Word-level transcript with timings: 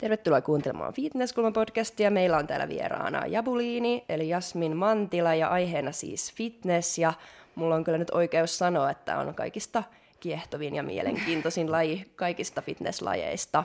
Tervetuloa 0.00 0.40
kuuntelemaan 0.40 0.94
Fitnesskulma-podcastia. 0.94 2.10
Meillä 2.10 2.36
on 2.36 2.46
täällä 2.46 2.68
vieraana 2.68 3.26
Jabuliini, 3.26 4.04
eli 4.08 4.28
Jasmin 4.28 4.76
Mantila, 4.76 5.34
ja 5.34 5.48
aiheena 5.48 5.92
siis 5.92 6.32
fitness. 6.32 6.98
Ja 6.98 7.12
mulla 7.54 7.74
on 7.74 7.84
kyllä 7.84 7.98
nyt 7.98 8.10
oikeus 8.10 8.58
sanoa, 8.58 8.90
että 8.90 9.18
on 9.18 9.34
kaikista 9.34 9.82
kiehtovin 10.20 10.74
ja 10.74 10.82
mielenkiintoisin 10.82 11.72
laji 11.72 12.12
kaikista 12.16 12.62
fitnesslajeista. 12.62 13.64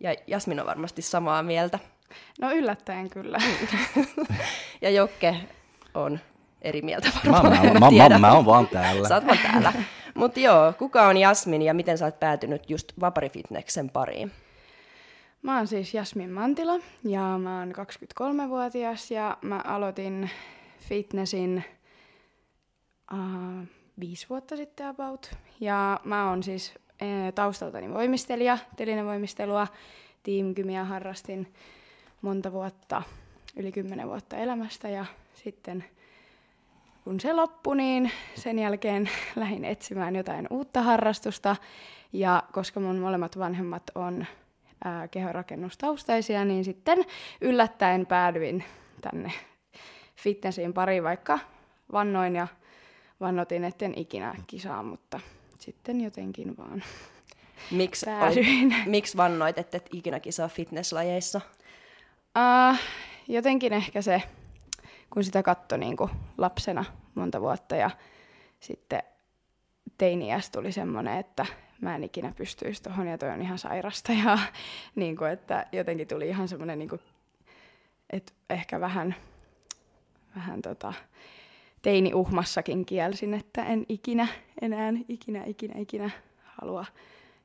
Ja 0.00 0.14
Jasmin 0.26 0.60
on 0.60 0.66
varmasti 0.66 1.02
samaa 1.02 1.42
mieltä. 1.42 1.78
No 2.40 2.52
yllättäen 2.52 3.10
kyllä. 3.10 3.38
ja 4.82 4.90
Jokke 4.90 5.36
on 5.94 6.20
eri 6.62 6.82
mieltä 6.82 7.08
varmaan. 7.16 7.44
Mä, 7.44 7.80
mä, 7.80 7.90
mä, 7.90 8.08
mä, 8.08 8.18
mä 8.18 8.32
oon 8.32 8.46
vaan 8.46 8.68
täällä. 8.68 9.08
Sä 9.08 9.14
oot 9.14 9.26
vaan 9.26 9.38
täällä. 9.42 9.72
Mutta 10.14 10.40
joo, 10.40 10.72
kuka 10.78 11.06
on 11.06 11.16
Jasmin 11.16 11.62
ja 11.62 11.74
miten 11.74 11.98
sä 11.98 12.04
oot 12.04 12.20
päätynyt 12.20 12.70
just 12.70 12.92
vaparifitneksen 13.00 13.90
pariin? 13.90 14.32
Mä 15.42 15.56
oon 15.56 15.66
siis 15.66 15.94
Jasmin 15.94 16.30
Mantila 16.30 16.78
ja 17.04 17.38
mä 17.38 17.58
oon 17.58 17.72
23-vuotias 17.72 19.10
ja 19.10 19.38
mä 19.42 19.60
aloitin 19.64 20.30
fitnessin 20.78 21.64
uh, 23.12 23.66
viisi 24.00 24.26
vuotta 24.30 24.56
sitten 24.56 24.86
about. 24.86 25.30
Ja 25.60 26.00
mä 26.04 26.28
oon 26.28 26.42
siis 26.42 26.74
taustaltani 27.34 27.94
voimistelija, 27.94 28.58
telinevoimistelua, 28.76 29.66
tiimikymiä 30.22 30.84
harrastin 30.84 31.54
monta 32.22 32.52
vuotta, 32.52 33.02
yli 33.56 33.72
kymmenen 33.72 34.08
vuotta 34.08 34.36
elämästä 34.36 34.88
ja 34.88 35.04
sitten 35.34 35.84
kun 37.04 37.20
se 37.20 37.32
loppui, 37.32 37.76
niin 37.76 38.10
sen 38.34 38.58
jälkeen 38.58 39.10
lähdin 39.36 39.64
etsimään 39.64 40.16
jotain 40.16 40.46
uutta 40.50 40.82
harrastusta. 40.82 41.56
Ja 42.12 42.42
koska 42.52 42.80
mun 42.80 42.98
molemmat 42.98 43.38
vanhemmat 43.38 43.82
on 43.94 44.26
ää, 44.84 45.08
kehonrakennustaustaisia, 45.08 46.44
niin 46.44 46.64
sitten 46.64 47.04
yllättäen 47.40 48.06
päädyin 48.06 48.64
tänne 49.00 49.32
fitnessiin 50.16 50.72
pariin, 50.72 51.04
vaikka 51.04 51.38
vannoin 51.92 52.36
ja 52.36 52.46
vannotin, 53.20 53.64
etten 53.64 53.98
ikinä 53.98 54.34
kisaa, 54.46 54.82
mutta 54.82 55.20
sitten 55.64 56.00
jotenkin 56.00 56.56
vaan 56.56 56.82
Miksi, 57.70 58.06
päädyin. 58.06 58.74
Miksi 58.86 59.16
vannoit, 59.16 59.58
että 59.58 59.76
et 59.76 59.88
ikinä 59.92 60.20
kisaa 60.20 60.48
fitnesslajeissa? 60.48 61.40
Uh, 62.38 62.78
jotenkin 63.28 63.72
ehkä 63.72 64.02
se, 64.02 64.22
kun 65.10 65.24
sitä 65.24 65.42
katsoi 65.42 65.78
niin 65.78 65.96
lapsena 66.38 66.84
monta 67.14 67.40
vuotta 67.40 67.76
ja 67.76 67.90
sitten 68.60 69.02
teiniäs 69.98 70.50
tuli 70.50 70.72
semmoinen, 70.72 71.18
että 71.18 71.46
mä 71.80 71.94
en 71.94 72.04
ikinä 72.04 72.32
pystyisi 72.36 72.82
tuohon 72.82 73.06
ja 73.06 73.18
toi 73.18 73.30
on 73.30 73.42
ihan 73.42 73.58
sairasta. 73.58 74.12
Ja 74.12 74.38
niin 74.96 75.16
kuin, 75.16 75.30
että 75.30 75.66
jotenkin 75.72 76.08
tuli 76.08 76.28
ihan 76.28 76.48
semmoinen, 76.48 76.78
niin 76.78 76.88
kuin, 76.88 77.00
että 78.10 78.32
ehkä 78.50 78.80
vähän, 78.80 79.14
vähän 80.36 80.62
tota, 80.62 80.92
teini-uhmassakin 81.84 82.86
kielsin, 82.86 83.34
että 83.34 83.64
en 83.64 83.86
ikinä, 83.88 84.28
enää 84.62 84.92
ikinä, 85.08 85.44
ikinä, 85.44 85.74
ikinä 85.78 86.10
halua 86.44 86.84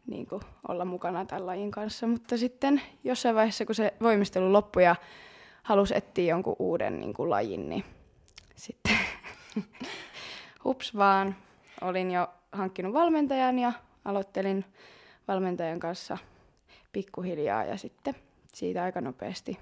niin 0.07 0.25
kuin, 0.25 0.41
olla 0.67 0.85
mukana 0.85 1.25
tämän 1.25 1.45
lajin 1.45 1.71
kanssa. 1.71 2.07
Mutta 2.07 2.37
sitten 2.37 2.81
jossain 3.03 3.35
vaiheessa, 3.35 3.65
kun 3.65 3.75
se 3.75 3.93
voimistelu 4.01 4.53
loppui 4.53 4.83
ja 4.83 4.95
halusi 5.63 5.97
etsiä 5.97 6.29
jonkun 6.29 6.55
uuden 6.59 6.99
niin 6.99 7.13
kuin, 7.13 7.29
lajin, 7.29 7.69
niin 7.69 7.83
sitten 8.55 8.97
hups 10.63 10.95
vaan, 10.95 11.35
olin 11.81 12.11
jo 12.11 12.27
hankkinut 12.51 12.93
valmentajan 12.93 13.59
ja 13.59 13.73
aloittelin 14.05 14.65
valmentajan 15.27 15.79
kanssa 15.79 16.17
pikkuhiljaa 16.91 17.63
ja 17.63 17.77
sitten 17.77 18.15
siitä 18.53 18.83
aika 18.83 19.01
nopeasti. 19.01 19.59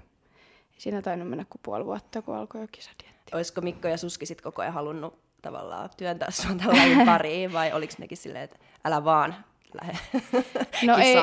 Siinä 0.78 1.02
tainnut 1.02 1.28
mennä 1.28 1.44
kuin 1.50 1.60
puoli 1.64 1.84
vuotta, 1.84 2.22
kun 2.22 2.34
alkoi 2.34 2.60
jo 2.60 2.68
kisadietti. 2.72 3.17
Olisiko 3.32 3.60
Mikko 3.60 3.88
ja 3.88 3.96
Suski 3.96 4.26
sit 4.26 4.40
koko 4.40 4.62
ajan 4.62 4.74
halunnut 4.74 5.18
tavallaan 5.42 5.90
työntää 5.96 6.30
sinua 6.30 6.56
tällä 6.56 7.04
pariin 7.06 7.52
vai 7.52 7.72
oliko 7.72 7.94
nekin 7.98 8.18
silleen, 8.18 8.44
että 8.44 8.58
älä 8.84 9.04
vaan 9.04 9.34
lähde 9.74 9.98
no 10.86 10.96
ei, 10.96 11.16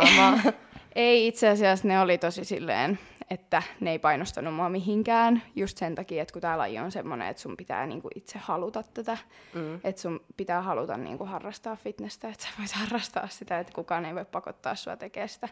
ei 0.95 1.27
itse 1.27 1.49
asiassa 1.49 1.87
ne 1.87 1.99
oli 1.99 2.17
tosi 2.17 2.45
silleen, 2.45 2.99
että 3.29 3.63
ne 3.79 3.91
ei 3.91 3.99
painostanut 3.99 4.53
mua 4.53 4.69
mihinkään, 4.69 5.43
just 5.55 5.77
sen 5.77 5.95
takia, 5.95 6.21
että 6.21 6.33
kun 6.33 6.41
tämä 6.41 6.57
laji 6.57 6.79
on 6.79 6.91
semmoinen, 6.91 7.27
että 7.27 7.41
sun 7.41 7.57
pitää 7.57 7.85
niinku 7.85 8.09
itse 8.15 8.39
haluta 8.39 8.83
tätä, 8.93 9.17
mm. 9.53 9.79
että 9.83 10.01
sun 10.01 10.19
pitää 10.37 10.61
haluta 10.61 10.97
niinku 10.97 11.25
harrastaa 11.25 11.75
fitnessä, 11.75 12.27
että 12.29 12.43
sä 12.43 12.49
voit 12.59 12.71
harrastaa 12.71 13.27
sitä, 13.27 13.59
että 13.59 13.73
kukaan 13.73 14.05
ei 14.05 14.15
voi 14.15 14.25
pakottaa 14.25 14.75
sua 14.75 14.97
tekemään 14.97 15.29
sitä. 15.29 15.49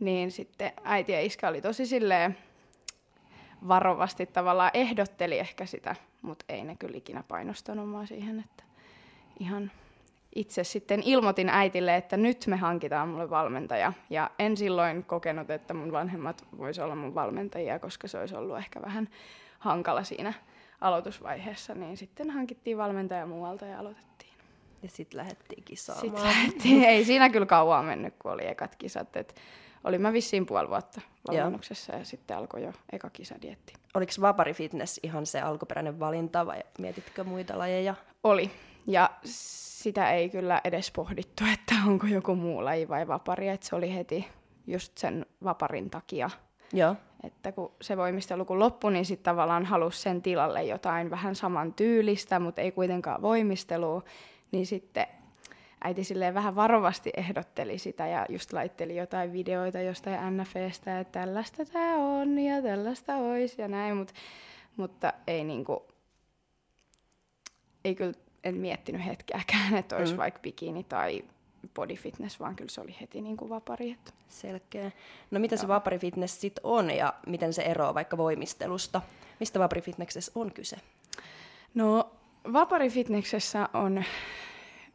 Niin 0.00 0.30
sitten 0.30 0.72
äiti 0.84 1.12
ja 1.12 1.20
iskä 1.20 1.48
oli 1.48 1.60
tosi 1.60 1.86
silleen 1.86 2.38
varovasti 3.68 4.26
tavallaan 4.26 4.70
ehdotteli 4.74 5.38
ehkä 5.38 5.66
sitä, 5.66 5.96
mutta 6.22 6.44
ei 6.48 6.64
ne 6.64 6.76
kyllä 6.76 6.98
ikinä 6.98 7.24
painostanut 7.28 7.88
mua 7.88 8.06
siihen, 8.06 8.38
että 8.38 8.64
ihan 9.40 9.70
itse 10.34 10.64
sitten 10.64 11.02
ilmoitin 11.04 11.48
äitille, 11.48 11.96
että 11.96 12.16
nyt 12.16 12.46
me 12.46 12.56
hankitaan 12.56 13.08
mulle 13.08 13.30
valmentaja. 13.30 13.92
Ja 14.10 14.30
en 14.38 14.56
silloin 14.56 15.04
kokenut, 15.04 15.50
että 15.50 15.74
mun 15.74 15.92
vanhemmat 15.92 16.44
vois 16.58 16.78
olla 16.78 16.94
mun 16.94 17.14
valmentajia, 17.14 17.78
koska 17.78 18.08
se 18.08 18.18
olisi 18.18 18.36
ollut 18.36 18.58
ehkä 18.58 18.82
vähän 18.82 19.08
hankala 19.58 20.04
siinä 20.04 20.32
aloitusvaiheessa. 20.80 21.74
Niin 21.74 21.96
sitten 21.96 22.30
hankittiin 22.30 22.78
valmentaja 22.78 23.26
muualta 23.26 23.66
ja 23.66 23.78
aloitettiin. 23.78 24.32
Ja 24.82 24.88
sitten 24.88 25.18
lähdettiin 25.18 25.64
kisaamaan. 25.64 26.00
Sitten 26.06 26.24
lähdettiin. 26.24 26.84
Ei 26.84 27.04
siinä 27.04 27.30
kyllä 27.30 27.46
kauan 27.46 27.84
mennyt, 27.84 28.14
kun 28.18 28.32
oli 28.32 28.46
ekat 28.46 28.76
kisat. 28.76 29.16
Et 29.16 29.34
olin 29.84 30.02
mä 30.02 30.12
vissiin 30.12 30.46
puoli 30.46 30.68
vuotta 30.68 31.00
valmennuksessa 31.28 31.94
ja 31.94 32.04
sitten 32.04 32.36
alkoi 32.36 32.62
jo 32.62 32.72
eka 32.92 33.10
kisadietti. 33.10 33.74
Oliko 33.94 34.12
Vapari 34.20 34.54
Fitness 34.54 35.00
ihan 35.02 35.26
se 35.26 35.40
alkuperäinen 35.40 36.00
valinta 36.00 36.46
vai 36.46 36.62
mietitkö 36.78 37.24
muita 37.24 37.58
lajeja? 37.58 37.94
Oli. 38.24 38.50
Ja 38.86 39.10
sitä 39.24 40.12
ei 40.12 40.30
kyllä 40.30 40.60
edes 40.64 40.90
pohdittu, 40.90 41.44
että 41.54 41.74
onko 41.86 42.06
joku 42.06 42.34
muu 42.34 42.64
laji 42.64 42.88
vai 42.88 43.08
vapari, 43.08 43.48
että 43.48 43.66
se 43.66 43.76
oli 43.76 43.94
heti 43.94 44.28
just 44.66 44.98
sen 44.98 45.26
vaparin 45.44 45.90
takia. 45.90 46.30
Joo. 46.72 46.96
Että 47.24 47.52
kun 47.52 47.72
se 47.80 47.96
voimistelu 47.96 48.44
kun 48.44 48.58
loppui, 48.58 48.92
niin 48.92 49.04
sitten 49.04 49.24
tavallaan 49.24 49.64
halusi 49.64 50.00
sen 50.00 50.22
tilalle 50.22 50.64
jotain 50.64 51.10
vähän 51.10 51.34
saman 51.34 51.72
tyylistä, 51.74 52.38
mutta 52.38 52.60
ei 52.60 52.72
kuitenkaan 52.72 53.22
voimistelua, 53.22 54.02
niin 54.52 54.66
sitten 54.66 55.06
äiti 55.84 56.04
silleen 56.04 56.34
vähän 56.34 56.54
varovasti 56.54 57.10
ehdotteli 57.16 57.78
sitä 57.78 58.06
ja 58.06 58.26
just 58.28 58.52
laitteli 58.52 58.96
jotain 58.96 59.32
videoita 59.32 59.80
jostain 59.80 60.36
NFEstä, 60.36 61.00
että 61.00 61.20
tällaista 61.20 61.64
tämä 61.64 61.96
on 61.96 62.38
ja 62.38 62.62
tällaista 62.62 63.16
olisi 63.16 63.62
ja 63.62 63.68
näin, 63.68 63.96
mut, 63.96 64.12
mutta 64.76 65.12
ei 65.26 65.44
niinku, 65.44 65.86
ei 67.84 67.94
kyllä 67.94 68.12
en 68.44 68.54
miettinyt 68.54 69.06
hetkeäkään, 69.06 69.74
että 69.74 69.96
olisi 69.96 70.12
mm. 70.12 70.18
vaikka 70.18 70.40
bikini 70.40 70.84
tai 70.84 71.24
body 71.74 71.94
fitness, 71.94 72.40
vaan 72.40 72.56
kyllä 72.56 72.70
se 72.70 72.80
oli 72.80 72.96
heti 73.00 73.20
niin 73.20 73.36
kuin 73.36 73.48
vapari. 73.48 73.90
Että. 73.90 74.12
Selkeä. 74.28 74.90
No 75.30 75.40
mitä 75.40 75.56
se 75.56 75.68
vapari 75.68 75.98
fitness 75.98 76.40
sitten 76.40 76.66
on 76.66 76.90
ja 76.90 77.14
miten 77.26 77.52
se 77.52 77.62
eroaa 77.62 77.94
vaikka 77.94 78.16
voimistelusta? 78.16 79.02
Mistä 79.40 79.58
vapari 79.58 79.80
fitnessessä 79.80 80.32
on 80.34 80.52
kyse? 80.52 80.76
No 81.74 82.10
vapari 82.52 82.90
fitnessessä 82.90 83.68
on 83.74 84.04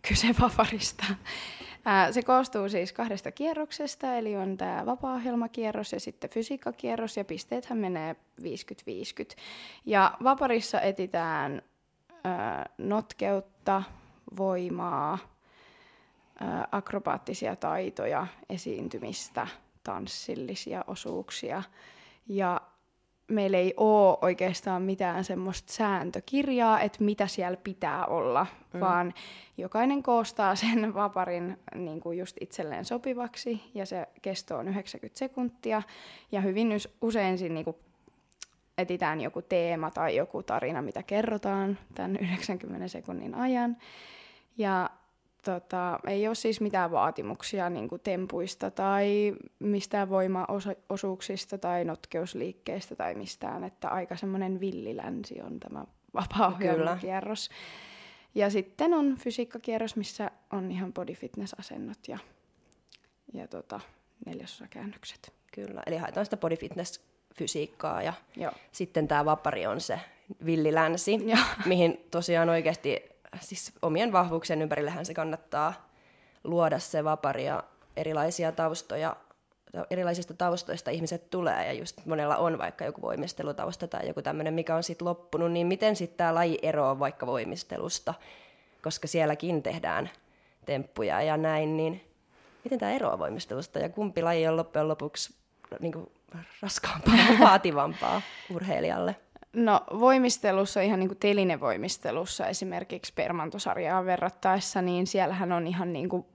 kyse 0.07 0.28
vaparista. 0.41 1.06
Se 2.12 2.22
koostuu 2.22 2.69
siis 2.69 2.94
kahdesta 2.94 3.31
kierroksesta, 3.31 4.16
eli 4.16 4.35
on 4.35 4.57
tämä 4.57 4.85
vapaa-ohjelmakierros 4.85 5.94
ja 5.94 6.00
sitten 6.00 6.30
fysiikkakierros, 6.30 7.18
ja 7.18 7.25
pisteethän 7.25 7.77
menee 7.77 8.15
50-50. 8.42 8.45
Ja 9.86 10.18
vaparissa 10.24 10.81
etitään 10.81 11.62
notkeutta, 12.77 13.83
voimaa, 14.38 15.18
akrobaattisia 16.71 17.56
taitoja, 17.56 18.27
esiintymistä, 18.50 19.48
tanssillisia 19.83 20.83
osuuksia. 20.88 21.63
Ja 22.27 22.56
meillä 23.27 23.57
ei 23.57 23.74
ole 23.77 24.18
oikeastaan 24.21 24.81
mitään 24.81 25.24
semmoista 25.24 25.74
sääntökirjaa, 25.74 26.79
että 26.81 27.03
mitä 27.03 27.27
siellä 27.27 27.57
pitää 27.63 28.06
olla, 28.06 28.47
mm. 28.74 28.79
vaan 28.79 29.13
jokainen 29.57 30.03
koostaa 30.03 30.56
sen 30.56 30.94
vaparin 30.94 31.57
niin 31.75 32.00
kuin 32.00 32.18
just 32.18 32.38
itselleen 32.41 32.85
sopivaksi, 32.85 33.62
ja 33.74 33.85
se 33.85 34.07
kesto 34.21 34.57
on 34.57 34.68
90 34.68 35.19
sekuntia, 35.19 35.81
ja 36.31 36.41
hyvin 36.41 36.69
usein 37.01 37.38
siinä 37.38 37.53
niin 37.53 37.65
kuin 37.65 37.77
etitään 38.77 39.21
joku 39.21 39.41
teema 39.41 39.91
tai 39.91 40.15
joku 40.15 40.44
tarina, 40.44 40.81
mitä 40.81 41.03
kerrotaan 41.03 41.77
tämän 41.95 42.18
90 42.21 42.88
sekunnin 42.88 43.35
ajan. 43.35 43.77
Ja 44.57 44.89
tota, 45.52 46.00
ei 46.08 46.28
ole 46.28 46.36
siis 46.36 46.62
mitään 46.62 46.92
vaatimuksia 46.92 47.70
niin 47.70 47.90
kuin 47.90 48.02
tempuista 48.02 48.72
tai 48.72 49.36
mistään 49.60 50.10
voimaosuuksista 50.10 51.58
tai 51.58 51.86
notkeusliikkeistä 51.86 52.96
tai 52.96 53.16
mistään, 53.16 53.64
että 53.64 53.90
aika 53.90 54.16
semmoinen 54.16 54.60
villilänsi 54.60 55.42
on 55.42 55.60
tämä 55.60 55.86
vapaa 56.14 56.58
kierros. 57.02 57.50
Ja 58.36 58.50
sitten 58.50 58.94
on 58.94 59.16
fysiikkakierros, 59.18 59.96
missä 59.96 60.32
on 60.52 60.72
ihan 60.72 60.94
body 60.94 61.14
fitness-asennot 61.14 62.08
ja, 62.08 62.18
ja 63.34 63.48
tota, 63.48 63.80
neljäsosakäännökset. 64.26 65.34
Kyllä, 65.54 65.84
eli 65.86 65.98
haetaan 65.98 66.26
sitä 66.26 66.38
body 66.38 66.56
fitness 66.56 67.02
fysiikkaa 67.36 68.02
ja 68.02 68.14
Joo. 68.36 68.52
sitten 68.72 69.08
tämä 69.08 69.26
vapari 69.26 69.68
on 69.68 69.82
se 69.82 70.00
villilänsi, 70.46 71.20
Joo. 71.26 71.40
mihin 71.66 72.06
tosiaan 72.12 72.50
oikeasti 72.50 73.17
siis 73.39 73.74
omien 73.81 74.12
vahvuuksien 74.12 74.62
ympärillehän 74.62 75.06
se 75.06 75.13
kannattaa 75.13 75.89
luoda 76.44 76.79
se 76.79 77.03
vapari 77.03 77.45
ja 77.45 77.63
erilaisia 77.97 78.51
taustoja, 78.51 79.15
erilaisista 79.89 80.33
taustoista 80.33 80.91
ihmiset 80.91 81.29
tulee. 81.29 81.68
Ja 81.68 81.74
just 81.74 82.06
monella 82.06 82.38
on 82.38 82.57
vaikka 82.57 82.85
joku 82.85 83.01
voimistelutausta 83.01 83.88
tai 83.88 84.07
joku 84.07 84.21
tämmöinen, 84.21 84.53
mikä 84.53 84.75
on 84.75 84.83
sitten 84.83 85.07
loppunut, 85.07 85.51
niin 85.51 85.68
miten 85.68 85.95
sitten 85.95 86.18
tämä 86.18 86.35
laji 86.35 86.59
eroaa 86.62 87.00
vaikka 87.00 87.27
voimistelusta, 87.27 88.13
koska 88.83 89.07
sielläkin 89.07 89.63
tehdään 89.63 90.09
temppuja 90.65 91.21
ja 91.21 91.38
näin, 91.38 91.77
niin 91.77 92.01
miten 92.63 92.79
tämä 92.79 92.91
eroaa 92.91 93.19
voimistelusta? 93.19 93.79
Ja 93.79 93.89
kumpi 93.89 94.24
laji 94.24 94.47
on 94.47 94.57
loppujen 94.57 94.88
lopuksi 94.88 95.35
niin 95.79 95.94
kuin 95.94 96.12
raskaampaa 96.62 97.15
vaativampaa 97.39 98.21
urheilijalle? 98.53 99.15
No 99.54 99.82
voimistelussa, 100.00 100.82
ihan 100.82 101.00
niin 101.00 101.10
kuin 101.10 101.20
telinevoimistelussa 101.20 102.48
esimerkiksi 102.48 103.14
permantosarjaa 103.14 104.06
verrattaessa, 104.06 104.82
niin 104.82 105.08
siellähän 105.08 105.52
on 105.52 105.68
ihan 105.68 105.94
niin 105.94 106.10
kuin 106.10 106.26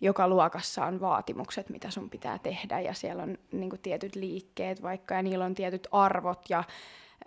joka 0.00 0.28
luokassa 0.28 0.84
on 0.84 1.00
vaatimukset, 1.00 1.70
mitä 1.70 1.90
sun 1.90 2.10
pitää 2.10 2.38
tehdä 2.38 2.80
ja 2.80 2.94
siellä 2.94 3.22
on 3.22 3.38
niin 3.52 3.70
kuin 3.70 3.80
tietyt 3.80 4.14
liikkeet 4.14 4.82
vaikka 4.82 5.14
ja 5.14 5.22
niillä 5.22 5.44
on 5.44 5.54
tietyt 5.54 5.88
arvot 5.92 6.50
ja 6.50 6.64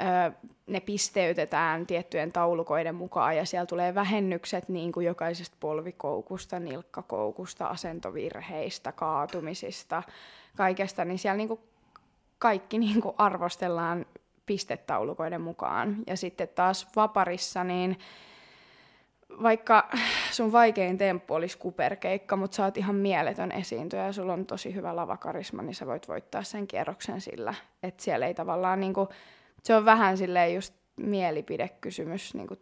ö, 0.02 0.32
ne 0.68 0.80
pisteytetään 0.80 1.88
tiettyjen 1.88 2.32
taulukoiden 2.32 2.96
mukaan 2.96 3.38
ja 3.38 3.46
siellä 3.46 3.66
tulee 3.66 3.96
vähennykset 3.96 4.70
niin 4.70 4.92
kuin 4.92 5.06
jokaisesta 5.06 5.58
polvikoukusta, 5.60 6.60
nilkkakoukusta, 6.60 7.68
asentovirheistä, 7.68 8.92
kaatumisista, 8.92 10.04
kaikesta, 10.58 11.06
niin 11.06 11.20
siellä 11.20 11.38
niin 11.38 11.48
kuin 11.48 11.60
kaikki 12.40 12.78
niin 12.78 13.02
kuin 13.02 13.16
arvostellaan 13.18 14.06
pistetaulukoiden 14.48 15.42
mukaan. 15.42 15.96
Ja 16.08 16.18
sitten 16.18 16.48
taas 16.48 16.88
vaparissa, 16.96 17.64
niin 17.64 17.98
vaikka 19.44 19.90
sun 20.32 20.52
vaikein 20.52 20.98
temppu 20.98 21.34
olisi 21.34 21.58
kuperkeikka, 21.58 22.36
mutta 22.36 22.56
sä 22.56 22.66
oot 22.66 22.78
ihan 22.78 22.96
mieletön 22.96 23.52
esiintyjä 23.52 24.06
ja 24.06 24.14
sulla 24.14 24.34
on 24.34 24.46
tosi 24.46 24.76
hyvä 24.76 24.96
lavakarisma, 24.96 25.62
niin 25.62 25.76
sä 25.76 25.86
voit 25.86 26.08
voittaa 26.08 26.44
sen 26.44 26.68
kierroksen 26.68 27.22
sillä. 27.22 27.54
Että 27.84 28.04
siellä 28.04 28.28
ei 28.28 28.34
tavallaan 28.34 28.80
niinku, 28.80 29.10
se 29.64 29.76
on 29.76 29.86
vähän 29.86 30.18
silleen 30.18 30.56
just 30.56 30.74
mielipidekysymys 30.96 32.34
niinku 32.34 32.56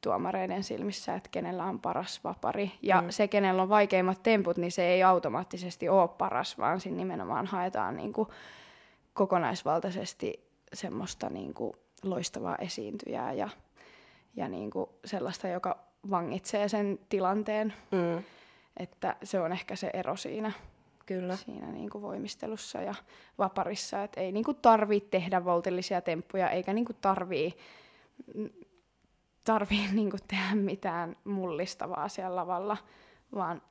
tuomareiden 0.00 0.64
silmissä, 0.64 1.14
että 1.14 1.28
kenellä 1.32 1.64
on 1.64 1.80
paras 1.80 2.24
vapari. 2.24 2.72
Ja 2.82 3.00
mm. 3.00 3.10
se, 3.10 3.28
kenellä 3.28 3.62
on 3.62 3.68
vaikeimmat 3.68 4.22
temput, 4.22 4.56
niin 4.56 4.72
se 4.72 4.86
ei 4.86 5.02
automaattisesti 5.02 5.88
ole 5.88 6.08
paras, 6.08 6.58
vaan 6.58 6.80
siinä 6.80 6.96
nimenomaan 6.96 7.46
haetaan 7.46 7.96
niinku 7.96 8.28
kokonaisvaltaisesti 9.14 10.53
semmoista 10.72 11.30
niinku 11.30 11.76
loistavaa 12.02 12.56
esiintyjää 12.56 13.32
ja, 13.32 13.48
ja 14.36 14.48
niinku 14.48 14.98
sellaista, 15.04 15.48
joka 15.48 15.78
vangitsee 16.10 16.68
sen 16.68 16.98
tilanteen. 17.08 17.74
Mm. 17.90 18.24
Että 18.76 19.16
se 19.22 19.40
on 19.40 19.52
ehkä 19.52 19.76
se 19.76 19.90
ero 19.92 20.16
siinä, 20.16 20.52
Kyllä. 21.06 21.36
siinä 21.36 21.66
niinku 21.66 22.02
voimistelussa 22.02 22.82
ja 22.82 22.94
vaparissa, 23.38 24.02
että 24.02 24.20
ei 24.20 24.32
niinku 24.32 24.54
tarvii 24.54 25.00
tehdä 25.00 25.44
voltillisia 25.44 26.00
temppuja, 26.00 26.50
eikä 26.50 26.72
niinku 26.72 26.92
tarvii, 26.92 27.56
tarvii 29.44 29.88
niinku 29.92 30.16
tehdä 30.28 30.54
mitään 30.54 31.16
mullistavaa 31.24 32.08
siellä 32.08 32.36
lavalla, 32.36 32.76
vaan 33.34 33.62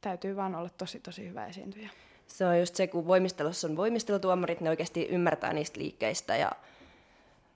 täytyy 0.00 0.36
vaan 0.36 0.54
olla 0.54 0.68
tosi 0.68 1.00
tosi 1.00 1.28
hyvä 1.28 1.46
esiintyjä. 1.46 1.90
Se 2.26 2.46
on 2.46 2.58
just 2.58 2.74
se, 2.74 2.86
kun 2.86 3.06
voimistelussa 3.06 3.68
on 3.68 3.76
voimistelutuomarit, 3.76 4.60
ne 4.60 4.70
oikeasti 4.70 5.06
ymmärtää 5.06 5.52
niistä 5.52 5.80
liikkeistä 5.80 6.36
ja 6.36 6.52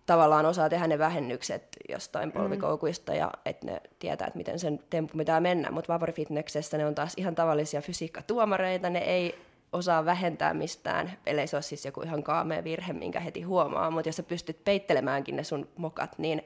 tavallaan 0.06 0.46
osaa 0.46 0.68
tehdä 0.68 0.86
ne 0.86 0.98
vähennykset 0.98 1.76
jostain 1.88 2.32
polvikoukuista 2.32 3.14
ja 3.14 3.30
että 3.44 3.66
ne 3.66 3.80
tietää, 3.98 4.26
että 4.26 4.38
miten 4.38 4.58
sen 4.58 4.80
temppu 4.90 5.18
pitää 5.18 5.40
mennä. 5.40 5.70
Mutta 5.70 5.92
vaporifitneksessä 5.92 6.78
ne 6.78 6.86
on 6.86 6.94
taas 6.94 7.14
ihan 7.16 7.34
tavallisia 7.34 7.82
fysiikkatuomareita, 7.82 8.90
ne 8.90 8.98
ei 8.98 9.38
osaa 9.72 10.04
vähentää 10.04 10.54
mistään, 10.54 11.12
ellei 11.26 11.46
se 11.46 11.56
ole 11.56 11.62
siis 11.62 11.84
joku 11.84 12.02
ihan 12.02 12.22
kaamea 12.22 12.64
virhe, 12.64 12.92
minkä 12.92 13.20
heti 13.20 13.42
huomaa. 13.42 13.90
Mutta 13.90 14.08
jos 14.08 14.16
sä 14.16 14.22
pystyt 14.22 14.64
peittelemäänkin 14.64 15.36
ne 15.36 15.44
sun 15.44 15.68
mokat, 15.76 16.18
niin 16.18 16.42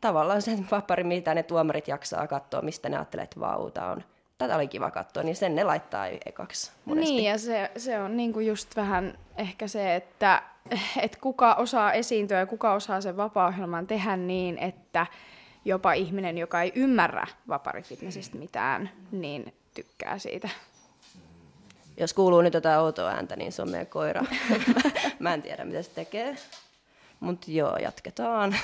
tavallaan 0.00 0.42
sen 0.42 0.66
vapari, 0.70 1.04
mitä 1.04 1.34
ne 1.34 1.42
tuomarit 1.42 1.88
jaksaa 1.88 2.26
katsoa, 2.26 2.62
mistä 2.62 2.88
ne 2.88 2.96
ajattelee, 2.96 3.22
että 3.22 3.40
vau, 3.40 3.70
on 3.92 4.04
tätä 4.38 4.56
oli 4.56 4.68
kiva 4.68 4.90
katsoa, 4.90 5.22
niin 5.22 5.36
sen 5.36 5.54
ne 5.54 5.64
laittaa 5.64 6.06
ekaksi 6.06 6.70
monesti. 6.84 7.12
Niin, 7.14 7.24
ja 7.24 7.38
se, 7.38 7.70
se 7.76 8.00
on 8.00 8.16
niinku 8.16 8.40
just 8.40 8.76
vähän 8.76 9.18
ehkä 9.36 9.68
se, 9.68 9.96
että 9.96 10.42
et 11.02 11.16
kuka 11.16 11.54
osaa 11.54 11.92
esiintyä 11.92 12.38
ja 12.38 12.46
kuka 12.46 12.72
osaa 12.72 13.00
sen 13.00 13.16
vapaa-ohjelman 13.16 13.86
tehdä 13.86 14.16
niin, 14.16 14.58
että 14.58 15.06
jopa 15.64 15.92
ihminen, 15.92 16.38
joka 16.38 16.62
ei 16.62 16.72
ymmärrä 16.74 17.26
vaparifitnessistä 17.48 18.38
mitään, 18.38 18.90
niin 19.12 19.54
tykkää 19.74 20.18
siitä. 20.18 20.48
Jos 21.96 22.14
kuuluu 22.14 22.42
nyt 22.42 22.54
jotain 22.54 22.80
outoa 22.80 23.10
ääntä, 23.10 23.36
niin 23.36 23.52
se 23.52 23.62
on 23.62 23.70
meidän 23.70 23.86
koira. 23.86 24.24
Mä 25.18 25.34
en 25.34 25.42
tiedä, 25.42 25.64
mitä 25.64 25.82
se 25.82 25.90
tekee. 25.90 26.36
Mutta 27.20 27.50
joo, 27.50 27.76
jatketaan. 27.76 28.56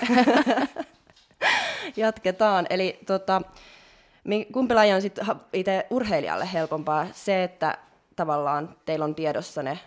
jatketaan. 1.97 2.67
Eli 2.71 2.99
tota, 3.07 3.43
kumpi 4.53 4.75
laji 4.75 4.93
on 4.93 5.03
sitten 5.03 5.27
itse 5.53 5.87
urheilijalle 5.91 6.49
helpompaa? 6.53 7.07
Se, 7.13 7.45
että 7.45 7.79
tavallaan 8.17 8.77
teillä 8.85 9.05
on 9.05 9.15
tiedossa 9.15 9.63
ne, 9.63 9.79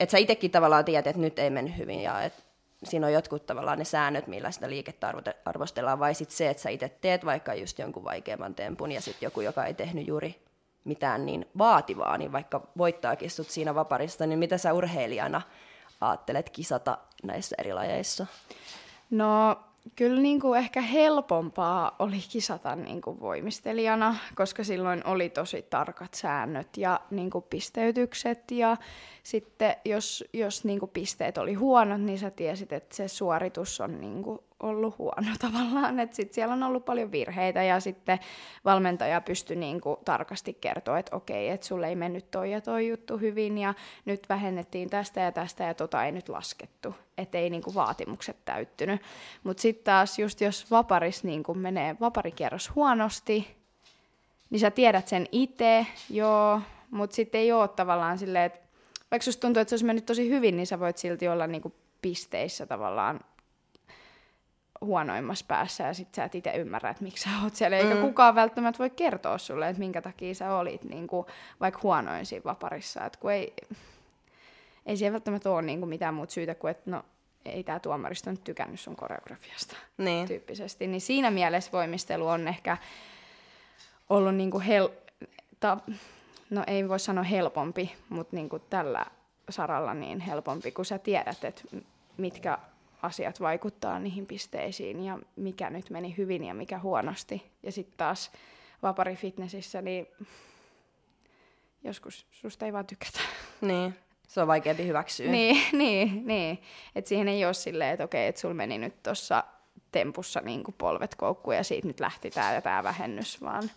että 0.00 0.10
sä 0.10 0.18
itsekin 0.18 0.50
tavallaan 0.50 0.84
tiedät, 0.84 1.06
että 1.06 1.20
nyt 1.20 1.38
ei 1.38 1.50
mennyt 1.50 1.76
hyvin 1.76 2.02
ja 2.02 2.22
että 2.22 2.42
siinä 2.84 3.06
on 3.06 3.12
jotkut 3.12 3.46
tavallaan 3.46 3.78
ne 3.78 3.84
säännöt, 3.84 4.26
millä 4.26 4.50
sitä 4.50 4.70
liikettä 4.70 5.14
arvostellaan, 5.44 5.98
vai 5.98 6.14
sitten 6.14 6.36
se, 6.36 6.50
että 6.50 6.62
sä 6.62 6.70
itse 6.70 6.88
teet 6.88 7.24
vaikka 7.24 7.54
just 7.54 7.78
jonkun 7.78 8.04
vaikeamman 8.04 8.54
tempun 8.54 8.92
ja 8.92 9.00
sitten 9.00 9.26
joku, 9.26 9.40
joka 9.40 9.64
ei 9.64 9.74
tehnyt 9.74 10.06
juuri 10.06 10.44
mitään 10.84 11.26
niin 11.26 11.46
vaativaa, 11.58 12.18
niin 12.18 12.32
vaikka 12.32 12.66
voittaakin 12.78 13.30
sut 13.30 13.50
siinä 13.50 13.74
vaparissa, 13.74 14.26
niin 14.26 14.38
mitä 14.38 14.58
sä 14.58 14.72
urheilijana 14.72 15.42
ajattelet 16.00 16.50
kisata 16.50 16.98
näissä 17.22 17.56
eri 17.58 17.72
lajeissa? 17.72 18.26
No 19.10 19.60
kyllä 19.96 20.20
niin 20.20 20.40
kuin 20.40 20.58
ehkä 20.58 20.80
helpompaa 20.80 21.96
oli 21.98 22.18
kisata 22.28 22.76
niin 22.76 23.00
kuin 23.00 23.20
voimistelijana, 23.20 24.16
koska 24.34 24.64
silloin 24.64 25.06
oli 25.06 25.28
tosi 25.28 25.62
tarkat 25.62 26.14
säännöt 26.14 26.76
ja 26.76 27.00
niin 27.10 27.30
kuin 27.30 27.44
pisteytykset. 27.50 28.50
Ja 28.50 28.76
sitten 29.22 29.76
jos, 29.84 30.24
jos 30.32 30.64
niin 30.64 30.80
kuin 30.80 30.90
pisteet 30.90 31.38
oli 31.38 31.54
huonot, 31.54 32.00
niin 32.00 32.18
sä 32.18 32.30
tiesit, 32.30 32.72
että 32.72 32.96
se 32.96 33.08
suoritus 33.08 33.80
on 33.80 34.00
niin 34.00 34.22
kuin 34.22 34.38
ollut 34.60 34.98
huono 34.98 35.28
tavallaan, 35.50 36.00
että 36.00 36.16
sit 36.16 36.32
siellä 36.32 36.52
on 36.52 36.62
ollut 36.62 36.84
paljon 36.84 37.12
virheitä 37.12 37.62
ja 37.62 37.80
sitten 37.80 38.18
valmentaja 38.64 39.20
pystyi 39.20 39.56
niinku 39.56 39.98
tarkasti 40.04 40.58
kertoa, 40.60 40.98
että 40.98 41.16
okei, 41.16 41.48
että 41.48 41.66
sulle 41.66 41.88
ei 41.88 41.96
mennyt 41.96 42.30
toi 42.30 42.50
ja 42.50 42.60
toi 42.60 42.88
juttu 42.88 43.18
hyvin 43.18 43.58
ja 43.58 43.74
nyt 44.04 44.28
vähennettiin 44.28 44.90
tästä 44.90 45.20
ja 45.20 45.32
tästä 45.32 45.64
ja 45.64 45.74
tota 45.74 46.04
ei 46.04 46.12
nyt 46.12 46.28
laskettu, 46.28 46.94
että 47.18 47.38
ei 47.38 47.50
niinku 47.50 47.74
vaatimukset 47.74 48.36
täyttynyt. 48.44 49.02
Mutta 49.44 49.60
sitten 49.60 49.84
taas 49.84 50.18
just 50.18 50.40
jos 50.40 50.70
vaparis 50.70 51.24
niinku 51.24 51.54
menee 51.54 51.96
vaparikierros 52.00 52.74
huonosti, 52.74 53.56
niin 54.50 54.60
sä 54.60 54.70
tiedät 54.70 55.08
sen 55.08 55.26
itse, 55.32 55.86
joo, 56.10 56.60
mutta 56.90 57.16
sitten 57.16 57.40
ei 57.40 57.52
ole 57.52 57.68
tavallaan 57.68 58.18
silleen, 58.18 58.44
että 58.44 58.60
vaikka 59.10 59.24
susta 59.24 59.40
tuntuu, 59.40 59.60
että 59.60 59.68
se 59.68 59.74
olisi 59.74 59.84
mennyt 59.84 60.06
tosi 60.06 60.28
hyvin, 60.30 60.56
niin 60.56 60.66
sä 60.66 60.80
voit 60.80 60.96
silti 60.96 61.28
olla 61.28 61.46
niinku 61.46 61.72
pisteissä 62.02 62.66
tavallaan 62.66 63.20
huonoimmassa 64.80 65.44
päässä 65.48 65.84
ja 65.84 65.94
sit 65.94 66.14
sä 66.14 66.24
et 66.24 66.34
itse 66.34 66.50
ymmärrä, 66.50 66.90
että 66.90 67.04
miksi 67.04 67.24
sä 67.24 67.30
oot 67.42 67.54
siellä. 67.54 67.76
Eikä 67.76 67.94
mm. 67.94 68.00
kukaan 68.00 68.34
välttämättä 68.34 68.78
voi 68.78 68.90
kertoa 68.90 69.38
sulle, 69.38 69.68
että 69.68 69.80
minkä 69.80 70.02
takia 70.02 70.34
sä 70.34 70.54
olit 70.54 70.84
niin 70.84 71.06
kuin, 71.06 71.26
vaikka 71.60 71.80
huonoin 71.82 72.26
siinä 72.26 72.44
vaparissa. 72.44 73.04
Et 73.04 73.16
kun 73.16 73.32
ei, 73.32 73.54
ei 74.86 74.96
siellä 74.96 75.12
välttämättä 75.12 75.50
ole 75.50 75.62
niin 75.62 75.78
kuin 75.78 75.88
mitään 75.88 76.14
muuta 76.14 76.32
syytä 76.32 76.54
kuin, 76.54 76.70
että 76.70 76.90
no, 76.90 77.04
ei 77.44 77.64
tämä 77.64 77.80
tuomaristo 77.80 78.30
nyt 78.30 78.44
tykännyt 78.44 78.80
sun 78.80 78.96
koreografiasta 78.96 79.76
niin. 79.98 80.28
tyyppisesti. 80.28 80.86
Niin 80.86 81.00
siinä 81.00 81.30
mielessä 81.30 81.72
voimistelu 81.72 82.28
on 82.28 82.48
ehkä 82.48 82.76
ollut 84.08 84.34
niin 84.34 84.50
kuin 84.50 84.64
hel- 84.64 84.90
ta- 85.60 85.78
no 86.50 86.64
ei 86.66 86.88
voi 86.88 87.00
sanoa 87.00 87.24
helpompi, 87.24 87.94
mutta 88.08 88.36
niin 88.36 88.48
kuin 88.48 88.62
tällä 88.70 89.06
saralla 89.50 89.94
niin 89.94 90.20
helpompi, 90.20 90.72
kun 90.72 90.84
sä 90.84 90.98
tiedät, 90.98 91.44
että 91.44 91.62
mitkä 92.16 92.58
asiat 93.02 93.40
vaikuttaa 93.40 93.98
niihin 93.98 94.26
pisteisiin 94.26 95.04
ja 95.04 95.18
mikä 95.36 95.70
nyt 95.70 95.90
meni 95.90 96.14
hyvin 96.16 96.44
ja 96.44 96.54
mikä 96.54 96.78
huonosti. 96.78 97.52
Ja 97.62 97.72
sitten 97.72 97.96
taas 97.96 98.32
vapari 98.82 99.16
fitnessissä, 99.16 99.82
niin 99.82 100.06
joskus 101.84 102.26
susta 102.30 102.66
ei 102.66 102.72
vaan 102.72 102.86
tykätä. 102.86 103.20
Niin, 103.60 103.94
se 104.28 104.40
on 104.40 104.46
vaikeampi 104.46 104.86
hyväksyä. 104.86 105.30
niin, 105.30 105.62
niin, 105.78 106.26
niin. 106.26 106.62
Että 106.94 107.08
siihen 107.08 107.28
ei 107.28 107.44
ole 107.44 107.54
silleen, 107.54 107.90
että 107.90 108.04
okei, 108.04 108.26
että 108.26 108.40
sulla 108.40 108.54
meni 108.54 108.78
nyt 108.78 109.02
tuossa 109.02 109.44
tempussa 109.92 110.40
niin 110.40 110.64
polvet 110.78 111.14
koukkuun 111.14 111.56
ja 111.56 111.64
siitä 111.64 111.86
nyt 111.86 112.00
lähti 112.00 112.30
tämä 112.30 112.54
ja 112.54 112.62
tämä 112.62 112.82
vähennys, 112.82 113.42
vaan 113.42 113.70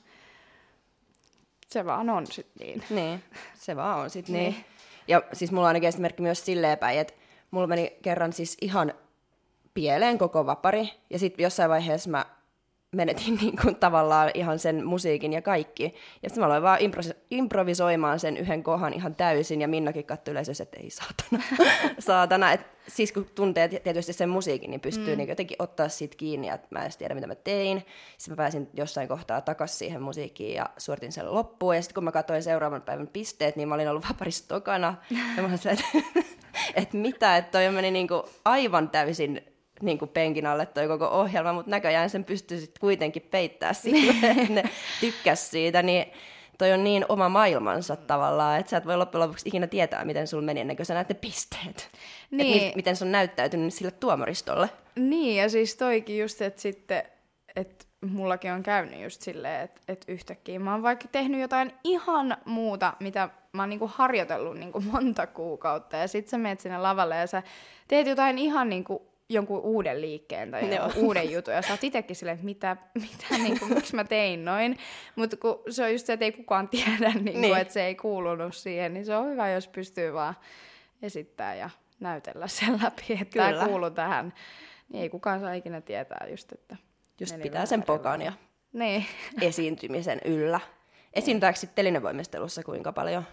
se 1.68 1.86
vaan 1.86 2.10
on 2.10 2.28
sitten 2.28 2.68
niin. 2.68 2.84
Niin, 2.90 3.24
se 3.54 3.76
vaan 3.76 4.00
on 4.00 4.10
sitten 4.10 4.36
niin. 4.36 4.52
niin. 4.52 4.66
Ja 5.08 5.24
siis 5.34 5.52
mulla 5.52 5.64
on 5.64 5.68
ainakin 5.68 5.90
esimerkki 5.90 6.22
myös 6.22 6.46
silleen 6.46 6.78
päin, 6.78 7.00
että 7.00 7.14
mulla 7.52 7.68
meni 7.68 7.98
kerran 8.02 8.34
siis 8.34 8.58
ihan 8.62 8.94
pieleen 9.74 10.18
koko 10.18 10.46
vapari, 10.46 10.90
ja 11.10 11.20
sitten 11.20 11.44
jossain 11.44 11.70
vaiheessa 11.70 12.10
mä 12.10 12.26
menetin 12.94 13.36
niin 13.42 13.56
kuin 13.62 13.76
tavallaan 13.76 14.32
ihan 14.34 14.60
sen 14.60 14.86
musiikin 14.86 15.34
ja 15.34 15.42
kaikki. 15.42 15.84
Ja 16.24 16.30
sitten 16.30 16.42
mä 16.42 16.46
aloin 16.46 16.64
vaan 16.64 16.80
impro- 16.80 17.18
improvisoimaan 17.32 18.20
sen 18.20 18.38
yhden 18.38 18.64
kohan 18.64 18.94
ihan 18.94 19.16
täysin, 19.16 19.62
ja 19.62 19.68
Minnakin 19.68 20.06
katsoi 20.06 20.32
yleisössä, 20.32 20.64
että 20.64 20.80
ei 20.80 20.90
saatana. 20.90 21.44
saatana. 22.00 22.52
Et 22.52 22.68
siis 22.88 23.12
kun 23.12 23.26
tuntee 23.36 23.68
tietysti 23.68 24.14
sen 24.14 24.30
musiikin, 24.30 24.70
niin 24.70 24.82
pystyy 24.82 25.16
mm. 25.16 25.18
niin 25.18 25.30
jotenkin 25.30 25.58
ottaa 25.60 25.90
siitä 25.90 26.18
kiinni, 26.18 26.50
että 26.50 26.68
mä 26.72 26.86
en 26.86 26.92
tiedä, 26.98 27.16
mitä 27.16 27.28
mä 27.28 27.36
tein. 27.36 27.86
Sitten 28.18 28.32
mä 28.32 28.36
pääsin 28.36 28.70
jossain 28.74 29.08
kohtaa 29.08 29.42
takaisin 29.42 29.78
siihen 29.78 30.02
musiikkiin 30.02 30.56
ja 30.56 30.70
suoritin 30.78 31.12
sen 31.12 31.34
loppuun. 31.34 31.76
Ja 31.76 31.82
sitten 31.82 31.96
kun 31.96 32.04
mä 32.04 32.12
katsoin 32.12 32.44
seuraavan 32.44 32.82
päivän 32.82 33.08
pisteet, 33.08 33.56
niin 33.56 33.68
mä 33.68 33.76
olin 33.76 33.90
ollut 33.90 34.06
vaparissa 34.10 34.48
tokana. 34.48 34.96
ja 35.38 35.44
mä 35.44 35.48
olin 35.48 35.60
että 35.68 35.86
et 36.82 36.94
mitä, 36.94 37.38
että 37.38 37.52
toi 37.52 37.72
meni 37.72 37.92
niin 37.92 38.08
kuin 38.08 38.22
aivan 38.46 38.90
täysin 38.90 39.53
niin 39.86 40.00
kuin 40.00 40.10
penkin 40.10 40.46
alle 40.46 40.66
toi 40.66 40.88
koko 40.88 41.08
ohjelma, 41.08 41.54
mutta 41.54 41.72
näköjään 41.72 42.10
sen 42.10 42.26
pystyy 42.26 42.60
sitten 42.60 42.80
kuitenkin 42.82 43.28
peittää 43.32 43.74
sille, 43.74 44.14
että 44.42 44.54
ne 44.54 44.64
tykkäs 45.00 45.52
siitä, 45.52 45.82
niin 45.82 46.06
toi 46.58 46.74
on 46.74 46.84
niin 46.84 47.06
oma 47.10 47.30
maailmansa 47.30 47.96
tavallaan, 47.96 48.60
että 48.60 48.70
sä 48.70 48.78
et 48.78 48.86
voi 48.86 48.98
loppujen 48.98 49.24
lopuksi 49.24 49.50
ikinä 49.50 49.68
tietää, 49.68 50.06
miten 50.06 50.28
sulla 50.28 50.44
meni 50.44 50.60
ennen 50.60 50.76
kuin 50.76 50.86
sä 50.86 50.94
näet 50.94 51.10
ne 51.10 51.16
pisteet. 51.16 51.90
Niin. 52.32 52.68
Et 52.68 52.76
miten 52.76 52.96
se 52.96 53.06
on 53.06 53.12
näyttäytynyt 53.12 53.74
sille 53.74 53.92
tuomaristolle. 53.92 54.70
Niin, 54.96 55.36
ja 55.36 55.50
siis 55.50 55.76
toikin 55.76 56.20
just, 56.20 56.42
että 56.42 56.62
sitten, 56.62 57.04
että 57.56 57.86
mullakin 58.06 58.52
on 58.52 58.64
käynyt 58.64 59.02
just 59.02 59.22
silleen, 59.22 59.62
että, 59.62 59.82
että 59.88 60.12
yhtäkkiä 60.12 60.60
mä 60.60 60.72
oon 60.72 60.84
vaikka 60.84 61.08
tehnyt 61.12 61.42
jotain 61.42 61.74
ihan 61.84 62.38
muuta, 62.46 62.94
mitä 63.00 63.30
mä 63.54 63.62
oon 63.62 63.70
niinku 63.70 63.92
harjoitellut 63.94 64.58
niinku 64.58 64.80
monta 64.92 65.28
kuukautta, 65.28 65.98
ja 65.98 66.08
sit 66.08 66.28
sä 66.28 66.38
menet 66.38 66.60
sinne 66.60 66.78
lavalle 66.78 67.16
ja 67.16 67.28
sä 67.28 67.44
teet 67.88 68.08
jotain 68.08 68.38
ihan 68.38 68.70
niinku 68.70 69.13
jonkun 69.34 69.62
uuden 69.62 70.02
liikkeen 70.02 70.52
tai 70.52 70.76
Joo. 70.76 70.92
uuden 70.96 71.32
jutun, 71.32 71.54
ja 71.54 71.62
sä 71.62 71.74
oot 71.74 71.84
itsekin 71.84 72.16
silleen, 72.16 72.36
että 72.36 72.46
mitä, 72.46 72.78
mitä 72.94 73.38
niin 73.44 73.60
kuin, 73.60 73.74
miksi 73.74 73.96
mä 73.96 74.04
tein 74.04 74.46
noin. 74.46 74.78
Mutta 75.16 75.38
kun 75.38 75.64
se 75.70 75.84
on 75.84 75.92
just 75.92 76.06
se, 76.06 76.14
että 76.14 76.26
ei 76.26 76.32
kukaan 76.32 76.70
tiedä, 76.70 77.10
niin 77.14 77.24
kuin, 77.24 77.42
niin. 77.42 77.58
että 77.58 77.74
se 77.74 77.86
ei 77.86 77.96
kuulunut 77.96 78.56
siihen, 78.56 78.94
niin 78.94 79.06
se 79.06 79.16
on 79.16 79.30
hyvä, 79.30 79.50
jos 79.50 79.68
pystyy 79.68 80.14
vaan 80.14 80.36
esittää 81.02 81.56
ja 81.56 81.70
näytellä 82.00 82.48
sen 82.48 82.80
läpi, 82.84 83.14
että 83.14 83.26
Kyllä. 83.26 83.54
tämä 83.54 83.66
kuuluu 83.66 83.90
tähän. 83.90 84.34
Niin 84.90 85.02
ei 85.02 85.10
kukaan 85.10 85.40
saa 85.40 85.54
ikinä 85.54 85.82
tietää 85.82 86.28
just, 86.32 86.52
että... 86.52 86.78
Just 87.20 87.42
pitää 87.42 87.66
sen 87.66 87.84
pokan 87.84 88.22
ja 88.22 88.34
niin. 88.74 89.06
esiintymisen 89.42 90.20
yllä. 90.26 90.60
Esiintyääkö 91.14 91.60
sitten 91.60 91.76
telinevoimistelussa 91.76 92.64
kuinka 92.64 92.92
paljon? 92.92 93.24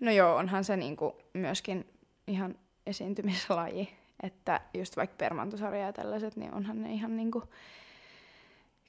No 0.00 0.10
joo, 0.10 0.36
onhan 0.36 0.64
se 0.64 0.76
niinku 0.76 1.22
myöskin 1.34 1.86
ihan 2.26 2.54
esiintymislaji 2.86 4.01
että 4.22 4.60
just 4.74 4.96
vaikka 4.96 5.16
permantosarja 5.18 5.86
ja 5.86 5.92
tällaiset, 5.92 6.36
niin 6.36 6.54
onhan 6.54 6.82
ne 6.82 6.92
ihan 6.92 7.16
niinku, 7.16 7.42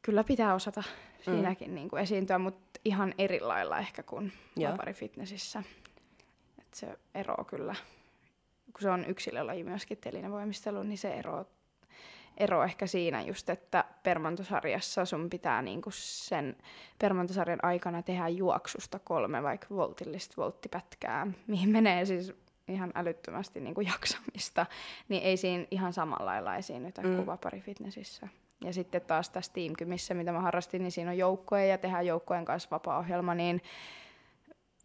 kyllä 0.01 0.23
pitää 0.23 0.53
osata 0.53 0.83
mm. 0.87 1.23
siinäkin 1.23 1.69
mm. 1.69 1.75
niinku 1.75 1.95
esiintyä, 1.95 2.37
mutta 2.37 2.79
ihan 2.85 3.13
eri 3.17 3.39
lailla 3.39 3.79
ehkä 3.79 4.03
kuin 4.03 4.33
fitnessissä. 4.93 5.63
Et 6.59 6.73
se 6.73 6.97
ero 7.15 7.43
kyllä, 7.43 7.75
kun 8.65 8.81
se 8.81 8.89
on 8.89 9.05
yksilölaji 9.05 9.63
myöskin 9.63 9.97
telinevoimistelu, 9.97 10.83
niin 10.83 10.97
se 10.97 11.13
ero, 11.13 11.45
ero 12.37 12.63
ehkä 12.63 12.87
siinä 12.87 13.21
just, 13.21 13.49
että 13.49 13.85
permantosarjassa 14.03 15.05
sun 15.05 15.29
pitää 15.29 15.61
niinku 15.61 15.89
sen 15.93 16.57
permantosarjan 16.99 17.63
aikana 17.63 18.03
tehdä 18.03 18.27
juoksusta 18.27 18.99
kolme 18.99 19.43
vaikka 19.43 19.67
voltillista 19.69 20.33
volttipätkää, 20.37 21.27
mihin 21.47 21.69
menee 21.69 22.05
siis 22.05 22.42
ihan 22.67 22.91
älyttömästi 22.96 23.60
niin 23.60 23.75
kuin 23.75 23.88
jaksamista, 23.88 24.65
niin 25.10 25.24
ei 25.24 25.38
siinä 25.38 25.65
ihan 25.72 25.93
samalla 25.93 26.25
lailla 26.25 26.55
esiinnytä 26.55 27.01
mm. 27.01 27.15
kuin 27.15 27.25
vaparifitnessissä. 27.25 28.27
Ja 28.63 28.74
sitten 28.74 29.01
taas 29.01 29.29
tässä 29.29 29.53
Teamkymissä, 29.53 30.13
mitä 30.13 30.32
mä 30.32 30.41
harrastin, 30.41 30.82
niin 30.82 30.91
siinä 30.91 31.12
on 31.12 31.17
joukkoja 31.17 31.65
ja 31.65 31.77
tehdään 31.77 32.05
joukkojen 32.05 32.46
kanssa 32.46 32.70
vapaa-ohjelma, 32.72 33.36
niin 33.36 33.62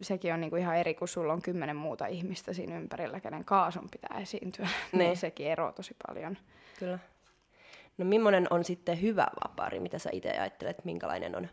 sekin 0.01 0.33
on 0.33 0.41
niinku 0.41 0.55
ihan 0.55 0.77
eri, 0.77 0.93
kun 0.93 1.07
sulla 1.07 1.33
on 1.33 1.41
kymmenen 1.41 1.75
muuta 1.75 2.05
ihmistä 2.05 2.53
siinä 2.53 2.77
ympärillä, 2.77 3.19
kenen 3.19 3.45
kaasun 3.45 3.89
pitää 3.91 4.19
esiintyä. 4.19 4.67
niin, 4.91 4.99
niin 4.99 5.17
sekin 5.17 5.47
eroaa 5.47 5.71
tosi 5.71 5.95
paljon. 6.07 6.37
Kyllä. 6.79 6.99
No 7.97 8.05
millainen 8.05 8.47
on 8.49 8.63
sitten 8.63 9.01
hyvä 9.01 9.27
vapari? 9.43 9.79
Mitä 9.79 9.99
sä 9.99 10.09
itse 10.13 10.29
ajattelet, 10.29 10.85
minkälainen 10.85 11.35
on 11.35 11.47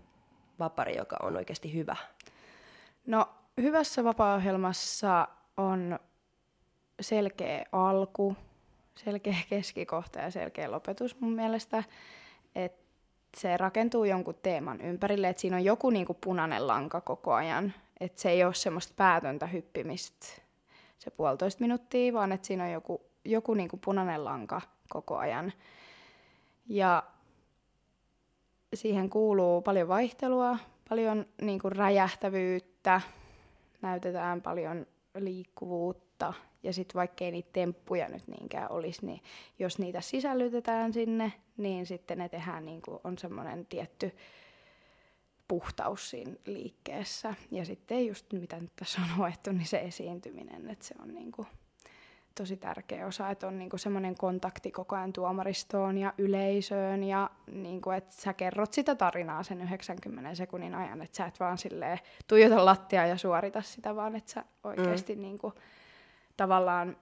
vapari, 0.59 0.97
joka 0.97 1.17
on 1.23 1.37
oikeasti 1.37 1.75
hyvä? 1.75 1.97
No 3.07 3.29
hyvässä 3.61 4.05
vapaa-ohjelmassa 4.05 5.29
on 5.57 5.99
selkeä 7.01 7.65
alku, 7.73 8.37
selkeä 8.95 9.37
keskikohta 9.51 10.19
ja 10.19 10.31
selkeä 10.31 10.71
lopetus 10.71 11.21
mun 11.21 11.33
mielestä. 11.33 11.85
Että 12.55 12.87
se 13.37 13.57
rakentuu 13.57 14.05
jonkun 14.05 14.35
teeman 14.43 14.81
ympärille, 14.81 15.29
että 15.29 15.41
siinä 15.41 15.57
on 15.57 15.65
joku 15.65 15.91
niinku 15.91 16.15
punainen 16.15 16.67
lanka 16.67 17.01
koko 17.01 17.35
ajan. 17.35 17.73
Että 18.01 18.23
se 18.23 18.31
ei 18.31 18.45
ole 18.45 18.55
semmoista 18.55 18.95
päätöntä 18.97 19.47
hyppimistä 19.47 20.27
se 20.99 21.11
puolitoista 21.11 21.61
minuuttia, 21.61 22.13
vaan 22.13 22.33
että 22.33 22.47
siinä 22.47 22.65
on 22.65 22.73
joku, 22.73 23.01
joku 23.25 23.55
niinku 23.55 23.77
punainen 23.77 24.25
lanka 24.25 24.61
koko 24.89 25.17
ajan. 25.17 25.53
Ja 26.69 27.03
siihen 28.75 29.11
kuuluu 29.11 29.63
paljon 29.63 29.89
vaihtelua, 29.89 30.59
paljon 30.89 31.27
niinku 31.43 31.71
räjähtävyyttä, 31.71 33.01
näytetään 33.83 34.43
paljon 34.43 34.87
liikkuvuutta 35.15 36.06
ja 36.63 36.73
sitten 36.73 36.95
vaikkei 36.95 37.31
niitä 37.31 37.49
temppuja 37.53 38.09
nyt 38.09 38.29
niinkään 38.29 38.71
olisi, 38.71 39.07
niin 39.07 39.23
jos 39.59 39.79
niitä 39.79 40.01
sisällytetään 40.01 40.93
sinne, 40.93 41.33
niin 41.57 41.87
sitten 41.87 42.19
ne 42.19 42.29
tehdään 42.29 42.65
niin 42.65 42.83
kuin 42.83 42.99
on 43.05 43.19
semmoinen 43.19 43.67
tietty 43.67 44.13
puhtaus 45.49 46.11
siinä 46.11 46.33
liikkeessä. 46.47 47.35
Ja 47.51 47.65
sitten 47.65 48.07
just 48.07 48.33
mitä 48.33 48.61
nyt 48.61 48.73
tässä 48.77 49.01
on 49.01 49.17
hoettu, 49.19 49.53
niin 49.53 49.67
se 49.67 49.79
esiintyminen, 49.79 50.71
että 50.71 50.85
se 50.85 50.95
on 51.03 51.15
niin 51.15 51.33
kuin 51.33 51.49
tosi 52.35 52.57
tärkeä 52.57 53.07
osa, 53.07 53.31
että 53.31 53.47
on 53.47 53.59
niinku 53.59 53.79
semmoinen 53.79 54.15
kontakti 54.15 54.71
koko 54.71 54.97
ajan 54.97 55.13
tuomaristoon 55.13 55.99
ja 55.99 56.15
yleisöön 56.19 57.05
ja 57.05 57.31
niinku, 57.53 57.91
että 57.91 58.15
sä 58.15 58.33
kerrot 58.33 58.73
sitä 58.73 58.95
tarinaa 58.95 59.43
sen 59.43 59.63
90 59.63 60.35
sekunnin 60.35 60.75
ajan, 60.75 61.03
että 61.03 61.17
sä 61.17 61.27
et 61.27 61.41
vaan 61.41 61.59
silleen 61.59 61.99
tuijota 62.27 62.65
lattia 62.65 63.07
ja 63.07 63.17
suorita 63.17 63.63
sitä, 63.63 63.97
vaan 63.97 64.17
että 64.17 64.33
sä 64.33 64.45
oikeasti 64.65 65.15
mm. 65.15 65.23
niinku, 65.23 65.53
tavallaan 66.37 66.97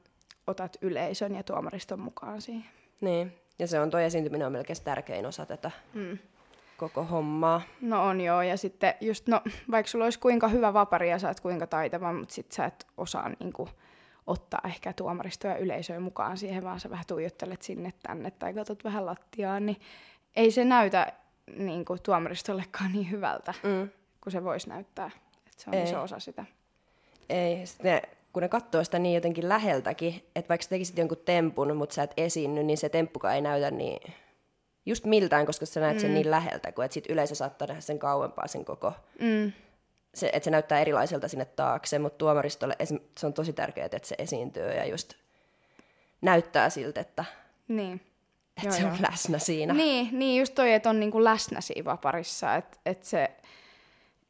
otat 0.47 0.77
yleisön 0.81 1.35
ja 1.35 1.43
tuomariston 1.43 2.01
mukaan 2.01 2.41
siihen. 2.41 2.71
Niin, 3.01 3.33
ja 3.59 3.67
se 3.67 3.81
on 3.81 3.91
tuo 3.91 4.01
esiintyminen 4.01 4.47
on 4.47 4.53
melkein 4.53 4.85
tärkein 4.85 5.27
osa 5.27 5.47
tätä 5.47 5.71
mm. 5.95 6.19
koko 6.77 7.05
hommaa. 7.05 7.63
No 7.81 8.05
on 8.07 8.21
joo, 8.21 8.43
ja 8.43 8.57
sitten 8.57 8.95
just, 9.01 9.29
no 9.29 9.43
vaikka 9.71 9.91
sulla 9.91 10.05
olisi 10.05 10.19
kuinka 10.19 10.49
hyvä 10.49 10.73
vapari 10.73 11.11
ja 11.11 11.19
sä 11.19 11.31
et 11.31 11.41
kuinka 11.41 11.67
taitava, 11.67 12.13
mutta 12.13 12.35
sit 12.35 12.53
sä 12.53 12.65
et 12.65 12.87
osaa 12.97 13.31
niinku 13.41 13.69
ottaa 14.27 14.61
ehkä 14.65 14.93
tuomaristoa 14.93 15.51
ja 15.51 15.57
yleisöä 15.57 16.01
mukaan 16.01 16.37
siihen, 16.37 16.65
vaan 16.65 16.81
sä 16.81 16.91
vähän 16.91 17.05
tuijottelet 17.09 17.63
sinne 17.63 17.93
tänne 18.03 18.31
tai 18.31 18.55
katsot 18.55 18.85
vähän 18.85 19.07
lattiaan, 19.07 19.67
niin 19.67 19.81
ei 20.37 20.51
se 20.51 20.65
näytä 20.65 21.13
niin 21.57 21.85
kuin 21.85 22.03
tuomaristollekaan 22.03 22.93
niin 22.93 23.11
hyvältä, 23.11 23.55
mm. 23.63 23.89
kuin 24.21 24.33
se 24.33 24.45
voisi 24.45 24.69
näyttää. 24.69 25.11
Että 25.47 25.63
se 25.63 25.71
on 25.71 25.75
ei. 25.75 25.85
iso 25.85 26.03
osa 26.03 26.19
sitä. 26.19 26.45
Ei, 27.29 27.67
sitten 27.67 28.03
kun 28.35 28.43
ne 28.43 28.49
katsoo 28.49 28.85
sitä 28.85 28.99
niin 28.99 29.15
jotenkin 29.15 29.49
läheltäkin, 29.49 30.15
että 30.37 30.49
vaikka 30.49 30.63
sä 30.63 30.71
tekisit 30.71 30.99
jonkun 30.99 31.23
tempun, 31.25 31.77
mutta 31.77 31.95
sä 31.95 32.03
et 32.03 32.13
esiinny, 32.17 32.63
niin 32.63 32.79
se 32.79 32.89
temppukaan 32.89 33.35
ei 33.35 33.41
näytä 33.41 33.71
niin 33.71 34.13
just 34.87 35.05
miltään, 35.05 35.47
koska 35.47 35.67
sä 35.67 35.81
näet 35.81 35.97
mm. 35.97 36.01
sen 36.01 36.15
niin 36.15 36.31
läheltä, 36.31 36.73
kun 36.73 36.85
että 36.85 36.95
sit 36.95 37.11
yleisö 37.11 37.35
saattaa 37.35 37.69
nähdä 37.69 37.81
sen 37.81 37.99
kauempaa 37.99 38.47
sen 38.47 38.65
koko, 38.65 38.93
mm. 39.21 39.53
se, 40.15 40.31
että 40.33 40.45
se 40.45 40.51
näyttää 40.51 40.81
erilaiselta 40.81 41.29
sinne 41.29 41.45
taakse, 41.45 41.99
mutta 41.99 42.19
tuomaristolle 42.19 42.77
se 43.19 43.27
on 43.27 43.33
tosi 43.33 43.53
tärkeää, 43.53 43.89
että 43.93 44.09
se 44.09 44.15
esiintyy 44.19 44.71
ja 44.71 44.87
just 44.87 45.15
näyttää 46.23 46.71
siltä, 46.71 47.01
että, 47.01 47.25
niin. 47.69 48.01
että 48.57 48.69
joo, 48.69 48.77
se 48.77 48.87
on 48.87 48.97
läsnä 49.11 49.39
siinä. 49.39 49.75
Niin, 49.75 50.19
niin 50.19 50.41
just 50.41 50.55
toi, 50.55 50.73
että 50.73 50.91
on 50.91 51.01
niinku 51.01 51.25
läsnä 51.25 51.61
siinä 51.61 51.85
vaparissa, 51.85 52.55
että, 52.55 52.79
että 52.87 53.07
se 53.07 53.31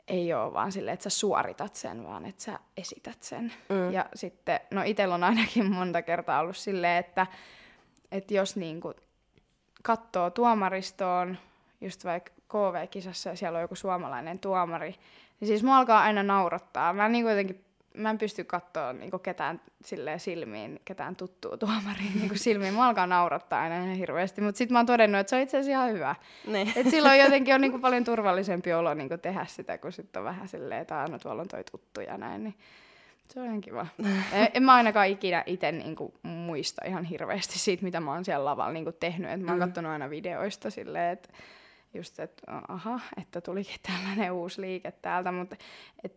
ei 0.08 0.34
ole 0.34 0.52
vaan 0.52 0.72
silleen, 0.72 0.94
että 0.94 1.10
sä 1.10 1.18
suoritat 1.18 1.74
sen, 1.74 2.06
vaan 2.06 2.26
että 2.26 2.42
sä 2.42 2.58
esität 2.76 3.22
sen. 3.22 3.52
Mm. 3.68 3.92
Ja 3.92 4.06
sitten, 4.14 4.60
no 4.70 4.82
itsellä 4.84 5.14
on 5.14 5.24
ainakin 5.24 5.72
monta 5.72 6.02
kertaa 6.02 6.40
ollut 6.40 6.56
silleen, 6.56 6.98
että 6.98 7.26
että 8.12 8.34
jos 8.34 8.56
niinku 8.56 8.94
katsoo 9.82 10.30
tuomaristoon, 10.30 11.38
just 11.80 12.04
vaikka 12.04 12.32
KV-kisassa 12.48 13.30
ja 13.30 13.36
siellä 13.36 13.56
on 13.56 13.62
joku 13.62 13.74
suomalainen 13.74 14.38
tuomari, 14.38 14.94
niin 15.40 15.48
siis 15.48 15.62
mua 15.62 15.78
alkaa 15.78 16.02
aina 16.02 16.22
naurattaa. 16.22 16.92
Mä 16.92 17.08
niin 17.08 17.26
jotenkin 17.26 17.64
mä 17.94 18.10
en 18.10 18.18
pysty 18.18 18.44
katsoa 18.44 18.92
niin 18.92 19.10
ketään 19.22 19.60
silleen 19.84 20.20
silmiin, 20.20 20.80
ketään 20.84 21.16
tuttuu 21.16 21.56
tuomariin 21.56 22.12
niin 22.20 22.38
silmiin. 22.38 22.74
Mä 22.74 22.86
alkaa 22.86 23.06
naurattaa 23.06 23.62
aina 23.62 23.76
ihan 23.76 23.96
hirveästi, 23.96 24.40
mutta 24.40 24.58
sitten 24.58 24.72
mä 24.72 24.78
oon 24.78 24.86
todennut, 24.86 25.20
että 25.20 25.30
se 25.30 25.36
on 25.36 25.42
itse 25.42 25.58
asiassa 25.58 25.80
ihan 25.80 25.92
hyvä. 25.92 26.14
Niin. 26.46 26.72
Et 26.76 26.90
silloin 26.90 27.20
jotenkin 27.20 27.54
on 27.54 27.60
niin 27.60 27.80
paljon 27.80 28.04
turvallisempi 28.04 28.72
olo 28.72 28.94
niin 28.94 29.20
tehdä 29.22 29.46
sitä, 29.48 29.78
kun 29.78 29.92
sitten 29.92 30.20
on 30.20 30.24
vähän 30.24 30.48
silleen, 30.48 30.80
että 30.80 31.00
aina 31.00 31.18
tuolla 31.18 31.42
on 31.42 31.48
toi 31.48 31.64
tuttu 31.70 32.00
ja 32.00 32.18
näin. 32.18 32.44
Niin 32.44 32.54
se 33.28 33.40
on 33.40 33.46
ihan 33.46 33.60
kiva. 33.60 33.86
en, 34.32 34.48
en 34.54 34.62
mä 34.62 34.74
ainakaan 34.74 35.08
ikinä 35.08 35.42
itse 35.46 35.72
niin 35.72 35.96
muista 36.22 36.82
ihan 36.86 37.04
hirveästi 37.04 37.58
siitä, 37.58 37.84
mitä 37.84 38.00
mä 38.00 38.12
oon 38.12 38.24
siellä 38.24 38.44
lavalla 38.44 38.72
niin 38.72 38.94
tehnyt. 39.00 39.30
Et 39.30 39.40
mä 39.40 39.50
oon 39.50 39.60
mm. 39.60 39.66
katsonut 39.66 39.92
aina 39.92 40.10
videoista 40.10 40.70
silleen, 40.70 41.12
että 41.12 41.28
just, 41.94 42.20
että 42.20 42.42
aha, 42.68 43.00
että 43.16 43.40
tulikin 43.40 43.80
tällainen 43.82 44.32
uusi 44.32 44.60
liike 44.60 44.92
täältä, 44.92 45.32
mutta 45.32 45.56
et, 46.04 46.16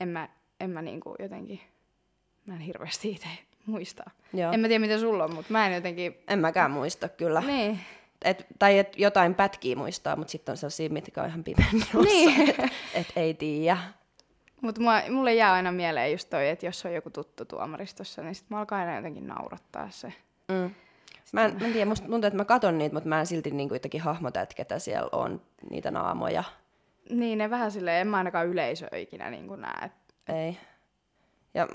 en 0.00 0.08
mä 0.08 0.28
en 0.60 0.70
mä 0.70 0.82
niinku 0.82 1.14
jotenkin, 1.18 1.60
mä 2.46 2.54
en 2.54 2.60
hirveästi 2.60 3.10
itse 3.10 3.28
muista. 3.66 4.10
Joo. 4.32 4.52
En 4.52 4.60
mä 4.60 4.68
tiedä, 4.68 4.80
mitä 4.80 4.98
sulla 4.98 5.24
on, 5.24 5.34
mutta 5.34 5.52
mä 5.52 5.66
en 5.66 5.74
jotenkin... 5.74 6.18
En 6.28 6.38
mäkään 6.38 6.70
muista 6.70 7.08
kyllä. 7.08 7.40
Niin. 7.40 7.80
Et, 8.24 8.46
tai 8.58 8.78
et 8.78 8.98
jotain 8.98 9.34
pätkiä 9.34 9.76
muistaa, 9.76 10.16
mutta 10.16 10.30
sitten 10.30 10.52
on 10.52 10.56
sellaisia, 10.56 10.90
mitkä 10.90 11.22
on 11.22 11.28
ihan 11.28 11.44
pimennossa, 11.44 11.98
niin. 12.08 12.50
että 12.50 12.68
et 12.94 13.12
ei 13.16 13.34
tiedä. 13.34 13.78
Mutta 14.60 14.80
mulle 15.10 15.34
jää 15.34 15.52
aina 15.52 15.72
mieleen 15.72 16.12
just 16.12 16.30
toi, 16.30 16.48
että 16.48 16.66
jos 16.66 16.86
on 16.86 16.94
joku 16.94 17.10
tuttu 17.10 17.44
tuomaristossa, 17.44 18.22
niin 18.22 18.34
sitten 18.34 18.56
mä 18.56 18.58
alkaa 18.58 18.78
aina 18.78 18.96
jotenkin 18.96 19.26
naurattaa 19.26 19.90
se. 19.90 20.12
Mm. 20.48 20.70
Mä 21.32 21.44
en, 21.44 21.56
mä 21.60 21.66
en 21.66 21.72
tiedä, 21.72 21.86
musta 21.86 22.08
tuntuu, 22.08 22.26
että 22.26 22.36
mä 22.36 22.44
katon 22.44 22.78
niitä, 22.78 22.94
mutta 22.94 23.08
mä 23.08 23.20
en 23.20 23.26
silti 23.26 23.50
niinku 23.50 23.74
jotenkin 23.74 24.00
hahmota, 24.00 24.40
että 24.40 24.54
ketä 24.54 24.78
siellä 24.78 25.08
on, 25.12 25.42
niitä 25.70 25.90
naamoja. 25.90 26.44
Niin, 27.10 27.38
ne 27.38 27.50
vähän 27.50 27.70
silleen, 27.70 28.00
en 28.00 28.06
mä 28.06 28.16
ainakaan 28.16 28.46
yleisö 28.46 28.88
ikinä 28.96 29.30
niin 29.30 29.60
näe. 29.60 29.90
Ei. 30.28 30.58
Ja 31.54 31.68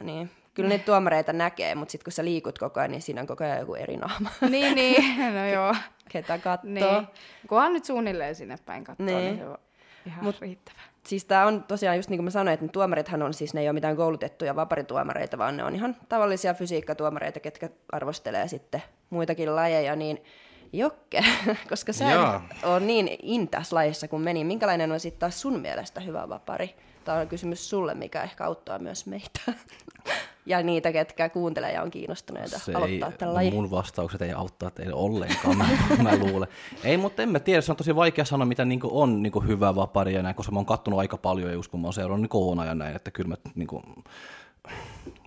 niin, 0.00 0.30
kyllä 0.54 0.68
niitä 0.68 0.84
tuomareita 0.84 1.32
näkee, 1.32 1.74
mutta 1.74 1.92
sitten 1.92 2.04
kun 2.04 2.12
sä 2.12 2.24
liikut 2.24 2.58
koko 2.58 2.80
ajan, 2.80 2.90
niin 2.90 3.02
siinä 3.02 3.20
on 3.20 3.26
koko 3.26 3.44
ajan 3.44 3.58
joku 3.58 3.74
eri 3.74 3.96
naama. 3.96 4.30
niin, 4.50 4.74
niin, 4.74 5.34
no 5.34 5.46
joo. 5.46 5.74
Ketä 6.08 6.38
katsoo. 6.38 6.70
Niin. 6.70 7.06
Kunhan 7.48 7.72
nyt 7.72 7.84
suunnilleen 7.84 8.34
sinne 8.34 8.56
päin 8.66 8.84
katsoo, 8.84 9.06
niin, 9.06 9.18
niin 9.18 9.38
se 9.38 9.46
on 9.46 9.58
ihan 10.06 10.24
Mut, 10.24 10.40
riittävä. 10.40 10.78
Siis 11.06 11.24
tämä 11.24 11.46
on 11.46 11.64
tosiaan 11.64 11.96
just 11.96 12.10
niin 12.10 12.18
kuin 12.18 12.24
mä 12.24 12.30
sanoin, 12.30 12.54
että 12.54 12.66
ne 12.66 12.72
tuomarithan 12.72 13.22
on 13.22 13.34
siis, 13.34 13.54
ne 13.54 13.60
ei 13.60 13.68
ole 13.68 13.72
mitään 13.72 13.96
koulutettuja 13.96 14.56
vaparituomareita, 14.56 15.38
vaan 15.38 15.56
ne 15.56 15.64
on 15.64 15.74
ihan 15.74 15.96
tavallisia 16.08 16.54
fysiikkatuomareita, 16.54 17.40
ketkä 17.40 17.70
arvostelee 17.92 18.48
sitten 18.48 18.82
muitakin 19.10 19.56
lajeja, 19.56 19.96
niin 19.96 20.22
Jokke, 20.72 21.24
koska 21.70 21.92
sä 21.92 22.40
on 22.62 22.86
niin 22.86 23.10
in 23.22 23.48
tässä 23.48 23.76
lajissa 23.76 24.08
kun 24.08 24.20
meni, 24.20 24.44
minkälainen 24.44 24.92
on 24.92 25.00
sitten 25.00 25.20
taas 25.20 25.40
sun 25.40 25.60
mielestä 25.60 26.00
hyvä 26.00 26.28
vapari? 26.28 26.76
Tämä 27.04 27.18
on 27.18 27.28
kysymys 27.28 27.70
sulle, 27.70 27.94
mikä 27.94 28.22
ehkä 28.22 28.44
auttaa 28.44 28.78
myös 28.78 29.06
meitä. 29.06 29.40
ja 30.46 30.62
niitä, 30.62 30.92
ketkä 30.92 31.28
kuuntelee 31.28 31.72
ja 31.72 31.82
on 31.82 31.90
kiinnostuneita 31.90 32.58
se 32.58 32.74
aloittaa 32.74 33.12
tällä 33.12 33.34
lajin. 33.34 33.54
Mun 33.54 33.70
vastaukset 33.70 34.22
ei 34.22 34.32
auttaa 34.32 34.70
teille 34.70 34.94
ollenkaan, 34.94 35.56
mä, 35.56 35.68
mä 36.02 36.16
luulen. 36.16 36.48
Ei, 36.84 36.96
mutta 36.96 37.22
en 37.22 37.28
mä 37.28 37.40
tiedä, 37.40 37.60
se 37.60 37.72
on 37.72 37.76
tosi 37.76 37.96
vaikea 37.96 38.24
sanoa, 38.24 38.46
mitä 38.46 38.64
niinku 38.64 39.00
on 39.00 39.22
niinku 39.22 39.40
hyvä 39.40 39.74
vapari 39.74 40.14
ja 40.14 40.22
näin, 40.22 40.34
koska 40.34 40.52
mä 40.52 40.58
oon 40.58 40.66
kattonut 40.66 41.00
aika 41.00 41.16
paljon 41.16 41.52
just 41.52 41.70
kun 41.70 41.80
mä 41.80 41.86
oon 41.86 41.94
seurannut 41.94 42.20
niinku 42.20 42.48
Oona 42.48 42.64
ja 42.64 42.74
näin, 42.74 42.96
että 42.96 43.10
kyllä 43.10 43.28
mä 43.28 43.36
niinku, 43.54 43.82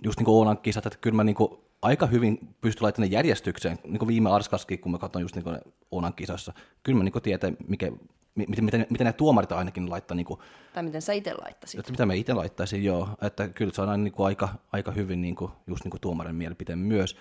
just 0.03 0.19
niin 0.19 0.25
kuin 0.25 0.35
Oonan 0.35 0.57
kisat, 0.57 0.85
että 0.85 0.99
kyllä 1.01 1.15
mä 1.15 1.23
niinku 1.23 1.70
aika 1.81 2.07
hyvin 2.07 2.55
pystyn 2.61 2.83
laittamaan 2.83 3.11
järjestykseen, 3.11 3.79
niin 3.83 3.99
kuin 3.99 4.07
viime 4.07 4.29
Arskaskin, 4.31 4.79
kun 4.79 4.91
mä 4.91 4.97
katson 4.97 5.21
just 5.21 5.35
niin 5.35 5.59
Oonan 5.91 6.13
kisassa. 6.13 6.53
Kyllä 6.83 6.97
mä 6.97 7.03
niin 7.03 7.23
tiedän, 7.23 7.57
mikä, 7.67 7.91
miten, 8.35 8.65
miten, 8.65 8.85
miten 8.89 9.05
ne 9.05 9.13
tuomarit 9.13 9.51
ainakin 9.51 9.89
laittaa. 9.89 10.15
Niin 10.15 10.25
kuin, 10.25 10.39
tai 10.73 10.83
miten 10.83 11.01
sä 11.01 11.13
itse 11.13 11.33
laittaisit. 11.33 11.79
Että 11.79 11.91
mitä 11.91 12.05
mä 12.05 12.13
itse 12.13 12.33
laittaisin, 12.33 12.83
joo. 12.83 13.09
Että 13.21 13.47
kyllä 13.47 13.73
se 13.73 13.81
on 13.81 13.89
aina 13.89 14.03
niin 14.03 14.13
kuin 14.13 14.27
aika, 14.27 14.49
aika 14.71 14.91
hyvin 14.91 15.21
niin 15.21 15.35
kuin, 15.35 15.51
just 15.67 15.83
niin 15.83 15.91
kuin 15.91 16.01
tuomarin 16.01 16.35
mielipiteen 16.35 16.79
myös. 16.79 17.17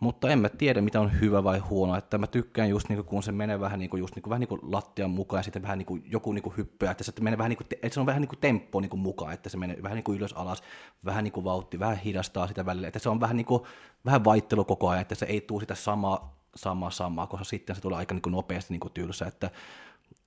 Mutta 0.00 0.30
en 0.30 0.38
mä 0.38 0.48
tiedä, 0.48 0.80
mitä 0.80 1.00
on 1.00 1.20
hyvä 1.20 1.44
vai 1.44 1.58
huono. 1.58 1.96
Että 1.96 2.18
mä 2.18 2.26
tykkään 2.26 2.68
just 2.68 2.88
niin 2.88 2.96
kuin, 2.96 3.06
kun 3.06 3.22
se 3.22 3.32
menee 3.32 3.60
vähän 3.60 3.78
niin 3.78 3.90
kuin, 3.90 4.00
just 4.00 4.14
niin 4.14 4.22
kuin, 4.22 4.30
vähän 4.30 4.40
niin 4.40 4.48
kuin 4.48 4.60
lattian 4.62 5.10
mukaan 5.10 5.38
ja 5.38 5.42
sitten 5.42 5.62
vähän 5.62 5.78
niin 5.78 5.86
kuin, 5.86 6.02
joku 6.06 6.32
niin 6.32 6.42
kuin 6.42 6.56
hyppää, 6.56 6.90
että 6.90 7.04
se 7.04 7.12
menee 7.20 7.38
vähän 7.38 7.50
niin 7.50 7.56
kuin, 7.56 7.66
että 7.82 7.94
se 7.94 8.00
on 8.00 8.06
vähän 8.06 8.20
niin 8.20 8.28
kuin 8.28 8.38
temppo 8.38 8.80
niin 8.80 8.90
kuin 8.90 9.00
mukaan, 9.00 9.32
että 9.32 9.48
se 9.48 9.56
menee 9.56 9.82
vähän 9.82 9.96
niin 9.96 10.04
kuin 10.04 10.18
ylös 10.18 10.32
alas, 10.32 10.62
vähän 11.04 11.24
niin 11.24 11.32
kuin 11.32 11.44
vauhti, 11.44 11.78
vähän 11.78 11.96
hidastaa 11.96 12.46
sitä 12.46 12.66
välillä, 12.66 12.88
että 12.88 12.98
se 12.98 13.08
on 13.08 13.20
vähän 13.20 13.36
niin 13.36 13.46
kuin, 13.46 13.62
vähän 14.04 14.24
vaihtelu 14.24 14.64
koko 14.64 14.88
ajan, 14.88 15.02
että 15.02 15.14
se 15.14 15.26
ei 15.26 15.40
tule 15.40 15.60
sitä 15.60 15.74
samaa, 15.74 16.38
samaa, 16.54 16.90
samaa, 16.90 17.26
koska 17.26 17.44
sitten 17.44 17.76
se 17.76 17.82
tulee 17.82 17.98
aika 17.98 18.14
niin 18.14 18.22
kuin 18.22 18.32
nopeasti 18.32 18.74
niin 18.74 18.80
kuin 18.80 18.92
tylsä, 18.92 19.26
että 19.26 19.50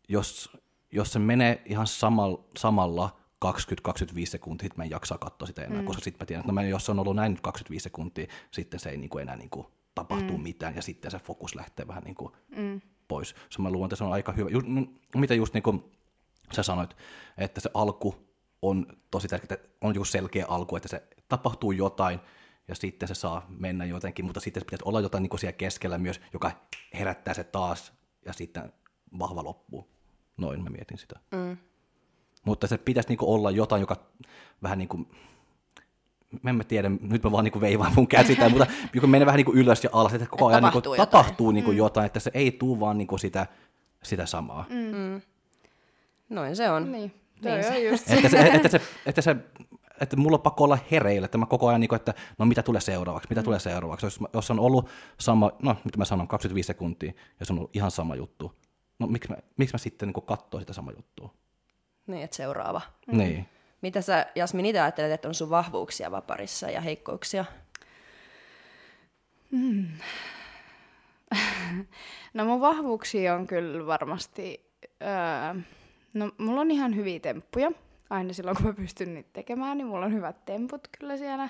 jos, 0.10 0.58
jos 0.92 1.14
se 1.14 1.20
menee 1.20 1.62
ihan 1.66 1.88
samalla, 1.88 2.44
samalla 2.58 3.21
20-25 3.46 4.26
sekuntia, 4.26 4.66
sitten 4.66 4.80
mä 4.80 4.84
en 4.84 4.90
jaksa 4.90 5.18
katsoa 5.18 5.48
sitä 5.48 5.64
enää, 5.64 5.82
mm. 5.82 5.86
koska 5.86 6.04
sitten 6.04 6.24
mä 6.24 6.26
tiedän, 6.26 6.40
että 6.40 6.52
no 6.52 6.54
mä, 6.54 6.64
jos 6.64 6.86
se 6.86 6.92
on 6.92 7.00
ollut 7.00 7.16
näin 7.16 7.40
25 7.42 7.84
sekuntia, 7.84 8.28
sitten 8.52 8.80
se 8.80 8.90
ei 8.90 8.98
niin 8.98 9.10
kuin 9.10 9.22
enää 9.22 9.36
niin 9.36 9.50
kuin 9.50 9.68
tapahtuu 9.96 10.38
mm. 10.38 10.44
mitään, 10.44 10.76
ja 10.76 10.82
sitten 10.82 11.12
se 11.12 11.20
fokus 11.20 11.56
lähtee 11.56 11.88
vähän 11.88 12.04
niin 12.04 12.16
kuin 12.16 12.32
mm. 12.56 12.82
pois. 13.08 13.36
Se 13.50 13.62
mä 13.62 13.72
luulen, 13.72 13.88
että 13.88 13.96
se 13.96 14.04
on 14.04 14.14
aika 14.14 14.32
hyvä. 14.32 14.50
Just, 14.50 14.68
mitä 15.16 15.34
just 15.34 15.54
niin 15.54 15.64
kuin 15.64 15.92
sä 16.52 16.64
sanoit, 16.64 16.98
että 17.38 17.62
se 17.62 17.70
alku 17.74 18.16
on 18.62 18.86
tosi 19.12 19.28
tärkeää, 19.28 19.62
on 19.82 19.96
joku 19.96 20.06
selkeä 20.06 20.46
alku, 20.48 20.76
että 20.76 20.90
se 20.90 21.08
tapahtuu 21.30 21.72
jotain, 21.72 22.20
ja 22.68 22.76
sitten 22.76 23.08
se 23.08 23.14
saa 23.14 23.46
mennä 23.50 23.86
jotenkin, 23.86 24.26
mutta 24.26 24.40
sitten 24.40 24.64
pitäisi 24.64 24.84
olla 24.86 25.02
jotain 25.02 25.22
niin 25.22 25.30
kuin 25.30 25.40
siellä 25.40 25.58
keskellä 25.58 25.98
myös, 25.98 26.22
joka 26.34 26.52
herättää 26.94 27.34
se 27.34 27.44
taas, 27.44 27.94
ja 28.26 28.34
sitten 28.34 28.74
vahva 29.20 29.44
loppu. 29.44 29.92
Noin 30.38 30.64
mä 30.64 30.70
mietin 30.70 30.98
sitä. 30.98 31.20
Mm. 31.32 31.58
Mutta 32.46 32.68
se 32.68 32.78
pitäisi 32.78 33.10
niinku 33.10 33.34
olla 33.34 33.52
jotain, 33.52 33.80
joka 33.80 33.96
vähän 34.64 34.78
niin 34.78 34.88
kuin, 34.88 35.08
mä 36.42 36.50
en 36.50 36.56
mä 36.56 36.64
tiedä, 36.64 36.90
nyt 36.90 37.24
mä 37.24 37.32
vaan 37.32 37.44
niinku 37.44 37.62
veivaan 37.62 37.94
mun 37.96 38.08
käsitä, 38.08 38.50
mutta 38.50 38.68
joka 38.94 39.08
menee 39.08 39.26
vähän 39.26 39.38
niinku 39.38 39.54
ylös 39.54 39.84
ja 39.84 39.90
alas, 39.94 40.14
että 40.14 40.28
koko 40.28 40.48
ajan 40.48 40.62
tapahtuu, 40.62 40.92
niinku, 40.92 41.02
jotain. 41.02 41.12
tapahtuu 41.12 41.52
niinku 41.52 41.72
mm. 41.72 41.78
jotain, 41.78 42.06
että 42.06 42.20
se 42.20 42.32
ei 42.34 42.52
tule 42.52 42.80
vaan 42.80 42.98
niinku 42.98 43.18
sitä, 43.18 43.48
sitä 44.04 44.26
samaa. 44.26 44.66
Mm. 44.70 44.96
mm. 44.96 45.22
Noin 46.30 46.56
se 46.56 46.70
on. 46.70 46.92
Niin. 46.92 47.14
niin 47.44 47.64
se. 47.64 47.80
Just 47.80 48.12
että, 48.12 48.30
se, 48.30 48.40
että, 48.40 48.68
se, 48.68 48.82
että 49.06 49.22
se 49.22 49.36
että 50.02 50.18
mulla 50.18 50.36
on 50.36 50.42
pakko 50.42 50.64
olla 50.64 50.78
hereillä, 50.92 51.26
että 51.26 51.38
mä 51.38 51.46
koko 51.46 51.68
ajan, 51.68 51.82
niin 51.82 51.96
että 51.96 52.14
no 52.38 52.46
mitä 52.46 52.64
tulee 52.64 52.82
seuraavaksi, 52.82 53.30
mitä 53.30 53.42
mm. 53.42 53.46
tulee 53.46 53.60
seuraavaksi. 53.60 54.06
Jos, 54.06 54.20
jos 54.34 54.52
on 54.52 54.60
ollut 54.60 54.90
sama, 55.20 55.52
no 55.62 55.76
mitä 55.84 55.98
mä 55.98 56.06
sanon, 56.06 56.28
25 56.28 56.68
sekuntia, 56.68 57.14
ja 57.40 57.46
se 57.46 57.54
on 57.54 57.60
ollut 57.60 57.76
ihan 57.76 57.92
sama 57.92 58.16
juttu, 58.16 58.56
no 59.00 59.08
miksi 59.08 59.30
mä, 59.30 59.38
miksi 59.58 59.74
mä 59.74 59.78
sitten 59.78 60.10
niin 60.10 60.26
katsoo 60.26 60.60
sitä 60.60 60.74
samaa 60.74 60.94
juttua? 60.98 61.34
Niin, 62.08 62.24
että 62.24 62.36
seuraava. 62.36 62.82
Mm. 63.08 63.18
Niin. 63.18 63.46
Mitä 63.82 64.02
sä, 64.02 64.26
Jasmin, 64.36 64.66
itse 64.66 64.80
ajattelet, 64.80 65.12
että 65.12 65.28
on 65.28 65.34
sun 65.34 65.50
vahvuuksia 65.50 66.12
vaparissa 66.12 66.70
ja 66.70 66.82
heikkouksia? 66.82 67.46
Mm. 69.52 69.88
no 72.34 72.46
mun 72.46 72.62
vahvuuksia 72.62 73.36
on 73.36 73.48
kyllä 73.48 73.86
varmasti, 73.86 74.66
öö, 75.02 75.62
no 76.14 76.32
mulla 76.38 76.62
on 76.62 76.72
ihan 76.72 76.96
hyviä 76.96 77.20
temppuja. 77.20 77.72
Aina 78.10 78.34
silloin, 78.34 78.58
kun 78.58 78.66
mä 78.66 78.74
pystyn 78.74 79.14
niitä 79.14 79.30
tekemään, 79.34 79.78
niin 79.78 79.88
mulla 79.88 80.06
on 80.06 80.14
hyvät 80.14 80.46
temput 80.46 80.88
kyllä 81.00 81.18
siellä. 81.18 81.50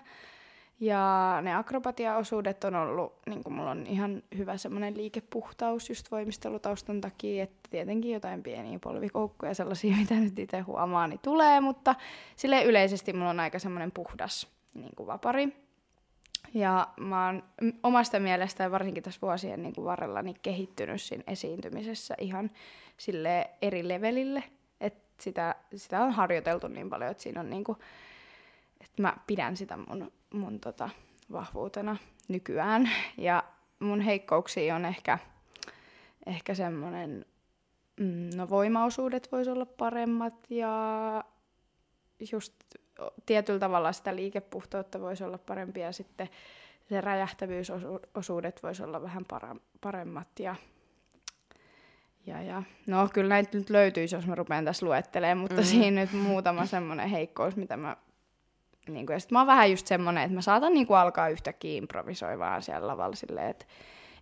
Ja 0.82 1.38
ne 1.42 1.56
akrobatiaosuudet 1.56 2.64
on 2.64 2.76
ollut, 2.76 3.14
niin 3.26 3.44
kuin 3.44 3.54
mulla 3.54 3.72
on 3.72 3.88
ihan 3.88 4.24
hyvä 4.38 4.58
semmoinen 4.58 4.98
liikepuhtaus 4.98 5.90
just 5.90 6.12
voimistelutaustan 6.12 7.02
takia, 7.02 7.44
että 7.44 7.70
tietenkin 7.70 8.12
jotain 8.14 8.44
pieniä 8.44 8.80
polvikoukkuja 8.80 9.54
sellaisia, 9.54 9.98
mitä 10.02 10.16
nyt 10.16 10.40
itse 10.40 10.60
huomaa, 10.60 11.08
niin 11.08 11.20
tulee, 11.20 11.62
mutta 11.62 11.96
sille 12.36 12.64
yleisesti 12.64 13.14
mulla 13.14 13.30
on 13.30 13.40
aika 13.40 13.60
semmoinen 13.60 13.92
puhdas 13.92 14.48
niin 14.74 14.96
kuin 14.96 15.08
vapari. 15.08 15.56
Ja 16.54 16.88
mä 17.00 17.26
oon 17.26 17.44
omasta 17.84 18.20
mielestä 18.20 18.72
varsinkin 18.72 19.04
tässä 19.04 19.22
vuosien 19.22 19.64
niin 19.64 19.76
kuin 19.76 19.86
varrella 19.86 20.22
niin 20.22 20.38
kehittynyt 20.42 21.02
siinä 21.02 21.24
esiintymisessä 21.28 22.16
ihan 22.18 22.52
sille 22.98 23.50
eri 23.62 23.88
levelille, 23.88 24.44
että 24.80 25.24
sitä, 25.24 25.56
sitä 25.76 26.04
on 26.04 26.12
harjoiteltu 26.12 26.68
niin 26.68 26.90
paljon, 26.90 27.12
että 27.12 27.24
siinä 27.24 27.40
on 27.40 27.50
niin 27.50 27.64
kuin, 27.64 27.78
että 28.82 29.02
mä 29.02 29.18
pidän 29.28 29.58
sitä 29.58 29.78
mun 29.78 30.12
mun 30.34 30.60
tota, 30.60 30.90
vahvuutena 31.32 31.98
nykyään. 32.28 32.90
Ja 33.18 33.44
mun 33.80 34.02
heikkouksia 34.02 34.76
on 34.76 34.86
ehkä, 34.86 35.20
ehkä 36.26 36.54
semmoinen, 36.54 37.26
mm, 38.00 38.30
no 38.36 38.50
voimaosuudet 38.50 39.32
voisi 39.32 39.50
olla 39.50 39.66
paremmat 39.66 40.34
ja 40.50 41.24
just 42.32 42.54
tietyllä 43.26 43.60
tavalla 43.60 43.92
sitä 43.92 44.16
liikepuhtoutta 44.16 45.02
voisi 45.02 45.24
olla 45.24 45.38
parempi 45.38 45.80
ja 45.80 45.92
sitten 45.92 46.30
se 46.90 47.02
räjähtävyysosuudet 47.02 48.64
voisi 48.64 48.84
olla 48.84 49.02
vähän 49.02 49.26
paremmat 49.82 50.40
ja 50.40 50.56
ja, 52.26 52.42
ja. 52.42 52.64
No 52.88 53.10
kyllä 53.14 53.30
näitä 53.30 53.58
nyt 53.58 53.70
löytyisi, 53.70 54.16
jos 54.16 54.28
mä 54.28 54.36
rupean 54.36 54.66
tässä 54.66 54.86
luettelemaan, 54.86 55.38
mutta 55.38 55.62
mm. 55.62 55.64
siinä 55.64 56.02
nyt 56.02 56.14
muutama 56.14 56.66
semmoinen 56.66 57.10
heikkous, 57.10 57.56
mitä 57.56 57.78
mä 57.78 57.98
Niin 58.88 59.06
kuin, 59.06 59.14
ja 59.14 59.20
sit 59.20 59.32
mä 59.32 59.40
oon 59.40 59.48
vähän 59.48 59.72
just 59.72 59.88
semmonen, 59.88 60.24
että 60.24 60.36
mä 60.36 60.42
saatan 60.42 60.74
niin 60.74 60.88
kuin 60.88 60.98
alkaa 60.98 61.30
yhtäkkiä 61.30 61.78
improvisoimaan 61.78 62.62
siellä 62.62 62.88
lavalla 62.88 63.16
silleen, 63.16 63.50
että 63.50 63.66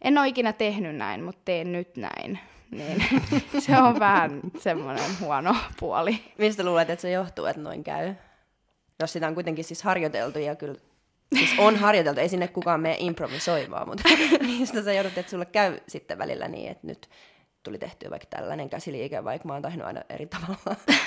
en 0.01 0.17
ole 0.17 0.27
ikinä 0.27 0.53
tehnyt 0.53 0.95
näin, 0.95 1.23
mutta 1.23 1.41
teen 1.45 1.71
nyt 1.71 1.97
näin. 1.97 2.39
Niin 2.71 3.03
se 3.59 3.77
on 3.77 3.99
vähän 3.99 4.41
semmoinen 4.59 5.19
huono 5.19 5.55
puoli. 5.79 6.19
Mistä 6.37 6.65
luulet, 6.65 6.89
että 6.89 7.01
se 7.01 7.11
johtuu, 7.11 7.45
että 7.45 7.61
noin 7.61 7.83
käy? 7.83 8.13
Jos 8.99 9.13
sitä 9.13 9.27
on 9.27 9.33
kuitenkin 9.33 9.63
siis 9.63 9.83
harjoiteltu 9.83 10.39
ja 10.39 10.55
kyllä 10.55 10.75
Siis 11.35 11.55
on 11.57 11.75
harjoiteltu, 11.75 12.19
ei 12.19 12.29
sinne 12.29 12.47
kukaan 12.47 12.81
mene 12.81 12.95
improvisoimaan, 12.99 13.87
mutta 13.87 14.03
mistä 14.59 14.83
sä 14.83 14.93
joudut, 14.93 15.17
että 15.17 15.29
sulle 15.29 15.45
käy 15.45 15.79
sitten 15.87 16.17
välillä 16.17 16.47
niin, 16.47 16.71
että 16.71 16.87
nyt 16.87 17.09
tuli 17.63 17.77
tehtyä 17.77 18.09
vaikka 18.09 18.27
tällainen 18.29 18.69
käsiliike, 18.69 19.23
vaikka 19.23 19.47
mä 19.47 19.53
oon 19.53 19.61
tehnyt 19.61 19.85
aina 19.85 20.01
eri 20.09 20.25
tavalla. 20.25 20.75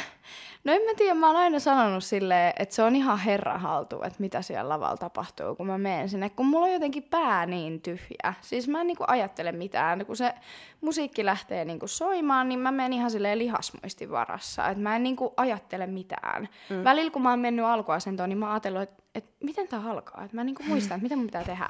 No 0.65 0.73
en 0.73 0.83
mä 0.83 0.95
tiedä, 0.97 1.15
mä 1.15 1.27
oon 1.27 1.37
aina 1.37 1.59
sanonut 1.59 2.05
silleen, 2.05 2.53
että 2.59 2.75
se 2.75 2.83
on 2.83 2.97
ihan 2.97 3.19
herran 3.19 3.61
haltu, 3.61 4.03
että 4.03 4.17
mitä 4.19 4.43
siellä 4.43 4.69
lavalla 4.69 4.97
tapahtuu, 4.97 5.55
kun 5.55 5.67
mä 5.67 5.79
menen 5.79 6.09
sinne, 6.09 6.31
kun 6.31 6.47
mulla 6.47 6.67
on 6.67 6.73
jotenkin 6.73 7.03
pää 7.03 7.47
niin 7.47 7.81
tyhjä. 7.81 8.35
Siis 8.41 8.69
mä 8.69 8.81
en 8.81 8.87
niinku 8.87 9.05
ajattele 9.07 9.53
mitään, 9.53 10.07
kun 10.07 10.17
se 10.17 10.35
musiikki 10.81 11.25
lähtee 11.25 11.65
niinku 11.65 11.87
soimaan, 11.87 12.49
niin 12.49 12.59
mä 12.59 12.71
menen 12.71 12.93
ihan 12.93 13.11
silleen 13.11 13.39
lihasmuistin 13.39 14.11
varassa, 14.11 14.69
että 14.69 14.83
mä 14.83 14.97
en 14.97 15.03
niinku 15.03 15.35
ajattele 15.37 15.87
mitään. 15.87 16.49
Mm. 16.71 16.85
Välillä 16.85 17.11
kun 17.11 17.23
mä 17.23 17.31
oon 17.31 17.41
mennyt 17.41 17.65
alkuasentoon, 17.65 18.29
niin 18.29 18.39
mä 18.39 18.47
oon 18.47 18.53
ajatellut, 18.53 18.83
että, 18.83 19.03
että 19.15 19.31
miten 19.45 19.69
tää 19.69 19.83
alkaa, 19.91 20.25
että 20.25 20.37
mä 20.37 20.41
en 20.41 20.47
niinku 20.47 20.63
muista, 20.63 20.95
että 20.95 21.03
mitä 21.03 21.17
mun 21.17 21.27
pitää 21.27 21.45
tehdä. 21.45 21.69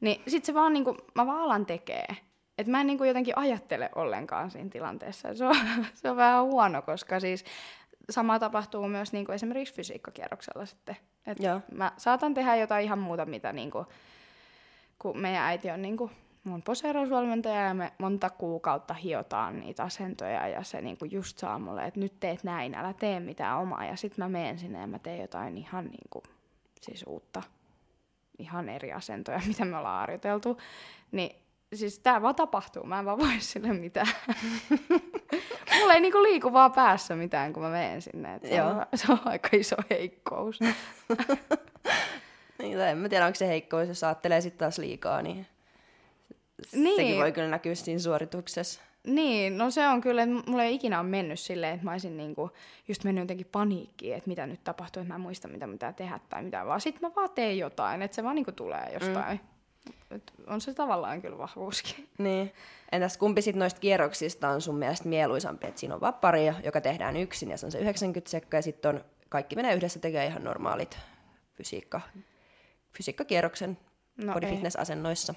Niin 0.00 0.22
sit 0.28 0.44
se 0.44 0.54
vaan 0.54 0.72
niinku, 0.72 0.96
mä 1.14 1.26
vaan 1.26 1.40
alan 1.40 1.66
tekee. 1.66 2.06
Että 2.60 2.70
mä 2.70 2.80
en 2.80 2.86
niinku 2.86 3.04
jotenkin 3.04 3.38
ajattele 3.38 3.90
ollenkaan 3.94 4.50
siinä 4.50 4.70
tilanteessa. 4.70 5.34
Se 5.34 5.44
on, 5.44 5.56
se 5.94 6.10
on 6.10 6.16
vähän 6.16 6.44
huono, 6.44 6.82
koska 6.82 7.20
siis 7.20 7.44
sama 8.10 8.38
tapahtuu 8.38 8.88
myös 8.88 9.12
niinku 9.12 9.32
esimerkiksi 9.32 9.74
fysiikkakierroksella 9.74 10.66
sitten. 10.66 10.96
Et 11.26 11.40
Joo. 11.40 11.60
mä 11.72 11.92
saatan 11.96 12.34
tehdä 12.34 12.56
jotain 12.56 12.84
ihan 12.84 12.98
muuta, 12.98 13.26
mitä 13.26 13.52
niinku, 13.52 13.86
kun 14.98 15.18
meidän 15.18 15.44
äiti 15.44 15.70
on 15.70 15.82
niinku 15.82 16.10
mun 16.44 16.62
poseerausvalmentaja 16.62 17.60
ja 17.60 17.74
me 17.74 17.92
monta 17.98 18.30
kuukautta 18.30 18.94
hiotaan 18.94 19.60
niitä 19.60 19.82
asentoja 19.82 20.48
ja 20.48 20.64
se 20.64 20.80
niinku 20.80 21.04
just 21.04 21.38
saa 21.38 21.58
mulle, 21.58 21.84
että 21.84 22.00
nyt 22.00 22.20
teet 22.20 22.44
näin, 22.44 22.74
älä 22.74 22.92
tee 22.92 23.20
mitään 23.20 23.58
omaa. 23.58 23.84
Ja 23.84 23.96
sitten 23.96 24.24
mä 24.24 24.28
menen 24.28 24.58
sinne 24.58 24.80
ja 24.80 24.86
mä 24.86 24.98
teen 24.98 25.20
jotain 25.20 25.58
ihan 25.58 25.84
niinku, 25.84 26.22
siis 26.80 27.04
uutta, 27.06 27.42
ihan 28.38 28.68
eri 28.68 28.92
asentoja, 28.92 29.40
mitä 29.48 29.64
me 29.64 29.76
ollaan 29.76 30.00
harjoiteltu. 30.00 30.58
Niin 31.12 31.36
siis 31.74 31.98
tää 31.98 32.22
vaan 32.22 32.34
tapahtuu, 32.34 32.84
mä 32.84 32.98
en 32.98 33.04
vaan 33.04 33.18
voi 33.18 33.32
sille 33.38 33.72
mitään. 33.72 34.08
Mulla 35.78 35.94
ei 35.94 36.00
niinku 36.00 36.22
liiku 36.22 36.52
vaan 36.52 36.72
päässä 36.72 37.16
mitään, 37.16 37.52
kun 37.52 37.62
mä 37.62 37.68
menen 37.70 38.02
sinne. 38.02 38.34
Et 38.34 38.42
se, 38.42 38.62
on, 38.62 38.86
se 38.94 39.12
on 39.12 39.20
aika 39.24 39.48
iso 39.52 39.76
heikkous. 39.90 40.58
Niin, 42.58 42.80
en 42.80 42.98
mä 42.98 43.08
tiedä, 43.08 43.26
onko 43.26 43.34
se 43.36 43.48
heikkous, 43.48 43.88
jos 43.88 44.04
ajattelee 44.04 44.40
sitten 44.40 44.58
taas 44.58 44.78
liikaa, 44.78 45.22
niin, 45.22 45.46
Niin. 46.72 46.96
sekin 46.96 47.16
voi 47.16 47.32
kyllä 47.32 47.48
näkyä 47.48 47.74
siinä 47.74 47.98
suorituksessa. 47.98 48.80
Niin, 49.06 49.58
no 49.58 49.70
se 49.70 49.88
on 49.88 50.00
kyllä, 50.00 50.22
että 50.22 50.34
mulla 50.50 50.62
ei 50.64 50.74
ikinä 50.74 51.00
ole 51.00 51.08
mennyt 51.08 51.40
silleen, 51.40 51.74
että 51.74 51.84
mä 51.84 51.92
olisin 51.92 52.16
niinku 52.16 52.50
just 52.88 53.04
mennyt 53.04 53.22
jotenkin 53.22 53.46
paniikkiin, 53.52 54.16
että 54.16 54.28
mitä 54.28 54.46
nyt 54.46 54.64
tapahtuu, 54.64 55.00
että 55.00 55.12
mä 55.12 55.14
en 55.14 55.20
muista, 55.20 55.48
mitä 55.48 55.68
pitää 55.68 55.92
tehdä 55.92 56.20
tai 56.28 56.42
mitä, 56.42 56.66
vaan 56.66 56.80
sit 56.80 57.00
mä 57.00 57.10
vaan 57.16 57.30
teen 57.34 57.58
jotain, 57.58 58.02
että 58.02 58.14
se 58.14 58.24
vaan 58.24 58.34
niinku 58.34 58.52
tulee 58.52 58.90
jostain. 58.92 59.40
Mm. 59.42 59.48
Et 60.10 60.32
on 60.46 60.60
se 60.60 60.74
tavallaan 60.74 61.22
kyllä 61.22 61.38
vahvuuskin. 61.38 62.08
Niin. 62.18 62.52
Entäs 62.92 63.16
kumpi 63.16 63.42
sitten 63.42 63.58
noista 63.58 63.80
kierroksista 63.80 64.48
on 64.48 64.60
sun 64.60 64.76
mielestä 64.78 65.08
mieluisampi? 65.08 65.66
Että 65.66 65.80
siinä 65.80 65.94
on 65.94 66.00
vappari, 66.00 66.46
joka 66.64 66.80
tehdään 66.80 67.16
yksin 67.16 67.50
ja 67.50 67.56
se 67.56 67.66
on 67.66 67.72
se 67.72 67.78
90 67.78 68.30
sekkaa 68.30 68.58
ja 68.58 68.62
sitten 68.62 68.94
on 68.94 69.04
kaikki 69.28 69.56
menee 69.56 69.74
yhdessä 69.74 70.00
tekee 70.00 70.26
ihan 70.26 70.44
normaalit 70.44 70.98
fysiikka, 71.56 72.00
fysiikkakierroksen 72.92 73.78
No 74.24 74.34
body 74.34 74.46
fitness-asennoissa. 74.46 75.34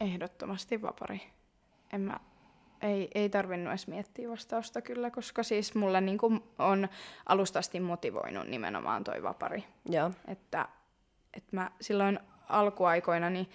Ehdottomasti 0.00 0.82
vapari. 0.82 1.20
En 1.92 2.00
mä, 2.00 2.20
ei, 2.82 3.10
ei 3.14 3.28
tarvinnut 3.28 3.70
edes 3.70 3.86
miettiä 3.86 4.28
vastausta 4.28 4.82
kyllä, 4.82 5.10
koska 5.10 5.42
siis 5.42 5.74
mulla 5.74 6.00
niinku 6.00 6.42
on 6.58 6.88
alusta 7.26 7.58
asti 7.58 7.80
motivoinut 7.80 8.48
nimenomaan 8.48 9.04
toi 9.04 9.22
vapari. 9.22 9.64
Joo. 9.88 10.10
Että, 10.28 10.68
että 11.34 11.56
mä 11.56 11.70
silloin 11.80 12.20
alkuaikoina, 12.50 13.30
niin 13.30 13.48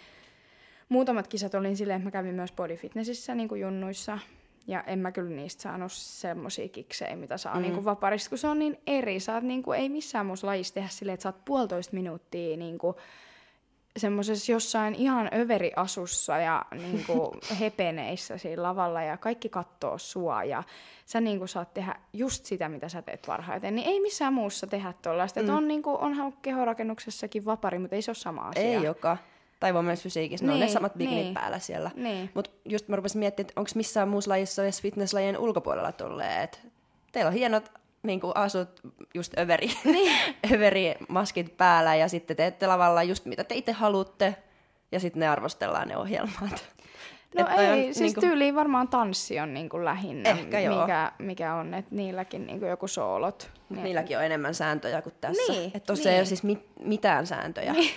muutamat 0.90 1.28
kisat 1.28 1.56
olin 1.56 1.78
silleen, 1.78 1.98
että 1.98 2.08
mä 2.08 2.12
kävin 2.12 2.36
myös 2.36 2.52
bodyfitnessissä 2.52 3.36
niin 3.36 3.50
kuin 3.50 3.62
junnuissa. 3.62 4.20
Ja 4.68 4.84
en 4.84 5.00
mä 5.00 5.12
kyllä 5.12 5.30
niistä 5.30 5.62
saanut 5.62 5.92
semmosia 5.92 6.70
kiksejä, 6.70 7.16
mitä 7.16 7.38
saa 7.38 7.56
mm. 7.56 7.62
niin 7.62 7.74
kuin 7.74 7.86
vaparista, 7.86 8.30
kun 8.30 8.38
se 8.38 8.48
on 8.48 8.60
niin 8.60 8.78
eri. 8.88 9.18
Oot 9.34 9.44
niin 9.44 9.64
kuin, 9.64 9.80
ei 9.80 9.90
missään 9.90 10.26
muussa 10.26 10.48
lajissa 10.48 10.74
tehdä 10.74 10.90
silleen, 10.90 11.14
että 11.14 11.28
oot 11.28 11.46
puolitoista 11.46 11.94
minuuttia 11.94 12.58
niin 12.58 12.78
kuin, 12.78 12.96
semmoisessa 13.98 14.52
jossain 14.52 14.96
ihan 14.96 15.30
överiasussa 15.34 16.38
ja 16.38 16.66
niin 16.72 17.04
kuin, 17.06 17.30
hepeneissä 17.60 18.38
siinä 18.38 18.64
lavalla 18.64 19.02
ja 19.02 19.18
kaikki 19.18 19.50
kattoo 19.50 19.98
sua 19.98 20.44
ja 20.44 20.64
sä 21.06 21.22
niin 21.22 21.38
kuin, 21.38 21.50
saat 21.50 21.74
tehdä 21.74 21.96
just 22.14 22.46
sitä, 22.46 22.70
mitä 22.70 22.90
sä 22.90 23.02
teet 23.02 23.24
parhaiten. 23.28 23.76
Niin 23.76 23.88
ei 23.88 24.00
missään 24.00 24.34
muussa 24.34 24.68
tehdä 24.68 24.94
tuollaista. 25.02 25.44
Mm. 25.44 25.50
On, 25.50 25.68
niin 25.68 25.84
kuin, 25.84 25.98
onhan 25.98 26.34
kehorakennuksessakin 26.42 27.46
vapari, 27.46 27.80
mutta 27.80 27.96
ei 27.96 28.02
se 28.02 28.12
ole 28.12 28.16
sama 28.16 28.42
asia. 28.42 28.64
Ei 28.64 28.84
joka. 28.84 29.18
Tai 29.60 29.74
voi 29.74 29.84
myös 29.84 30.04
fysiikissä, 30.04 30.46
ne 30.46 30.52
on 30.52 30.60
ne 30.60 30.66
Niin, 30.66 30.74
samat 30.74 30.94
bikinit 30.94 31.24
niin. 31.24 31.34
päällä 31.34 31.60
siellä. 31.60 31.92
Niin. 31.96 32.30
Mutta 32.34 32.52
just 32.66 32.88
mä 32.88 32.96
rupesin 32.96 33.20
miettimään, 33.20 33.50
että 33.50 33.60
onko 33.60 33.72
missään 33.76 34.08
muussa 34.08 34.32
lajissa 34.32 34.64
edes 34.64 34.82
fitnesslajien 34.82 35.38
ulkopuolella 35.38 35.92
tulleet. 35.92 36.62
Teillä 37.12 37.28
on 37.30 37.34
hienot 37.34 37.72
niin 38.06 38.20
kuin 38.20 38.32
asut, 38.36 38.80
just 39.14 39.38
överi, 39.40 39.68
niin. 39.84 40.12
överi 40.54 40.96
maskit 41.08 41.58
päällä 41.58 41.96
ja 41.96 42.08
sitten 42.08 42.38
teette 42.38 42.68
lavalla 42.68 43.04
just 43.04 43.26
mitä 43.26 43.44
te 43.44 43.56
itse 43.56 43.72
haluatte 43.72 44.36
ja 44.92 45.00
sitten 45.00 45.20
ne 45.20 45.28
arvostellaan 45.28 45.88
ne 45.88 45.98
ohjelmat. 45.98 46.66
No 47.38 47.48
Et 47.54 47.60
ei, 47.60 47.68
on 47.68 47.84
siis 47.84 48.00
niinku- 48.00 48.22
tyyliin 48.22 48.56
varmaan 48.56 48.88
tanssi 48.88 49.40
on 49.40 49.54
niinku 49.54 49.86
lähinnä, 49.86 50.30
Ehkä 50.30 50.60
joo. 50.60 50.82
mikä, 50.82 51.12
mikä 51.20 51.54
on, 51.56 51.74
että 51.74 51.96
niilläkin 51.96 52.46
niinku 52.48 52.66
joku 52.66 52.88
soolot. 52.88 53.52
Mut 53.70 53.78
Ne- 53.78 53.84
Niilläkin 53.84 54.18
on 54.18 54.24
enemmän 54.24 54.54
sääntöjä 54.56 55.02
kuin 55.02 55.16
tässä. 55.22 55.52
Niin, 55.52 55.72
että 55.74 55.88
tuossa 55.88 56.10
ei 56.10 56.14
niin. 56.14 56.20
ole 56.20 56.26
siis 56.26 56.44
mit- 56.44 56.68
mitään 56.80 57.28
sääntöjä. 57.28 57.74
Niin. 57.74 57.92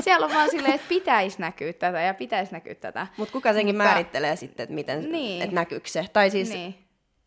Siellä 0.00 0.26
on 0.26 0.34
vaan 0.34 0.50
silleen, 0.50 0.74
että 0.74 0.88
pitäisi 0.88 1.40
näkyä 1.40 1.72
tätä 1.72 2.00
ja 2.00 2.14
pitäisi 2.14 2.52
näkyä 2.52 2.74
tätä. 2.74 3.06
Mutta 3.16 3.32
kuka 3.32 3.52
senkin 3.52 3.74
Mutta- 3.74 3.84
määrittelee 3.88 4.36
sitten, 4.36 4.64
että 4.64 4.74
miten, 4.74 5.12
Niin. 5.12 5.42
että 5.42 5.54
näkyykö 5.54 5.88
se. 5.88 6.04
Tai 6.12 6.30
siis, 6.30 6.50
Niin. 6.50 6.74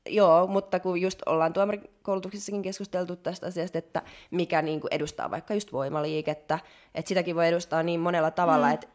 Joo, 0.10 0.48
mutta 0.48 0.80
kun 0.80 1.02
just 1.02 1.22
ollaan 1.26 1.54
tuomarikoulutuksessakin 1.54 2.62
keskusteltu 2.62 3.16
tästä 3.16 3.48
asiasta, 3.48 3.78
että 3.78 4.02
mikä 4.32 4.62
niin 4.62 4.82
kuin 4.82 4.94
edustaa 4.94 5.32
vaikka 5.32 5.54
just 5.54 5.74
voimaliikettä, 5.74 6.60
että 6.96 7.10
sitäkin 7.10 7.36
voi 7.36 7.48
edustaa 7.48 7.84
niin 7.84 8.00
monella 8.00 8.32
tavalla, 8.32 8.68
mm. 8.68 8.74
että 8.74 8.88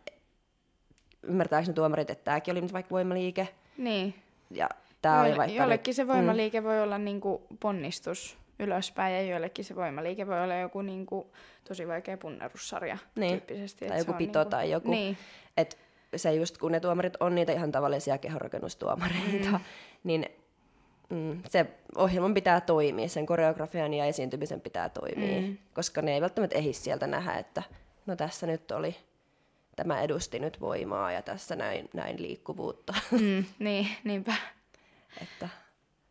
ymmärtääkö 1.23 1.67
ne 1.67 1.73
tuomarit, 1.73 2.11
että 2.11 2.25
tämäkin 2.25 2.53
oli 2.53 2.61
nyt 2.61 2.73
vaikka 2.73 2.91
voimaliike, 2.91 3.49
Niin. 3.79 4.15
ja 4.51 4.69
tämä 5.03 5.21
oli 5.21 5.37
vaikka... 5.37 5.57
Jollekin 5.57 5.91
nyt- 5.91 5.97
se 5.97 6.07
voimaliike 6.07 6.63
voi 6.65 6.83
olla 6.83 6.99
niinku 6.99 7.47
ponnistus 7.61 8.39
ylöspäin 8.59 9.15
ja 9.15 9.23
joillekin 9.23 9.65
se 9.65 9.77
voimaliike 9.77 10.27
voi 10.27 10.43
olla 10.43 10.55
joku 10.55 10.83
niinku 10.83 11.33
tosi 11.69 11.89
vaikea 11.89 12.17
punnerussarja 12.17 12.99
Niin. 13.17 13.31
tyyppisesti. 13.31 13.87
Tai 13.89 13.99
joku 13.99 14.05
se 14.05 14.11
on 14.11 14.19
pito 14.19 14.45
tai 14.45 14.71
joku. 14.71 14.91
Niin. 14.91 15.19
Et 15.57 15.79
se 16.17 16.35
just, 16.35 16.59
kun 16.59 16.73
ne 16.73 16.81
tuomarit 16.81 17.17
on 17.21 17.35
niitä 17.35 17.53
ihan 17.53 17.73
tavallisia 17.73 18.19
kehorakennustuomareita, 18.19 19.51
mm. 19.51 19.61
niin 20.05 20.27
mm, 21.11 21.43
se 21.49 21.67
ohjelman 21.97 22.35
pitää 22.35 22.61
toimia, 22.61 23.09
sen 23.09 23.27
koreografian 23.27 23.95
ja 23.95 24.05
esiintymisen 24.05 24.61
pitää 24.61 24.89
toimia, 24.89 25.41
mm. 25.41 25.59
koska 25.75 26.03
ne 26.03 26.15
ei 26.15 26.21
välttämättä 26.21 26.59
ehdi 26.59 26.73
sieltä 26.73 27.07
nähdä, 27.07 27.35
että 27.35 27.63
no 28.07 28.17
tässä 28.17 28.47
nyt 28.47 28.71
oli, 28.71 28.97
tämä 29.77 30.03
edusti 30.03 30.39
nyt 30.39 30.61
voimaa 30.61 31.13
ja 31.13 31.23
tässä 31.23 31.57
näin, 31.57 31.89
näin 31.95 32.23
liikkuvuutta. 32.23 32.95
Mm, 33.11 33.45
niin, 33.59 33.89
niinpä. 34.05 34.35
että 35.23 35.49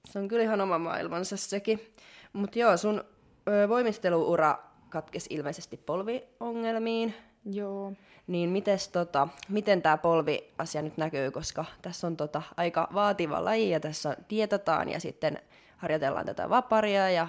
se 0.05 0.19
on 0.19 0.27
kyllä 0.27 0.43
ihan 0.43 0.61
oma 0.61 0.79
maailmansa 0.79 1.37
sekin. 1.37 1.91
Mutta 2.33 2.59
joo, 2.59 2.77
sun 2.77 3.03
ö, 3.47 3.69
voimisteluura 3.69 4.59
katkesi 4.89 5.27
ilmeisesti 5.33 5.77
polviongelmiin. 5.77 7.13
Joo. 7.45 7.93
Niin 8.27 8.49
mites, 8.49 8.87
tota, 8.87 9.27
miten 9.49 9.81
tämä 9.81 9.97
polviasia 9.97 10.81
nyt 10.81 10.97
näkyy, 10.97 11.31
koska 11.31 11.65
tässä 11.81 12.07
on 12.07 12.17
tota, 12.17 12.41
aika 12.57 12.87
vaativa 12.93 13.45
laji 13.45 13.69
ja 13.69 13.79
tässä 13.79 14.17
dietataan 14.29 14.89
ja 14.89 14.99
sitten 14.99 15.39
harjoitellaan 15.77 16.25
tätä 16.25 16.49
vaparia 16.49 17.09
ja 17.09 17.27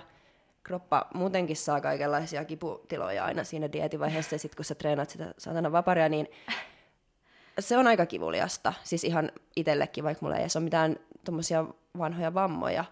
kroppa 0.63 1.07
muutenkin 1.15 1.57
saa 1.57 1.81
kaikenlaisia 1.81 2.45
kiputiloja 2.45 3.25
aina 3.25 3.45
siinä 3.45 3.73
dieetivaiheessa 3.73 4.35
ja 4.35 4.39
sitten 4.39 4.57
kun 4.57 4.65
sä 4.65 4.75
treenaat 4.75 5.11
sitä 5.11 5.35
saatana 5.39 5.73
vaparia, 5.73 6.09
niin 6.09 6.29
se 7.59 7.79
on 7.79 7.87
aika 7.87 8.07
kivuliasta. 8.07 8.73
Siis 8.85 9.05
ihan 9.05 9.33
itsellekin, 9.57 10.05
vaikka 10.05 10.25
mulla 10.27 10.37
ei 10.37 10.43
edes 10.43 10.57
ole 10.57 10.65
mitään 10.65 10.97
tommosia 11.25 11.65
vanhoja 11.99 12.35
vammoja. 12.35 12.85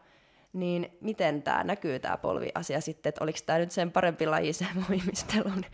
Niin 0.53 0.99
miten 1.01 1.43
tämä 1.43 1.65
näkyy, 1.65 1.99
tämä 1.99 2.17
polviasia 2.17 2.81
sitten, 2.81 3.09
että 3.09 3.25
oliko 3.25 3.39
tämä 3.47 3.59
nyt 3.59 3.71
sen 3.71 3.93
parempi 3.93 4.27
laji 4.27 4.53
sen 4.63 4.85
voimistelun 4.89 5.65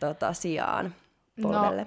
tota, 0.00 0.32
sijaan 0.32 0.94
polvelle? 1.42 1.86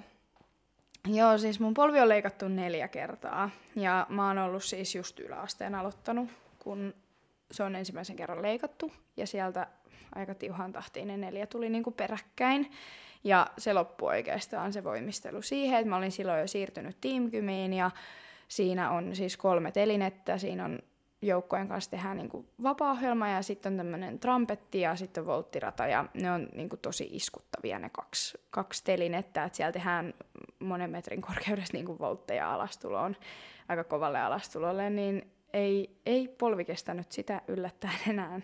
Joo, 1.08 1.38
siis 1.38 1.60
mun 1.60 1.74
polvi 1.74 2.00
on 2.00 2.10
leikattu 2.10 2.48
neljä 2.48 2.88
kertaa. 2.88 3.50
Ja 3.76 4.08
mä 4.10 4.28
oon 4.28 4.38
ollut 4.38 4.64
siis 4.64 4.96
just 4.96 5.20
yläasteen 5.20 5.76
aloittanut, 5.76 6.30
kun 6.60 6.94
se 7.52 7.64
on 7.64 7.76
ensimmäisen 7.76 8.16
kerran 8.16 8.42
leikattu 8.42 8.92
ja 9.18 9.28
sieltä 9.28 9.68
aika 10.16 10.36
tiuhan 10.36 10.74
tahtiin 10.74 11.08
ne 11.08 11.18
neljä 11.18 11.48
tuli 11.48 11.70
niinku 11.70 11.92
peräkkäin. 11.92 12.72
Ja 13.24 13.48
se 13.58 13.74
loppui 13.74 14.10
oikeastaan 14.10 14.74
se 14.74 14.84
voimistelu 14.84 15.42
siihen, 15.42 15.80
että 15.80 15.90
mä 15.90 15.98
olin 15.98 16.12
silloin 16.12 16.40
jo 16.40 16.48
siirtynyt 16.48 16.98
Teamkymiin 17.02 17.74
ja 17.74 17.92
siinä 18.48 18.92
on 18.92 19.16
siis 19.16 19.38
kolme 19.38 19.72
telinettä, 19.72 20.38
siinä 20.38 20.66
on 20.66 20.80
joukkojen 21.22 21.68
kanssa 21.68 21.92
tehdään 21.92 22.18
niin 22.18 22.48
vapaa-ohjelma 22.64 23.28
ja 23.28 23.42
sitten 23.42 23.74
on 23.74 23.78
tämmöinen 23.78 24.20
trampetti 24.20 24.82
ja 24.82 24.96
sitten 24.96 25.26
volttirata 25.26 25.88
ja 25.88 26.06
ne 26.14 26.32
on 26.32 26.50
niin 26.56 26.70
kuin 26.70 26.80
tosi 26.80 27.10
iskuttavia 27.12 27.80
ne 27.80 27.90
kaksi, 27.90 28.38
kaksi 28.50 28.84
telinettä, 28.84 29.44
että 29.44 29.56
siellä 29.58 29.72
tehdään 29.72 30.14
monen 30.60 30.90
metrin 30.90 31.22
korkeudessa 31.22 31.74
niin 31.74 32.00
voltteja 32.00 32.54
alastuloon, 32.54 33.16
aika 33.68 33.84
kovalle 33.84 34.20
alastulolle, 34.20 34.90
niin 34.90 35.32
ei, 35.54 36.00
ei 36.06 36.28
polvi 36.28 36.66
kestänyt 36.66 37.12
sitä 37.12 37.42
yllättäen 37.48 38.00
enää 38.10 38.42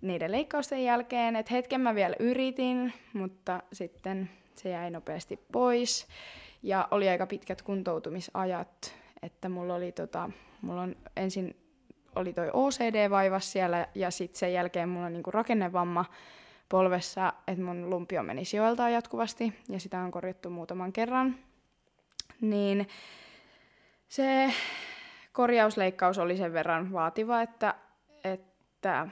niiden 0.00 0.32
leikkausten 0.32 0.84
jälkeen. 0.84 1.36
Et 1.36 1.50
hetken 1.50 1.80
mä 1.80 1.94
vielä 1.94 2.16
yritin, 2.18 2.92
mutta 3.12 3.62
sitten 3.72 4.30
se 4.54 4.68
jäi 4.70 4.90
nopeasti 4.90 5.40
pois. 5.52 6.06
Ja 6.62 6.88
oli 6.90 7.08
aika 7.08 7.26
pitkät 7.26 7.62
kuntoutumisajat, 7.62 8.94
että 9.22 9.48
mulla 9.48 9.74
oli 9.74 9.92
tota, 9.92 10.30
mulla 10.62 10.82
on 10.82 10.96
ensin 11.16 11.56
oli 12.16 12.32
toi 12.32 12.50
OCD-vaivas 12.52 13.52
siellä 13.52 13.86
ja 13.94 14.10
sitten 14.10 14.38
sen 14.38 14.52
jälkeen 14.52 14.88
mulla 14.88 15.06
on 15.06 15.12
niinku 15.12 15.30
rakennevamma 15.30 16.04
polvessa, 16.68 17.32
että 17.48 17.64
mun 17.64 17.90
lumpio 17.90 18.22
meni 18.22 18.44
sijoiltaan 18.44 18.92
jatkuvasti 18.92 19.52
ja 19.68 19.80
sitä 19.80 20.00
on 20.00 20.10
korjattu 20.10 20.50
muutaman 20.50 20.92
kerran. 20.92 21.36
Niin 22.40 22.88
se 24.08 24.52
korjausleikkaus 25.32 26.18
oli 26.18 26.36
sen 26.36 26.52
verran 26.52 26.92
vaativa, 26.92 27.42
että, 27.42 27.74
että 28.24 29.08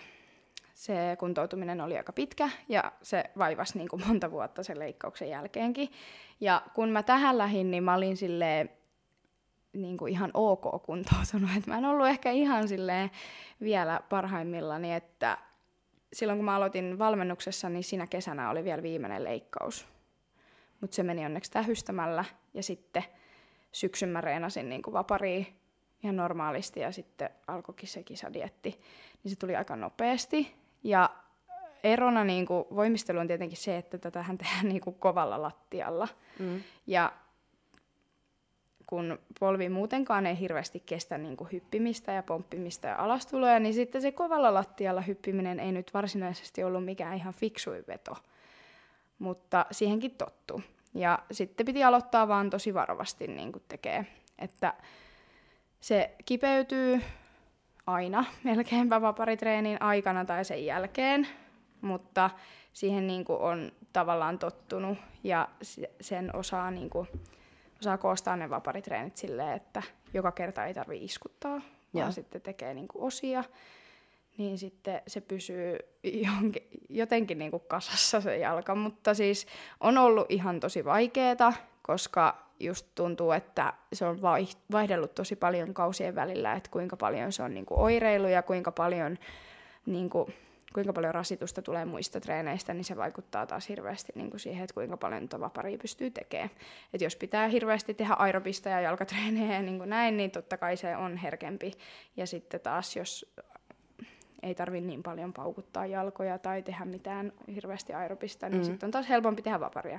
se 0.74 1.16
kuntoutuminen 1.18 1.80
oli 1.80 1.96
aika 1.96 2.12
pitkä 2.12 2.48
ja 2.68 2.92
se 3.02 3.24
vaivasi 3.38 3.78
niin 3.78 3.88
kuin 3.88 4.06
monta 4.06 4.30
vuotta 4.30 4.62
sen 4.62 4.78
leikkauksen 4.78 5.30
jälkeenkin. 5.30 5.88
Ja 6.40 6.62
kun 6.74 6.88
mä 6.88 7.02
tähän 7.02 7.38
lähdin, 7.38 7.70
niin 7.70 7.84
mä 7.84 7.94
olin 7.94 8.16
silleen 8.16 8.70
niin 9.72 9.96
kuin 9.96 10.12
ihan 10.12 10.30
ok 10.34 10.82
kuntoutunut. 10.82 11.50
Et 11.58 11.66
mä 11.66 11.78
en 11.78 11.84
ollut 11.84 12.06
ehkä 12.06 12.30
ihan 12.30 12.68
silleen 12.68 13.10
vielä 13.60 14.00
parhaimmillani, 14.08 14.94
että 14.94 15.38
silloin 16.12 16.38
kun 16.38 16.44
mä 16.44 16.56
aloitin 16.56 16.98
valmennuksessa, 16.98 17.68
niin 17.68 17.84
siinä 17.84 18.06
kesänä 18.06 18.50
oli 18.50 18.64
vielä 18.64 18.82
viimeinen 18.82 19.24
leikkaus. 19.24 19.86
Mutta 20.80 20.94
se 20.94 21.02
meni 21.02 21.26
onneksi 21.26 21.50
tähystämällä 21.50 22.24
ja 22.54 22.62
sitten 22.62 23.04
syksyn 23.72 24.08
mä 24.08 24.20
reenasin 24.20 24.68
niin 24.68 24.82
kuin 24.82 24.94
vaparia 24.94 25.44
ihan 26.02 26.16
normaalisti 26.16 26.80
ja 26.80 26.92
sitten 26.92 27.30
alkoikin 27.46 27.88
se 27.88 28.02
kisadietti. 28.02 28.80
Niin 29.24 29.30
se 29.30 29.36
tuli 29.36 29.56
aika 29.56 29.76
nopeasti 29.76 30.54
ja 30.84 31.10
erona 31.84 32.24
niin 32.24 32.46
kuin 32.46 32.64
voimistelu 32.74 33.18
on 33.18 33.26
tietenkin 33.26 33.58
se, 33.58 33.76
että 33.76 33.98
tätähän 33.98 34.38
tehdään 34.38 34.68
niin 34.68 34.80
kuin 34.80 34.96
kovalla 34.98 35.42
lattialla. 35.42 36.08
Mm. 36.38 36.62
Ja 36.86 37.12
kun 38.92 39.18
polvi 39.40 39.68
muutenkaan 39.68 40.26
ei 40.26 40.38
hirveästi 40.38 40.82
kestä 40.86 41.18
niin 41.18 41.36
kuin 41.36 41.48
hyppimistä 41.52 42.12
ja 42.12 42.22
pomppimista 42.22 42.86
ja 42.86 42.96
alastuloja, 42.96 43.60
niin 43.60 43.74
sitten 43.74 44.02
se 44.02 44.12
kovalla 44.12 44.54
lattialla 44.54 45.00
hyppiminen 45.00 45.60
ei 45.60 45.72
nyt 45.72 45.94
varsinaisesti 45.94 46.64
ollut 46.64 46.84
mikään 46.84 47.16
ihan 47.16 47.34
fiksui 47.34 47.84
veto. 47.88 48.16
Mutta 49.18 49.66
siihenkin 49.70 50.10
tottu. 50.10 50.62
Ja 50.94 51.18
sitten 51.30 51.66
piti 51.66 51.84
aloittaa 51.84 52.28
vaan 52.28 52.50
tosi 52.50 52.74
varovasti 52.74 53.26
niin 53.26 53.52
kuin 53.52 53.62
tekee. 53.68 54.06
Että 54.38 54.74
se 55.80 56.14
kipeytyy 56.24 57.00
aina 57.86 58.24
melkeinpä 58.44 59.00
vaparitreenin 59.00 59.82
aikana 59.82 60.24
tai 60.24 60.44
sen 60.44 60.66
jälkeen, 60.66 61.28
mutta 61.80 62.30
siihen 62.72 63.06
niin 63.06 63.24
kuin 63.24 63.40
on 63.40 63.72
tavallaan 63.92 64.38
tottunut 64.38 64.98
ja 65.24 65.48
sen 66.00 66.36
osaa 66.36 66.70
niin 66.70 66.90
kuin 66.90 67.08
osaa 67.82 67.98
koostaa 67.98 68.36
ne 68.36 68.50
vaparitreenit 68.50 69.16
silleen, 69.16 69.56
että 69.56 69.82
joka 70.14 70.32
kerta 70.32 70.64
ei 70.64 70.74
tarvi 70.74 71.04
iskuttaa, 71.04 71.60
ja. 71.92 72.00
vaan 72.00 72.12
sitten 72.12 72.40
tekee 72.40 72.74
niin 72.74 72.88
kuin 72.88 73.04
osia, 73.04 73.44
niin 74.38 74.58
sitten 74.58 75.02
se 75.06 75.20
pysyy 75.20 75.78
jonkin, 76.02 76.62
jotenkin 76.88 77.38
niin 77.38 77.50
kuin 77.50 77.62
kasassa 77.68 78.20
se 78.20 78.38
jalka. 78.38 78.74
Mutta 78.74 79.14
siis 79.14 79.46
on 79.80 79.98
ollut 79.98 80.26
ihan 80.28 80.60
tosi 80.60 80.84
vaikeeta, 80.84 81.52
koska 81.82 82.42
just 82.60 82.86
tuntuu, 82.94 83.32
että 83.32 83.72
se 83.92 84.04
on 84.04 84.22
vaihdellut 84.72 85.14
tosi 85.14 85.36
paljon 85.36 85.74
kausien 85.74 86.14
välillä, 86.14 86.52
että 86.52 86.70
kuinka 86.70 86.96
paljon 86.96 87.32
se 87.32 87.42
on 87.42 87.54
niin 87.54 87.66
kuin 87.66 87.80
oireilu 87.80 88.26
ja 88.26 88.42
kuinka 88.42 88.72
paljon 88.72 89.18
niin 89.86 90.10
kuin, 90.10 90.34
kuinka 90.72 90.92
paljon 90.92 91.14
rasitusta 91.14 91.62
tulee 91.62 91.84
muista 91.84 92.20
treeneistä, 92.20 92.74
niin 92.74 92.84
se 92.84 92.96
vaikuttaa 92.96 93.46
taas 93.46 93.68
hirveästi 93.68 94.12
niin 94.14 94.30
kuin 94.30 94.40
siihen, 94.40 94.64
että 94.64 94.74
kuinka 94.74 94.96
paljon 94.96 95.28
tuota 95.28 95.40
vaparia 95.40 95.78
pystyy 95.78 96.10
tekemään. 96.10 96.50
Et 96.94 97.00
jos 97.00 97.16
pitää 97.16 97.48
hirveästi 97.48 97.94
tehdä 97.94 98.14
aerobista 98.14 98.68
ja 98.68 98.80
jalkatreenejä 98.80 99.54
ja 99.54 99.62
niin 99.62 99.78
kuin 99.78 99.90
näin, 99.90 100.16
niin 100.16 100.30
totta 100.30 100.56
kai 100.56 100.76
se 100.76 100.96
on 100.96 101.16
herkempi. 101.16 101.72
Ja 102.16 102.26
sitten 102.26 102.60
taas, 102.60 102.96
jos 102.96 103.34
ei 104.42 104.54
tarvitse 104.54 104.86
niin 104.86 105.02
paljon 105.02 105.32
paukuttaa 105.32 105.86
jalkoja 105.86 106.38
tai 106.38 106.62
tehdä 106.62 106.84
mitään 106.84 107.32
hirveästi 107.54 107.92
aerobista, 107.94 108.48
niin 108.48 108.60
mm. 108.60 108.64
sitten 108.64 108.86
on 108.86 108.90
taas 108.90 109.08
helpompi 109.08 109.42
tehdä 109.42 109.60
vaparia. 109.60 109.98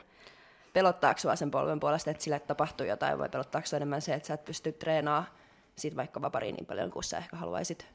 Pelottaako 0.73 1.19
sinua 1.19 1.35
sen 1.35 1.51
polven 1.51 1.79
puolesta, 1.79 2.11
että 2.11 2.23
sille 2.23 2.39
tapahtuu 2.39 2.85
jotain, 2.87 3.19
vai 3.19 3.29
pelottaako 3.29 3.67
enemmän 3.75 4.01
se, 4.01 4.13
että 4.13 4.27
sä 4.27 4.33
et 4.33 4.45
pysty 4.45 4.71
treenaamaan 4.71 5.27
sit 5.75 5.95
vaikka 5.95 6.21
vapariin 6.21 6.55
niin 6.55 6.65
paljon 6.65 6.91
kuin 6.91 7.03
sä 7.03 7.17
ehkä 7.17 7.37
haluaisit? 7.37 7.87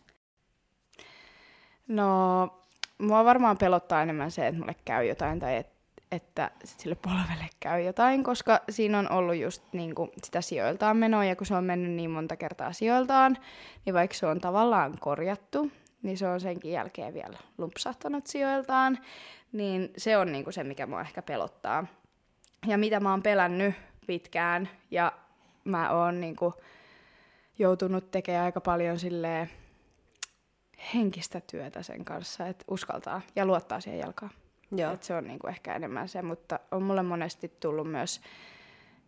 No, 1.88 2.48
mua 2.98 3.24
varmaan 3.24 3.58
pelottaa 3.58 4.02
enemmän 4.02 4.30
se, 4.30 4.46
että 4.46 4.61
mulle 4.61 4.76
käy 4.84 5.04
jotain 5.04 5.40
tai 5.40 5.56
et, 5.56 5.70
että 6.12 6.50
sille 6.64 6.94
polvelle 6.94 7.48
käy 7.61 7.82
jotain, 7.82 8.24
koska 8.24 8.61
siinä 8.70 8.98
on 8.98 9.12
ollut 9.12 9.37
just 9.37 9.62
niin 9.72 9.94
kuin 9.94 10.11
sitä 10.24 10.40
sijoiltaan 10.40 10.96
menoa, 10.96 11.24
ja 11.24 11.37
kun 11.37 11.46
se 11.46 11.54
on 11.54 11.64
mennyt 11.64 11.92
niin 11.92 12.11
monta 12.11 12.37
kertaa 12.37 12.72
sijoiltaan, 12.72 13.37
niin 13.87 13.94
vaikka 13.94 14.16
se 14.16 14.26
on 14.26 14.40
tavallaan 14.40 14.98
korjattu, 15.00 15.70
niin 16.02 16.18
se 16.18 16.28
on 16.28 16.40
senkin 16.40 16.72
jälkeen 16.72 17.14
vielä 17.14 17.38
lumpsahtanut 17.58 18.26
sijoiltaan, 18.26 18.98
niin 19.52 19.92
se 19.96 20.18
on 20.18 20.32
niin 20.32 20.44
kuin 20.44 20.54
se, 20.54 20.64
mikä 20.64 20.87
mua 20.87 21.00
ehkä 21.00 21.22
pelottaa. 21.22 21.87
Ja 22.66 22.78
mitä 22.78 23.00
mä 23.00 23.11
oon 23.11 23.22
pelännyt 23.22 23.74
pitkään, 24.06 24.68
ja 24.90 25.12
mä 25.64 25.90
oon 25.90 26.20
niin 26.20 26.37
kuin 26.37 26.54
joutunut 27.58 28.11
tekemään 28.11 28.44
aika 28.44 28.61
paljon 28.61 28.98
silleen 28.98 29.50
henkistä 30.94 31.40
työtä 31.40 31.82
sen 31.82 32.04
kanssa, 32.04 32.46
että 32.46 32.64
uskaltaa 32.68 33.20
ja 33.36 33.46
luottaa 33.46 33.80
siihen 33.80 34.00
jalkaan. 34.00 34.30
Joo. 34.72 34.92
Et 34.92 35.02
se 35.02 35.14
on 35.14 35.24
niinku 35.24 35.46
ehkä 35.46 35.74
enemmän 35.74 36.08
se, 36.08 36.22
mutta 36.22 36.60
on 36.70 36.82
mulle 36.82 37.02
monesti 37.02 37.52
tullut 37.60 37.90
myös, 37.90 38.20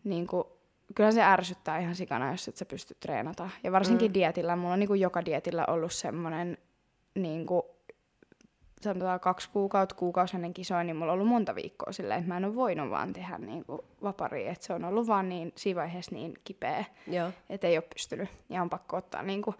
niinku, 0.04 0.52
kyllä 0.94 1.12
se 1.12 1.22
ärsyttää 1.22 1.78
ihan 1.78 1.94
sikana, 1.94 2.30
jos 2.30 2.48
et 2.48 2.56
sä 2.56 2.64
pysty 2.64 2.96
treenata. 3.00 3.50
Ja 3.64 3.72
varsinkin 3.72 4.10
mm. 4.10 4.14
dietillä, 4.14 4.56
mulla 4.56 4.72
on 4.72 4.78
niinku 4.78 4.94
joka 4.94 5.24
dietillä 5.24 5.66
ollut 5.66 5.92
semmoinen, 5.92 6.58
niinku, 7.14 7.66
sanotaan 8.80 9.20
kaksi 9.20 9.50
kuukautta, 9.50 9.94
kuukausi 9.94 10.36
ennen 10.36 10.54
kisoja, 10.54 10.84
niin 10.84 10.96
mulla 10.96 11.12
on 11.12 11.18
ollut 11.18 11.32
monta 11.32 11.54
viikkoa 11.54 11.92
silleen, 11.92 12.20
että 12.20 12.28
mä 12.28 12.36
en 12.36 12.44
ole 12.44 12.54
voinut 12.54 12.90
vaan 12.90 13.12
tehdä 13.12 13.38
niinku 13.38 13.84
vaparia, 14.02 14.50
että 14.50 14.66
se 14.66 14.72
on 14.72 14.84
ollut 14.84 15.06
vaan 15.06 15.28
niin, 15.28 15.52
siinä 15.56 15.80
vaiheessa 15.80 16.14
niin 16.14 16.34
kipeä, 16.44 16.84
että 17.48 17.66
ei 17.66 17.76
ole 17.76 17.84
pystynyt 17.94 18.28
ja 18.48 18.62
on 18.62 18.70
pakko 18.70 18.96
ottaa 18.96 19.22
niinku, 19.22 19.54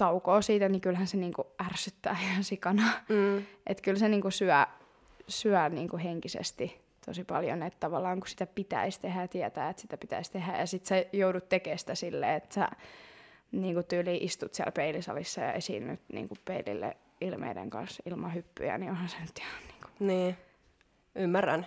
taukoa 0.00 0.42
siitä, 0.42 0.68
niin 0.68 0.80
kyllähän 0.80 1.06
se 1.06 1.16
niinku 1.16 1.46
ärsyttää 1.66 2.16
ihan 2.30 2.44
sikana. 2.44 2.82
Mm. 3.08 3.38
Että 3.66 3.82
kyllä 3.82 3.98
se 3.98 4.08
niinku 4.08 4.30
syö, 4.30 4.66
syö 5.28 5.68
niinku 5.68 5.98
henkisesti 5.98 6.80
tosi 7.06 7.24
paljon, 7.24 7.62
että 7.62 7.80
tavallaan 7.80 8.20
kun 8.20 8.28
sitä 8.28 8.46
pitäisi 8.46 9.00
tehdä 9.00 9.20
ja 9.20 9.28
tietää, 9.28 9.70
että 9.70 9.82
sitä 9.82 9.96
pitäisi 9.96 10.32
tehdä, 10.32 10.58
ja 10.58 10.66
sitten 10.66 10.88
sä 10.88 11.08
joudut 11.12 11.48
tekemään 11.48 11.78
sitä 11.78 11.94
silleen, 11.94 12.36
että 12.36 12.54
sä 12.54 12.68
niinku 13.52 13.82
tyyli 13.82 14.16
istut 14.16 14.54
siellä 14.54 14.72
peilisalissa 14.72 15.40
ja 15.40 15.52
esiinnyt 15.52 16.00
niinku 16.12 16.34
peilille 16.44 16.96
ilmeiden 17.20 17.70
kanssa 17.70 18.02
ilman 18.06 18.34
hyppyjä, 18.34 18.78
niin 18.78 18.90
onhan 18.90 19.08
se 19.08 19.16
nyt 19.20 19.38
ihan 19.38 19.62
niinku... 19.68 19.88
Niin, 19.98 20.36
ymmärrän. 21.14 21.66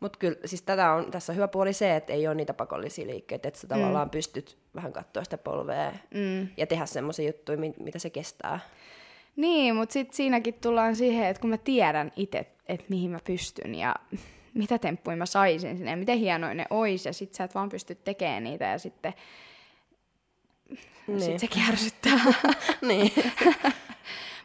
Mutta 0.00 0.18
kyllä 0.18 0.36
siis 0.44 0.62
tätä 0.62 0.92
on, 0.92 1.10
tässä 1.10 1.32
on 1.32 1.36
hyvä 1.36 1.48
puoli 1.48 1.72
se, 1.72 1.96
että 1.96 2.12
ei 2.12 2.26
ole 2.26 2.34
niitä 2.34 2.54
pakollisia 2.54 3.06
liikkeitä, 3.06 3.48
että 3.48 3.60
sä 3.60 3.66
mm. 3.66 3.68
tavallaan 3.68 4.10
pystyt 4.10 4.58
vähän 4.74 4.92
katsoa 4.92 5.24
sitä 5.24 5.38
polvea 5.38 5.92
mm. 6.14 6.48
ja 6.56 6.66
tehdä 6.66 6.86
semmoisia 6.86 7.26
juttuja, 7.26 7.58
mitä 7.58 7.98
se 7.98 8.10
kestää. 8.10 8.60
Niin, 9.36 9.76
mutta 9.76 9.92
sitten 9.92 10.16
siinäkin 10.16 10.54
tullaan 10.54 10.96
siihen, 10.96 11.26
että 11.26 11.40
kun 11.40 11.50
mä 11.50 11.58
tiedän 11.58 12.12
itse, 12.16 12.46
että 12.66 12.86
mihin 12.88 13.10
mä 13.10 13.18
pystyn 13.24 13.74
ja 13.74 13.94
mitä 14.54 14.78
temppuja 14.78 15.16
mä 15.16 15.26
saisin 15.26 15.76
sinne 15.76 15.90
ja 15.90 15.96
miten 15.96 16.18
hienoja 16.18 16.54
ne 16.54 16.66
ois 16.70 17.06
ja 17.06 17.12
sit 17.12 17.34
sä 17.34 17.44
et 17.44 17.54
vaan 17.54 17.68
pysty 17.68 17.94
tekemään 17.94 18.44
niitä 18.44 18.64
ja 18.64 18.78
sitten 18.78 19.14
niin. 21.06 21.20
sit 21.20 21.38
se 21.38 21.46
kärsyttää. 21.46 22.20
niin. 22.88 23.12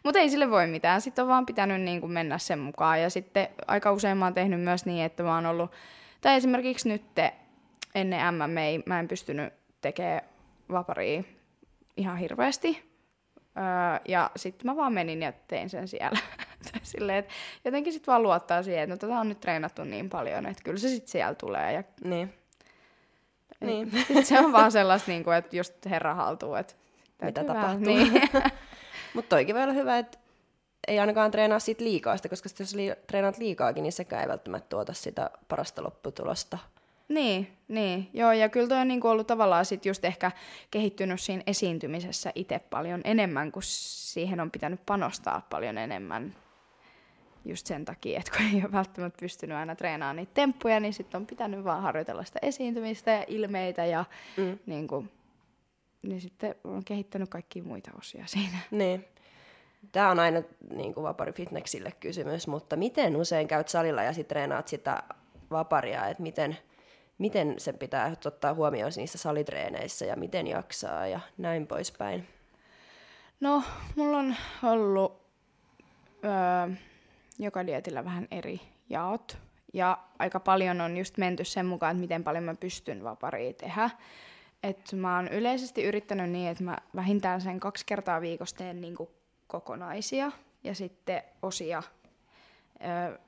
Mutta 0.05 0.19
ei 0.19 0.29
sille 0.29 0.51
voi 0.51 0.67
mitään. 0.67 1.01
Sitten 1.01 1.23
on 1.23 1.29
vaan 1.29 1.45
pitänyt 1.45 1.81
niin 1.81 2.01
kuin 2.01 2.11
mennä 2.11 2.37
sen 2.37 2.59
mukaan. 2.59 3.01
Ja 3.01 3.09
sitten 3.09 3.47
aika 3.67 3.91
usein 3.91 4.17
mä 4.17 4.25
oon 4.25 4.33
tehnyt 4.33 4.61
myös 4.61 4.85
niin, 4.85 5.05
että 5.05 5.23
mä 5.23 5.35
oon 5.35 5.45
ollut... 5.45 5.71
Tai 6.21 6.35
esimerkiksi 6.35 6.89
nyt 6.89 7.01
ennen 7.95 8.33
MMA 8.33 8.83
mä 8.85 8.99
en 8.99 9.07
pystynyt 9.07 9.53
tekemään 9.81 10.21
vaparia 10.71 11.23
ihan 11.97 12.17
hirveästi. 12.17 12.91
Öö, 13.57 13.63
ja 14.07 14.31
sitten 14.35 14.67
mä 14.67 14.75
vaan 14.75 14.93
menin 14.93 15.21
ja 15.21 15.33
tein 15.47 15.69
sen 15.69 15.87
siellä. 15.87 16.19
Silleen, 16.83 17.17
että 17.17 17.33
jotenkin 17.65 17.93
sitten 17.93 18.11
vaan 18.11 18.23
luottaa 18.23 18.63
siihen, 18.63 18.83
että 18.83 18.95
no 18.95 18.97
tätä 18.97 19.19
on 19.19 19.29
nyt 19.29 19.39
treenattu 19.39 19.83
niin 19.83 20.09
paljon, 20.09 20.45
että 20.45 20.63
kyllä 20.63 20.77
se 20.77 20.89
sitten 20.89 21.11
siellä 21.11 21.35
tulee. 21.35 21.73
Ja 21.73 21.83
Niin. 22.03 22.33
Niin. 23.59 23.91
sit 24.13 24.25
se 24.25 24.39
on 24.39 24.51
vaan 24.51 24.71
sellaista, 24.71 25.11
niin 25.11 25.23
kuin, 25.23 25.37
että 25.37 25.55
just 25.55 25.85
herra 25.85 26.13
haltuu, 26.13 26.55
että 26.55 26.73
Mitä 27.21 27.43
tapahtuu. 27.43 27.85
Niin. 27.85 28.13
Mutta 29.15 29.29
toikin 29.29 29.55
voi 29.55 29.63
olla 29.63 29.73
hyvä, 29.73 29.97
että 29.97 30.17
ei 30.87 30.99
ainakaan 30.99 31.31
treenaa 31.31 31.59
siitä 31.59 31.83
liikaa 31.83 32.17
sitä, 32.17 32.29
koska 32.29 32.49
sit 32.49 32.59
jos 32.59 32.75
li- 32.75 32.95
treenaat 33.07 33.37
liikaakin, 33.37 33.83
niin 33.83 33.91
sekään 33.93 34.21
ei 34.21 34.27
välttämättä 34.29 34.69
tuota 34.69 34.93
sitä 34.93 35.29
parasta 35.47 35.83
lopputulosta. 35.83 36.57
Niin, 37.07 37.57
niin. 37.67 38.09
Joo, 38.13 38.31
ja 38.31 38.49
kyllä 38.49 38.67
toi 38.67 38.77
on 38.77 38.87
niinku 38.87 39.07
ollut 39.07 39.27
tavallaan 39.27 39.65
sit 39.65 39.85
just 39.85 40.05
ehkä 40.05 40.31
kehittynyt 40.71 41.21
siinä 41.21 41.43
esiintymisessä 41.47 42.31
itse 42.35 42.59
paljon 42.59 43.01
enemmän, 43.03 43.51
kun 43.51 43.61
siihen 43.65 44.39
on 44.39 44.51
pitänyt 44.51 44.79
panostaa 44.85 45.47
paljon 45.49 45.77
enemmän. 45.77 46.35
Just 47.45 47.67
sen 47.67 47.85
takia, 47.85 48.19
että 48.19 48.31
kun 48.37 48.45
ei 48.53 48.61
ole 48.63 48.71
välttämättä 48.71 49.17
pystynyt 49.19 49.57
aina 49.57 49.75
treenaamaan 49.75 50.15
niitä 50.15 50.31
temppuja, 50.33 50.79
niin 50.79 50.93
sitten 50.93 51.17
on 51.21 51.27
pitänyt 51.27 51.63
vaan 51.63 51.81
harjoitella 51.81 52.23
sitä 52.23 52.39
esiintymistä 52.41 53.11
ja 53.11 53.23
ilmeitä 53.27 53.85
ja 53.85 54.05
Mm. 54.37 54.59
niin 54.65 54.87
kuin, 54.87 55.11
niin 56.09 56.21
sitten 56.21 56.55
on 56.63 56.83
kehittänyt 56.85 57.29
kaikkia 57.29 57.63
muita 57.63 57.91
osia 57.99 58.23
siinä. 58.27 58.57
Niin. 58.71 59.05
Tämä 59.91 60.11
on 60.11 60.19
aina 60.19 60.43
niin 60.75 60.93
kuin 60.93 61.03
vapari 61.03 61.31
fitnessille 61.31 61.91
kysymys, 61.99 62.47
mutta 62.47 62.75
miten 62.75 63.15
usein 63.15 63.47
käyt 63.47 63.67
salilla 63.67 64.03
ja 64.03 64.13
sitten 64.13 64.35
treenaat 64.35 64.67
sitä 64.67 65.03
vaparia, 65.51 66.07
että 66.07 66.23
miten, 66.23 66.57
miten 67.17 67.53
sen 67.57 67.77
pitää 67.77 68.15
ottaa 68.25 68.53
huomioon 68.53 68.91
niissä 68.95 69.17
salitreeneissä 69.17 70.05
ja 70.05 70.15
miten 70.15 70.47
jaksaa 70.47 71.07
ja 71.07 71.19
näin 71.37 71.67
poispäin. 71.67 72.27
No, 73.39 73.63
mulla 73.95 74.17
on 74.17 74.35
ollut 74.63 75.21
öö, 76.25 76.75
joka 77.39 77.67
dietillä 77.67 78.05
vähän 78.05 78.27
eri 78.31 78.61
jaot. 78.89 79.37
Ja 79.73 79.97
aika 80.19 80.39
paljon 80.39 80.81
on 80.81 80.97
just 80.97 81.17
menty 81.17 81.45
sen 81.45 81.65
mukaan, 81.65 81.91
että 81.91 82.01
miten 82.01 82.23
paljon 82.23 82.43
mä 82.43 82.55
pystyn 82.55 83.03
vaparia 83.03 83.53
tehdä. 83.53 83.89
Et 84.65 84.93
mä 84.93 85.15
oon 85.15 85.27
yleisesti 85.27 85.83
yrittänyt 85.83 86.29
niin, 86.29 86.49
että 86.49 86.63
mä 86.63 86.77
vähintään 86.95 87.41
sen 87.41 87.59
kaksi 87.59 87.85
kertaa 87.85 88.21
viikossa 88.21 88.55
teen 88.55 88.81
niinku 88.81 89.11
kokonaisia 89.47 90.31
ja 90.63 90.75
sitten 90.75 91.23
osia 91.41 91.83
ö, 93.09 93.19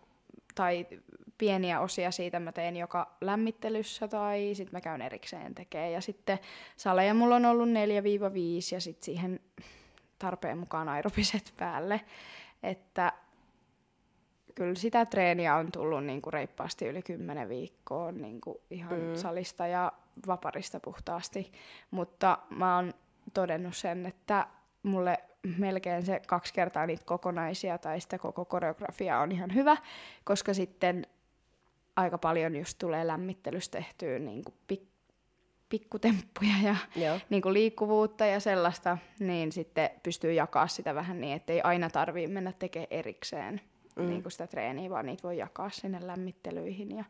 tai 0.55 0.87
pieniä 1.37 1.79
osia 1.79 2.11
siitä 2.11 2.39
mä 2.39 2.51
teen 2.51 2.77
joka 2.77 3.17
lämmittelyssä 3.21 4.07
tai 4.07 4.49
sitten 4.53 4.77
mä 4.77 4.81
käyn 4.81 5.01
erikseen 5.01 5.55
tekemään. 5.55 5.91
Ja 5.91 6.01
sitten 6.01 6.39
saleja 6.77 7.13
mulla 7.13 7.35
on 7.35 7.45
ollut 7.45 7.69
4-5 7.69 7.71
ja 8.71 8.81
sitten 8.81 9.05
siihen 9.05 9.39
tarpeen 10.19 10.57
mukaan 10.57 10.89
aerobiset 10.89 11.53
päälle. 11.57 12.01
Että 12.63 13.13
kyllä 14.55 14.75
sitä 14.75 15.05
treeniä 15.05 15.55
on 15.55 15.71
tullut 15.71 16.05
niinku 16.05 16.31
reippaasti 16.31 16.87
yli 16.87 17.01
10 17.01 17.49
viikkoa 17.49 18.11
niinku 18.11 18.61
ihan 18.69 18.99
mm. 18.99 19.15
salista 19.15 19.67
ja 19.67 19.91
vaparista 20.27 20.79
puhtaasti. 20.79 21.51
Mutta 21.91 22.37
mä 22.49 22.75
oon 22.75 22.93
todennut 23.33 23.75
sen, 23.75 24.05
että 24.05 24.47
mulle 24.83 25.17
melkein 25.57 26.05
se 26.05 26.21
kaksi 26.27 26.53
kertaa 26.53 26.85
niitä 26.85 27.05
kokonaisia 27.05 27.77
tai 27.77 28.01
sitä 28.01 28.17
koko 28.17 28.45
koreografiaa 28.45 29.21
on 29.21 29.31
ihan 29.31 29.53
hyvä, 29.53 29.77
koska 30.23 30.53
sitten 30.53 31.07
aika 31.95 32.17
paljon 32.17 32.55
just 32.55 32.77
tulee 32.77 33.07
lämmittelystä 33.07 33.77
tehtyä 33.77 34.19
niinku 34.19 34.53
pik- 34.73 34.97
pikkutemppuja 35.69 36.53
ja 36.63 36.75
Joo. 36.95 37.19
niin 37.29 37.41
kuin 37.41 37.53
liikkuvuutta 37.53 38.25
ja 38.25 38.39
sellaista, 38.39 38.97
niin 39.19 39.51
sitten 39.51 39.89
pystyy 40.03 40.33
jakaa 40.33 40.67
sitä 40.67 40.95
vähän 40.95 41.21
niin, 41.21 41.35
että 41.35 41.53
ei 41.53 41.61
aina 41.61 41.89
tarvii 41.89 42.27
mennä 42.27 42.53
tekemään 42.59 42.87
erikseen 42.91 43.61
mm. 43.95 44.09
niin 44.09 44.21
kuin 44.21 44.31
sitä 44.31 44.47
treeniä, 44.47 44.89
vaan 44.89 45.05
niitä 45.05 45.23
voi 45.23 45.37
jakaa 45.37 45.69
sinne 45.69 46.07
lämmittelyihin 46.07 46.97
ja 46.97 47.03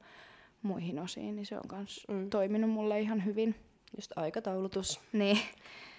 muihin 0.61 0.99
osiin, 0.99 1.35
niin 1.35 1.45
se 1.45 1.55
on 1.55 1.61
myös 1.71 2.05
mm. 2.09 2.29
toiminut 2.29 2.69
mulle 2.69 3.01
ihan 3.01 3.25
hyvin. 3.25 3.55
Just 3.97 4.11
aikataulutus, 4.15 4.99
Niin, 5.13 5.39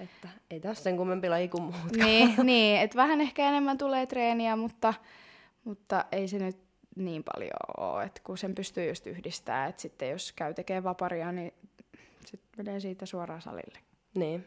että 0.01 0.29
ei 0.51 0.61
tässä 0.61 0.83
sen 0.83 0.97
kummempi 0.97 1.29
laji 1.29 1.49
kuin 1.49 1.63
muut. 1.63 1.97
niin, 1.97 2.35
niin 2.47 2.81
että 2.81 2.97
vähän 2.97 3.21
ehkä 3.21 3.49
enemmän 3.49 3.79
tulee 3.79 4.07
treeniä, 4.07 4.57
mutta, 4.57 4.95
mutta 5.65 6.05
ei 6.13 6.29
se 6.29 6.39
nyt 6.39 6.57
niin 6.97 7.25
paljon 7.35 7.57
ole, 7.77 8.05
että 8.05 8.21
kun 8.25 8.39
sen 8.39 8.55
pystyy 8.55 8.89
just 8.89 9.07
yhdistämään, 9.07 9.69
että 9.69 9.83
sitten 9.83 10.11
jos 10.11 10.33
käy 10.33 10.55
tekemään 10.55 10.85
vaparia, 10.85 11.33
niin 11.33 11.53
sitten 12.27 12.65
menee 12.65 12.81
siitä 12.81 13.07
suoraan 13.07 13.43
salille. 13.43 13.79
Niin. 14.15 14.47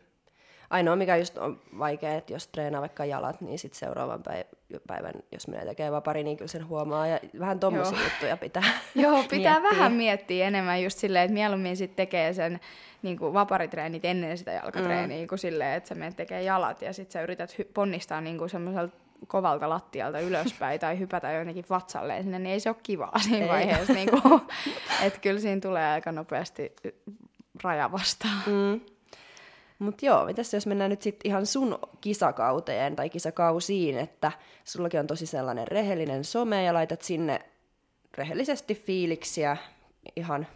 Ainoa, 0.71 0.95
mikä 0.95 1.17
just 1.17 1.37
on 1.37 1.59
vaikea, 1.79 2.13
että 2.13 2.33
jos 2.33 2.47
treenaa 2.47 2.81
vaikka 2.81 3.05
jalat, 3.05 3.41
niin 3.41 3.59
sitten 3.59 3.79
seuraavan 3.79 4.23
päiv- 4.29 4.79
päivän, 4.87 5.13
jos 5.31 5.47
menee 5.47 5.65
tekemään 5.65 5.93
vapari, 5.93 6.23
niin 6.23 6.37
kyllä 6.37 6.47
sen 6.51 6.67
huomaa. 6.67 7.07
Ja 7.07 7.19
vähän 7.39 7.59
tommosia 7.59 7.97
Joo. 7.97 8.03
juttuja 8.03 8.37
pitää 8.37 8.63
Joo, 8.95 9.23
pitää 9.29 9.59
miettiä. 9.59 9.79
vähän 9.79 9.91
miettiä 9.93 10.47
enemmän 10.47 10.83
just 10.83 10.97
silleen, 10.97 11.25
että 11.25 11.33
mieluummin 11.33 11.77
sit 11.77 11.95
tekee 11.95 12.33
sen 12.33 12.59
niin 13.01 13.17
kuin 13.17 13.33
vaparitreenit 13.33 14.05
ennen 14.05 14.37
sitä 14.37 14.51
jalkatreeniä, 14.51 15.23
mm. 15.23 15.27
kuin 15.27 15.39
silleen, 15.39 15.77
että 15.77 15.89
sä 15.89 15.95
menet 15.95 16.15
tekee 16.15 16.43
jalat 16.43 16.81
ja 16.81 16.93
sit 16.93 17.11
sä 17.11 17.21
yrität 17.21 17.55
hy- 17.59 17.71
ponnistaa 17.73 18.21
niin 18.21 18.37
kuin 18.37 18.49
semmoiselta 18.49 18.97
kovalta 19.27 19.69
lattialta 19.69 20.19
ylöspäin 20.19 20.79
tai 20.79 20.99
hypätä 20.99 21.31
jonnekin 21.31 21.65
vatsalleen 21.69 22.23
sinne, 22.23 22.39
niin 22.39 22.53
ei 22.53 22.59
se 22.59 22.69
ole 22.69 22.77
kivaa 22.83 23.19
siinä 23.29 23.45
Ei. 23.45 23.49
vaiheessa. 23.49 23.93
Niin 23.93 24.09
kuin, 24.21 24.41
että 25.05 25.19
kyllä 25.19 25.39
siinä 25.39 25.61
tulee 25.61 25.87
aika 25.87 26.11
nopeasti 26.11 26.75
raja 27.63 27.91
vastaan. 27.91 28.41
Mm. 28.45 28.81
Mutta 29.81 30.05
joo, 30.05 30.25
mitäs 30.25 30.53
jos 30.53 30.67
mennään 30.67 30.89
nyt 30.89 31.01
sitten 31.01 31.31
ihan 31.31 31.45
sun 31.45 31.79
kisakauteen 32.01 32.95
tai 32.95 33.09
kisakausiin, 33.09 33.97
että 33.97 34.31
sullakin 34.63 34.99
on 34.99 35.07
tosi 35.07 35.25
sellainen 35.25 35.67
rehellinen 35.67 36.23
some 36.23 36.63
ja 36.63 36.73
laitat 36.73 37.01
sinne 37.01 37.39
rehellisesti 38.17 38.75
fiiliksiä 38.75 39.57
ihan 40.15 40.47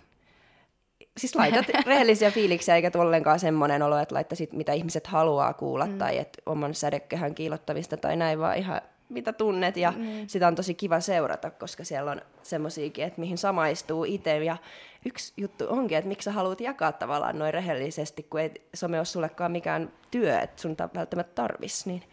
Siis 1.17 1.35
laitat 1.35 1.65
rehellisiä 1.85 2.31
fiiliksiä, 2.31 2.75
eikä 2.75 2.91
ollenkaan 2.95 3.39
semmoinen 3.39 3.81
olo, 3.81 3.97
että 3.97 4.15
laittaisit 4.15 4.53
mitä 4.53 4.73
ihmiset 4.73 5.07
haluaa 5.07 5.53
kuulla 5.53 5.85
mm. 5.85 5.97
tai 5.97 6.17
että 6.17 6.41
oman 6.45 6.73
sädekehän 6.73 7.35
kiilottamista 7.35 7.97
tai 7.97 8.15
näin, 8.15 8.39
vaan 8.39 8.57
ihan 8.57 8.81
mitä 9.15 9.33
tunnet 9.33 9.77
ja 9.77 9.91
mm. 9.91 10.27
sitä 10.27 10.47
on 10.47 10.55
tosi 10.55 10.73
kiva 10.73 10.99
seurata, 10.99 11.51
koska 11.51 11.83
siellä 11.83 12.11
on 12.11 12.21
semmoisiakin, 12.43 13.05
että 13.05 13.21
mihin 13.21 13.37
samaistuu 13.37 14.03
itse 14.03 14.43
ja 14.43 14.57
yksi 15.05 15.33
juttu 15.37 15.65
onkin, 15.69 15.97
että 15.97 16.07
miksi 16.07 16.25
sä 16.25 16.31
haluat 16.31 16.61
jakaa 16.61 16.91
tavallaan 16.91 17.39
noin 17.39 17.53
rehellisesti, 17.53 18.23
kun 18.23 18.39
ei 18.39 18.51
some 18.73 18.97
ole 18.97 19.05
sullekaan 19.05 19.51
mikään 19.51 19.91
työ, 20.11 20.39
että 20.39 20.61
sun 20.61 20.75
välttämättä 20.95 21.35
tarvis, 21.35 21.85
niin 21.85 22.03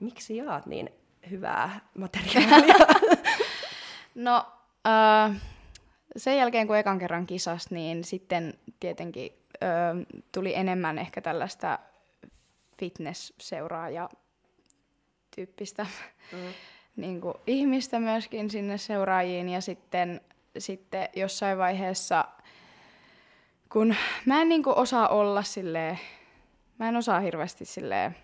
miksi 0.00 0.36
jaat 0.36 0.66
niin 0.66 0.90
hyvää 1.30 1.80
materiaalia? 1.98 2.74
No, 4.16 4.46
äh, 4.86 5.36
sen 6.16 6.36
jälkeen 6.36 6.66
kun 6.66 6.76
ekan 6.76 6.98
kerran 6.98 7.26
kisas, 7.26 7.70
niin 7.70 8.04
sitten 8.04 8.54
tietenkin 8.80 9.32
äh, 9.62 10.18
tuli 10.32 10.54
enemmän 10.54 10.98
ehkä 10.98 11.20
tällaista 11.20 11.78
fitness-seuraaja 12.78 14.08
tyyppistä 15.36 15.86
mm. 16.32 16.38
niin 16.96 17.20
kuin 17.20 17.34
ihmistä 17.46 18.00
myöskin 18.00 18.50
sinne 18.50 18.78
seuraajiin 18.78 19.48
ja 19.48 19.60
sitten, 19.60 20.20
sitten 20.58 21.08
jossain 21.16 21.58
vaiheessa, 21.58 22.24
kun 23.72 23.94
mä 24.26 24.42
en 24.42 24.48
niin 24.48 24.62
kuin 24.62 24.76
osaa 24.76 25.08
olla 25.08 25.42
silleen, 25.42 25.98
mä 26.78 26.88
en 26.88 26.96
osaa 26.96 27.20
hirveästi 27.20 27.64
silleen 27.64 28.16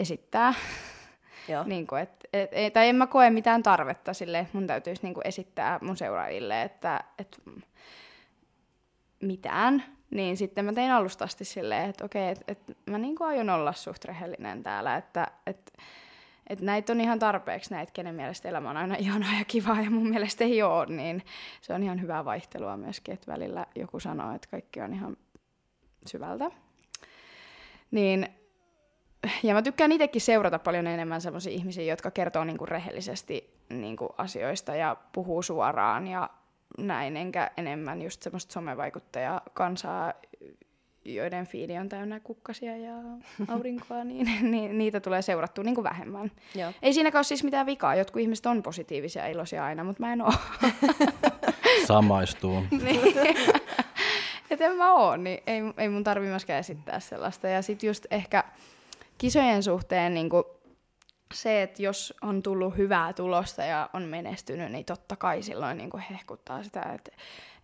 esittää 0.00 0.54
Joo. 1.48 1.64
niin 1.64 1.86
kuin, 1.86 2.02
et, 2.02 2.26
et, 2.32 2.50
ei, 2.52 2.70
tai 2.70 2.88
en 2.88 2.96
mä 2.96 3.06
koe 3.06 3.30
mitään 3.30 3.62
tarvetta 3.62 4.14
sille, 4.14 4.38
että 4.38 4.58
mun 4.58 4.66
täytyisi 4.66 5.02
niin 5.02 5.14
kuin 5.14 5.26
esittää 5.26 5.78
mun 5.82 5.96
seuraajille, 5.96 6.62
että, 6.62 7.04
että 7.18 7.38
mitään. 9.22 9.84
Niin 10.12 10.36
sitten 10.36 10.64
mä 10.64 10.72
tein 10.72 10.92
alusta 10.92 11.24
asti 11.24 11.44
silleen, 11.44 11.90
että 11.90 12.04
okei, 12.04 12.28
että, 12.28 12.44
että 12.48 12.72
mä 12.90 12.98
niin 12.98 13.16
kuin 13.16 13.28
aion 13.28 13.50
olla 13.50 13.72
suht 13.72 14.04
rehellinen 14.04 14.62
täällä, 14.62 14.96
että, 14.96 15.26
että, 15.46 15.72
että 16.46 16.64
näitä 16.64 16.92
on 16.92 17.00
ihan 17.00 17.18
tarpeeksi 17.18 17.70
näitä, 17.70 17.92
kenen 17.92 18.14
mielestä 18.14 18.48
elämä 18.48 18.70
on 18.70 18.76
aina 18.76 18.94
ihanaa 18.94 19.38
ja 19.38 19.44
kivaa 19.44 19.80
ja 19.80 19.90
mun 19.90 20.08
mielestä 20.08 20.44
ei 20.44 20.62
ole, 20.62 20.86
niin 20.86 21.22
se 21.60 21.74
on 21.74 21.82
ihan 21.82 22.00
hyvää 22.00 22.24
vaihtelua 22.24 22.76
myöskin, 22.76 23.14
että 23.14 23.32
välillä 23.32 23.66
joku 23.74 24.00
sanoo, 24.00 24.34
että 24.34 24.48
kaikki 24.50 24.80
on 24.80 24.92
ihan 24.92 25.16
syvältä. 26.06 26.50
Niin 27.90 28.28
ja 29.42 29.54
mä 29.54 29.62
tykkään 29.62 29.92
itsekin 29.92 30.20
seurata 30.20 30.58
paljon 30.58 30.86
enemmän 30.86 31.20
sellaisia 31.20 31.52
ihmisiä, 31.52 31.84
jotka 31.84 32.10
kertoo 32.10 32.44
niinku 32.44 32.66
rehellisesti 32.66 33.54
niinku 33.70 34.14
asioista 34.18 34.74
ja 34.74 34.96
puhuu 35.12 35.42
suoraan 35.42 36.06
ja 36.06 36.30
näin, 36.78 37.16
enkä 37.16 37.50
enemmän 37.56 38.02
just 38.02 38.22
semmoista 38.22 38.52
somevaikuttajaa 38.52 39.40
kansaa, 39.54 40.12
joiden 41.04 41.46
fiili 41.46 41.78
on 41.78 41.88
täynnä 41.88 42.20
kukkasia 42.20 42.76
ja 42.76 42.94
aurinkoa, 43.54 44.04
niin, 44.04 44.50
niin 44.50 44.78
niitä 44.78 45.00
tulee 45.00 45.22
seurattua 45.22 45.64
niinku 45.64 45.82
vähemmän. 45.82 46.30
Joo. 46.54 46.72
Ei 46.82 46.92
siinäkään 46.92 47.18
ole 47.18 47.24
siis 47.24 47.44
mitään 47.44 47.66
vikaa. 47.66 47.94
Jotkut 47.94 48.22
ihmiset 48.22 48.46
on 48.46 48.62
positiivisia 48.62 49.22
ja 49.22 49.28
iloisia 49.28 49.64
aina, 49.64 49.84
mutta 49.84 50.02
mä 50.02 50.12
en 50.12 50.22
oo. 50.22 50.32
Samaistuu. 51.86 52.60
niin. 52.84 53.00
Et 54.50 54.60
en 54.60 54.76
mä 54.76 54.92
oo, 54.92 55.16
niin 55.16 55.42
ei, 55.46 55.60
ei 55.78 55.88
mun 55.88 56.04
tarvi 56.04 56.26
myöskään 56.26 56.60
esittää 56.60 57.00
sellaista. 57.00 57.48
Ja 57.48 57.62
sit 57.62 57.82
just 57.82 58.06
ehkä 58.10 58.44
kisojen 59.18 59.62
suhteen 59.62 60.14
niin 60.14 60.28
kuin 60.30 60.44
se, 61.32 61.62
että 61.62 61.82
jos 61.82 62.14
on 62.22 62.42
tullut 62.42 62.76
hyvää 62.76 63.12
tulosta 63.12 63.64
ja 63.64 63.90
on 63.92 64.02
menestynyt, 64.02 64.72
niin 64.72 64.84
totta 64.84 65.16
kai 65.16 65.42
silloin 65.42 65.78
niin 65.78 65.90
kuin 65.90 66.02
hehkuttaa 66.10 66.62
sitä, 66.62 66.82
että, 66.82 67.12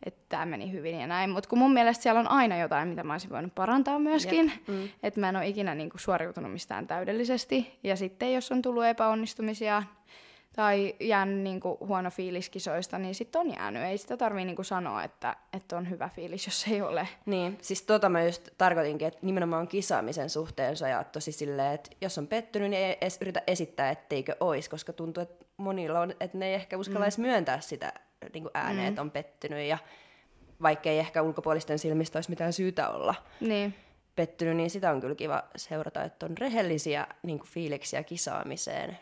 että 0.03 0.21
tämä 0.29 0.47
meni 0.47 0.73
hyvin 0.73 1.01
ja 1.01 1.07
näin. 1.07 1.31
Mutta 1.31 1.49
kun 1.49 1.59
mun 1.59 1.73
mielestä 1.73 2.03
siellä 2.03 2.21
on 2.21 2.31
aina 2.31 2.59
jotain, 2.59 2.89
mitä 2.89 3.05
mä 3.05 3.15
olisin 3.15 3.31
voinut 3.31 3.55
parantaa 3.55 3.99
myöskin. 3.99 4.53
Mm. 4.67 4.89
Että 5.03 5.21
mä 5.21 5.29
en 5.29 5.37
ole 5.37 5.49
ikinä 5.49 5.75
niin 5.75 5.91
kuin 5.91 6.01
suoriutunut 6.01 6.53
mistään 6.53 6.87
täydellisesti. 6.87 7.79
Ja 7.83 7.97
sitten 7.97 8.33
jos 8.33 8.53
on 8.53 8.63
tullut 8.63 8.85
epäonnistumisia, 8.85 9.83
tai 10.57 10.95
jäänyt 11.01 11.39
niin 11.39 11.61
kuin 11.61 11.79
huono 11.81 12.11
fiilis 12.11 12.51
kisoista, 12.51 12.99
niin 12.99 13.15
sitten 13.15 13.41
on 13.41 13.51
jäänyt. 13.51 13.83
Ei 13.83 13.99
sitä 13.99 14.17
tarvii 14.17 14.45
niin 14.45 14.65
sanoa, 14.65 15.05
että, 15.05 15.37
että 15.53 15.77
on 15.77 15.91
hyvä 15.91 16.09
fiilis, 16.09 16.47
jos 16.47 16.67
ei 16.71 16.83
ole. 16.83 17.09
Niin, 17.27 17.59
siis 17.63 17.83
tota 17.83 18.09
mä 18.09 18.25
just 18.25 18.49
tarkoitinkin, 18.59 19.09
että 19.09 19.21
nimenomaan 19.23 19.69
kisaamisen 19.69 20.31
suhteen 20.31 20.77
sä 20.77 20.87
ajat 20.87 21.13
tosi 21.13 21.33
silleen, 21.33 21.75
että 21.75 21.91
jos 22.01 22.19
on 22.19 22.27
pettynyt, 22.27 22.71
niin 22.71 22.85
ei 22.85 22.99
edes 23.01 23.19
yritä 23.21 23.43
esittää, 23.47 23.91
etteikö 23.91 24.37
ois, 24.41 24.69
koska 24.69 24.93
tuntuu, 24.93 25.23
että 25.23 25.45
monilla 25.57 26.01
on, 26.01 26.11
että 26.21 26.39
ne 26.39 26.47
ei 26.47 26.55
ehkä 26.55 26.79
uskallaisi 26.79 27.21
mm. 27.21 27.27
myöntää 27.27 27.61
sitä 27.61 27.93
niin 28.35 28.51
ääneen, 28.55 28.85
mm. 28.85 28.89
että 28.89 29.01
on 29.01 29.11
pettynyt, 29.11 29.69
ja 29.69 29.79
vaikka 30.63 30.91
ei 30.91 30.99
ehkä 30.99 31.23
ulkopuolisten 31.23 31.79
silmistä 31.79 32.19
olisi 32.19 32.31
mitään 32.31 32.53
syytä 32.53 32.89
olla. 32.89 33.15
Niin 33.41 33.75
pettynyt, 34.17 34.57
niin 34.57 34.71
sitä 34.71 34.91
on 34.91 35.01
kyllä 35.01 35.15
kiva 35.15 35.45
seurata, 35.57 36.05
että 36.05 36.27
on 36.27 36.39
rehellisiä 36.39 37.07
niin 37.23 37.41
fiiliksiä 37.45 38.03
kisaamiseen 38.03 38.99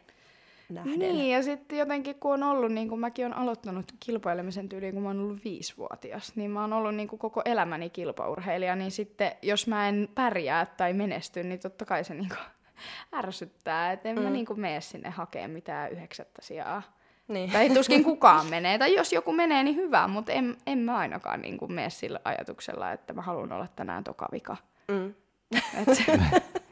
nähden. 0.68 0.98
Niin, 0.98 1.32
ja 1.32 1.42
sitten 1.42 1.78
jotenkin 1.78 2.14
kun 2.14 2.32
on 2.32 2.42
ollut, 2.42 2.72
niin 2.72 2.88
kuin 2.88 3.00
mäkin 3.00 3.26
olen 3.26 3.38
aloittanut 3.38 3.92
kilpailemisen 4.00 4.68
tyyliin, 4.68 4.94
kun 4.94 5.02
mä 5.02 5.08
oon 5.08 5.20
ollut 5.20 5.44
viisivuotias, 5.44 6.36
niin 6.36 6.50
mä 6.50 6.60
oon 6.60 6.72
ollut 6.72 6.94
niin 6.94 7.08
kuin 7.08 7.18
koko 7.18 7.42
elämäni 7.44 7.90
kilpaurheilija, 7.90 8.76
niin 8.76 8.90
sitten 8.90 9.32
jos 9.42 9.66
mä 9.66 9.88
en 9.88 10.08
pärjää 10.14 10.66
tai 10.66 10.92
menesty, 10.92 11.42
niin 11.42 11.60
totta 11.60 11.84
kai 11.84 12.04
se 12.04 12.14
niin 12.14 12.28
kuin 12.28 12.38
ärsyttää, 13.18 13.92
että 13.92 14.08
en 14.08 14.16
mm. 14.16 14.22
mä 14.22 14.30
niin 14.30 14.46
kuin 14.46 14.60
mene 14.60 14.80
sinne 14.80 15.10
hakemaan 15.10 15.50
mitään 15.50 15.92
yhdeksättä 15.92 16.42
sijaa. 16.42 16.82
Niin. 17.28 17.50
Tai 17.50 17.70
tuskin 17.70 18.04
kukaan 18.10 18.46
menee, 18.46 18.78
tai 18.78 18.94
jos 18.94 19.12
joku 19.12 19.32
menee, 19.32 19.62
niin 19.62 19.76
hyvä, 19.76 20.08
mutta 20.08 20.32
en, 20.32 20.56
en 20.66 20.78
mä 20.78 20.96
ainakaan 20.96 21.42
niin 21.42 21.58
kuin 21.58 21.72
mene 21.72 21.90
sillä 21.90 22.20
ajatuksella, 22.24 22.92
että 22.92 23.12
mä 23.12 23.22
haluan 23.22 23.52
olla 23.52 23.68
tänään 23.76 24.04
tokavika. 24.04 24.56
Mm. 24.88 25.14
Et, 25.54 26.22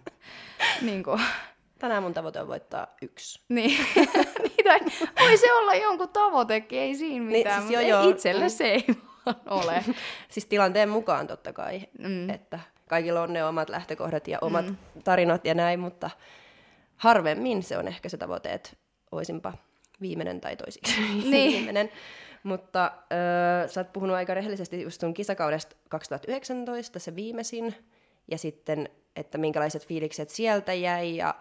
niin 0.86 1.02
kuin, 1.02 1.20
Tänään 1.78 2.02
mun 2.02 2.14
tavoite 2.14 2.40
on 2.40 2.48
voittaa 2.48 2.86
yksi. 3.02 3.42
Niin. 3.48 3.86
niin 4.44 4.92
voi 5.20 5.36
se 5.36 5.52
olla 5.52 5.74
jonkun 5.74 6.08
tavoitekin, 6.08 6.78
ei 6.78 6.94
siinä 6.94 7.12
niin, 7.12 7.22
mitään, 7.22 7.60
niin, 7.60 7.68
siis 7.68 7.88
joo, 7.88 8.00
joo. 8.00 8.10
itselle 8.10 8.44
mm. 8.44 8.50
se 8.50 8.64
ei 8.64 8.84
vaan 9.26 9.40
ole. 9.46 9.84
siis 10.32 10.46
tilanteen 10.46 10.88
mukaan 10.88 11.26
totta 11.26 11.52
kai, 11.52 11.82
mm. 11.98 12.30
että 12.30 12.60
kaikilla 12.88 13.22
on 13.22 13.32
ne 13.32 13.44
omat 13.44 13.68
lähtökohdat 13.68 14.28
ja 14.28 14.38
omat 14.40 14.66
mm. 14.66 14.76
tarinat 15.04 15.44
ja 15.44 15.54
näin, 15.54 15.80
mutta 15.80 16.10
harvemmin 16.96 17.62
se 17.62 17.78
on 17.78 17.88
ehkä 17.88 18.08
se 18.08 18.16
tavoite, 18.16 18.52
että 18.52 18.70
olisinpa 19.12 19.52
viimeinen 20.00 20.40
tai 20.40 20.56
toisiksi 20.56 21.00
niin. 21.00 21.30
viimeinen. 21.30 21.90
Mutta 22.42 22.92
öö, 23.12 23.68
sä 23.68 23.80
oot 23.80 23.92
puhunut 23.92 24.16
aika 24.16 24.34
rehellisesti 24.34 24.82
just 24.82 25.00
sun 25.00 25.14
kisakaudesta 25.14 25.76
2019, 25.88 26.98
se 26.98 27.16
viimeisin, 27.16 27.74
ja 28.30 28.38
sitten, 28.38 28.88
että 29.16 29.38
minkälaiset 29.38 29.86
fiilikset 29.86 30.30
sieltä 30.30 30.72
jäi, 30.72 31.16
ja 31.16 31.34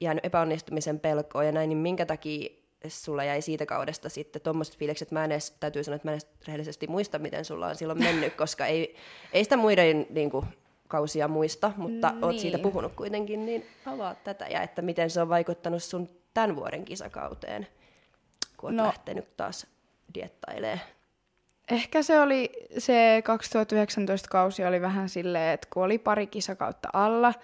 jäänyt 0.00 0.24
epäonnistumisen 0.24 1.00
pelkoa 1.00 1.44
ja 1.44 1.52
näin, 1.52 1.68
niin 1.68 1.78
minkä 1.78 2.06
takia 2.06 2.48
sulla 2.88 3.24
jäi 3.24 3.42
siitä 3.42 3.66
kaudesta 3.66 4.08
sitten 4.08 4.42
tuommoiset 4.42 4.76
fiilikset, 4.76 5.10
mä 5.10 5.24
en 5.24 5.32
edes, 5.32 5.50
täytyy 5.60 5.84
sanoa, 5.84 5.96
että 5.96 6.08
mä 6.08 6.12
en 6.12 6.14
edes 6.14 6.28
rehellisesti 6.46 6.86
muista, 6.86 7.18
miten 7.18 7.44
sulla 7.44 7.66
on 7.66 7.76
silloin 7.76 7.98
mennyt, 7.98 8.34
koska 8.44 8.66
ei, 8.66 8.96
ei 9.32 9.44
sitä 9.44 9.56
muiden 9.56 10.06
niin 10.10 10.30
kuin, 10.30 10.46
kausia 10.88 11.28
muista, 11.28 11.72
mutta 11.76 12.10
niin. 12.10 12.24
oot 12.24 12.38
siitä 12.38 12.58
puhunut 12.58 12.92
kuitenkin, 12.92 13.46
niin 13.46 13.66
avaa 13.86 14.14
tätä 14.14 14.46
ja 14.46 14.62
että 14.62 14.82
miten 14.82 15.10
se 15.10 15.20
on 15.20 15.28
vaikuttanut 15.28 15.82
sun 15.82 16.08
tämän 16.34 16.56
vuoden 16.56 16.84
kisakauteen, 16.84 17.66
kun 18.56 18.68
oot 18.68 18.76
no, 18.76 18.84
lähtenyt 18.84 19.36
taas 19.36 19.66
diettailemaan. 20.14 20.80
Ehkä 21.70 22.02
se 22.02 22.20
oli, 22.20 22.52
se 22.78 23.22
2019 23.24 24.28
kausi 24.28 24.64
oli 24.64 24.80
vähän 24.80 25.08
silleen, 25.08 25.54
että 25.54 25.68
kun 25.72 25.84
oli 25.84 25.98
pari 25.98 26.26
kisakautta 26.26 26.88
alla, 26.92 27.34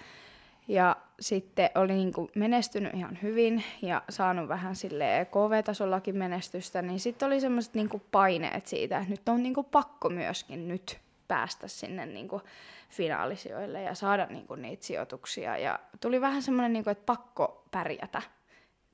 ja 0.68 0.96
sitten 1.20 1.70
oli 1.74 1.92
niin 1.92 2.12
kuin 2.12 2.30
menestynyt 2.34 2.94
ihan 2.94 3.18
hyvin 3.22 3.64
ja 3.82 4.02
saanut 4.08 4.48
vähän 4.48 4.76
sille 4.76 5.26
KV-tasollakin 5.30 6.16
menestystä, 6.16 6.82
niin 6.82 7.00
sitten 7.00 7.26
oli 7.26 7.40
semmoiset 7.40 7.74
niin 7.74 7.88
kuin 7.88 8.02
paineet 8.10 8.66
siitä, 8.66 8.98
että 8.98 9.10
nyt 9.10 9.28
on 9.28 9.42
niin 9.42 9.54
kuin 9.54 9.66
pakko 9.70 10.08
myöskin 10.08 10.68
nyt 10.68 10.98
päästä 11.28 11.68
sinne 11.68 12.06
niin 12.06 12.28
kuin 12.28 12.42
finaalisijoille 12.90 13.82
ja 13.82 13.94
saada 13.94 14.26
niin 14.26 14.46
kuin 14.46 14.62
niitä 14.62 14.84
sijoituksia. 14.84 15.58
Ja 15.58 15.78
tuli 16.00 16.20
vähän 16.20 16.42
semmoinen, 16.42 16.72
niin 16.72 16.84
kuin, 16.84 16.92
että 16.92 17.06
pakko 17.06 17.64
pärjätä 17.70 18.22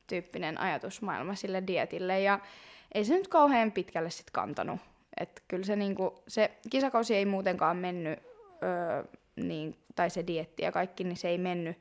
tyyppinen 0.06 0.60
ajatusmaailma 0.60 1.34
sille 1.34 1.62
dietille. 1.66 2.20
Ja 2.20 2.40
ei 2.94 3.04
se 3.04 3.14
nyt 3.14 3.28
kauhean 3.28 3.72
pitkälle 3.72 4.10
sitten 4.10 4.32
kantanut. 4.32 4.80
Että 5.20 5.42
kyllä 5.48 5.64
se, 5.64 5.76
niin 5.76 5.94
kuin, 5.94 6.10
se 6.28 6.50
kisakausi 6.70 7.14
ei 7.14 7.26
muutenkaan 7.26 7.76
mennyt 7.76 8.18
öö, 8.62 9.04
niin, 9.36 9.76
tai 9.94 10.10
se 10.10 10.26
dietti 10.26 10.62
ja 10.62 10.72
kaikki, 10.72 11.04
niin 11.04 11.16
se 11.16 11.28
ei 11.28 11.38
mennyt 11.38 11.78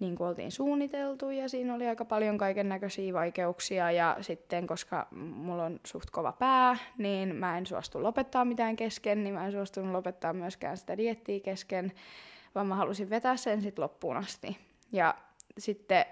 niin 0.00 0.16
kuin 0.16 0.28
oltiin 0.28 0.52
suunniteltu 0.52 1.30
ja 1.30 1.48
siinä 1.48 1.74
oli 1.74 1.88
aika 1.88 2.04
paljon 2.04 2.38
kaiken 2.38 2.68
näköisiä 2.68 3.12
vaikeuksia 3.12 3.90
ja 3.90 4.16
sitten 4.20 4.66
koska 4.66 5.06
mulla 5.10 5.64
on 5.64 5.80
suht 5.86 6.10
kova 6.10 6.32
pää, 6.32 6.76
niin 6.98 7.36
mä 7.36 7.58
en 7.58 7.66
suostu 7.66 8.02
lopettaa 8.02 8.44
mitään 8.44 8.76
kesken, 8.76 9.24
niin 9.24 9.34
mä 9.34 9.46
en 9.46 9.52
suostunut 9.52 9.92
lopettaa 9.92 10.32
myöskään 10.32 10.76
sitä 10.76 10.96
diettiä 10.96 11.40
kesken, 11.40 11.92
vaan 12.54 12.66
mä 12.66 12.74
halusin 12.74 13.10
vetää 13.10 13.36
sen 13.36 13.62
sitten 13.62 13.82
loppuun 13.82 14.16
asti. 14.16 14.58
Ja 14.92 15.14
sitten 15.58 16.04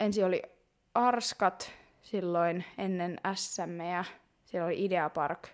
ensin 0.00 0.24
oli 0.24 0.42
Arskat 0.94 1.72
silloin 2.02 2.64
ennen 2.78 3.20
SM 3.34 3.80
ja 3.80 4.04
siellä 4.44 4.66
oli 4.66 4.84
Idea 4.84 5.10
Park, 5.10 5.48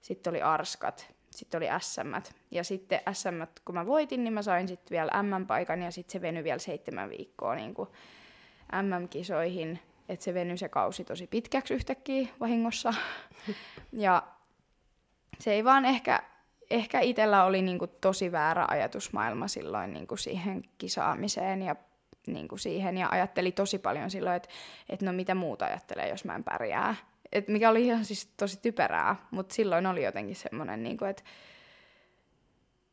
sitten 0.00 0.30
oli 0.30 0.42
Arskat 0.42 1.12
sitten 1.36 1.58
oli 1.58 1.66
SM. 1.80 2.32
Ja 2.50 2.64
sitten 2.64 3.00
SM, 3.12 3.42
kun 3.64 3.74
mä 3.74 3.86
voitin, 3.86 4.24
niin 4.24 4.34
mä 4.34 4.42
sain 4.42 4.68
sitten 4.68 4.90
vielä 4.90 5.22
MM-paikan 5.22 5.82
ja 5.82 5.90
sitten 5.90 6.12
se 6.12 6.20
venyi 6.20 6.44
vielä 6.44 6.58
seitsemän 6.58 7.10
viikkoa 7.10 7.54
niin 7.54 7.74
kuin 7.74 7.88
MM-kisoihin. 8.82 9.78
Että 10.08 10.24
se 10.24 10.34
venyi 10.34 10.56
se 10.56 10.68
kausi 10.68 11.04
tosi 11.04 11.26
pitkäksi 11.26 11.74
yhtäkkiä 11.74 12.28
vahingossa. 12.40 12.94
ja 13.92 14.22
se 15.38 15.52
ei 15.52 15.64
vaan 15.64 15.84
ehkä, 15.84 16.22
ehkä 16.70 17.00
itsellä 17.00 17.44
oli 17.44 17.62
niin 17.62 17.78
kuin 17.78 17.90
tosi 18.00 18.32
väärä 18.32 18.66
ajatusmaailma 18.68 19.48
silloin 19.48 19.92
niin 19.92 20.06
kuin 20.06 20.18
siihen 20.18 20.62
kisaamiseen 20.78 21.62
ja 21.62 21.76
niin 22.26 22.48
kuin 22.48 22.58
siihen. 22.58 22.98
Ja 22.98 23.08
ajatteli 23.10 23.52
tosi 23.52 23.78
paljon 23.78 24.10
silloin, 24.10 24.36
että, 24.36 24.48
että 24.88 25.06
no 25.06 25.12
mitä 25.12 25.34
muuta 25.34 25.64
ajattelee, 25.64 26.08
jos 26.08 26.24
mä 26.24 26.34
en 26.34 26.44
pärjää 26.44 26.94
et 27.32 27.48
mikä 27.48 27.70
oli 27.70 27.86
ihan 27.86 28.04
siis 28.04 28.32
tosi 28.36 28.58
typerää, 28.62 29.16
mutta 29.30 29.54
silloin 29.54 29.86
oli 29.86 30.04
jotenkin 30.04 30.36
semmoinen, 30.36 30.82
niin 30.82 31.04
että 31.04 31.22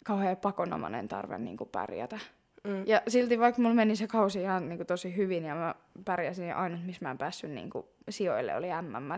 kauhean 0.04 0.38
pakonomainen 0.38 1.08
tarve 1.08 1.38
niin 1.38 1.58
kuin 1.58 1.70
pärjätä. 1.70 2.20
Mm. 2.64 2.84
Ja 2.86 3.02
silti 3.08 3.40
vaikka 3.40 3.62
mulla 3.62 3.76
meni 3.76 3.96
se 3.96 4.08
kausi 4.08 4.42
ihan 4.42 4.70
niin 4.70 4.78
kuin 4.78 4.88
tosi 4.88 5.16
hyvin 5.16 5.44
ja 5.44 5.56
mä 5.56 5.76
pärjäsin 6.06 6.48
ja 6.48 6.58
ainut, 6.58 6.86
missä 6.86 7.06
mä 7.06 7.12
en 7.12 7.18
päässyt 7.18 7.52
niin 7.52 7.70
kuin 7.70 7.86
sijoille 8.10 8.56
oli 8.56 8.68
MM, 8.82 9.12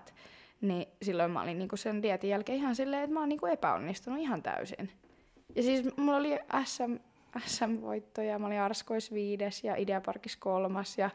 niin 0.61 0.87
silloin 1.01 1.31
mä 1.31 1.41
olin 1.41 1.59
niin 1.59 1.69
kuin 1.69 1.79
sen 1.79 2.03
dietin 2.03 2.29
jälkeen 2.29 2.57
ihan 2.57 2.75
silleen, 2.75 3.03
että 3.03 3.13
mä 3.13 3.19
oon 3.19 3.29
niin 3.29 3.39
kuin 3.39 3.53
epäonnistunut 3.53 4.19
ihan 4.19 4.43
täysin. 4.43 4.91
Ja 5.55 5.63
siis 5.63 5.97
mulla 5.97 6.17
oli 6.17 6.39
SM, 6.65 6.95
SM-voitto 7.45 8.21
ja 8.21 8.39
mä 8.39 8.47
olin 8.47 8.61
Arskois 8.61 9.13
viides 9.13 9.63
ja 9.63 9.75
Ideaparkis 9.75 10.37
kolmas 10.37 10.97
ja 10.97 11.09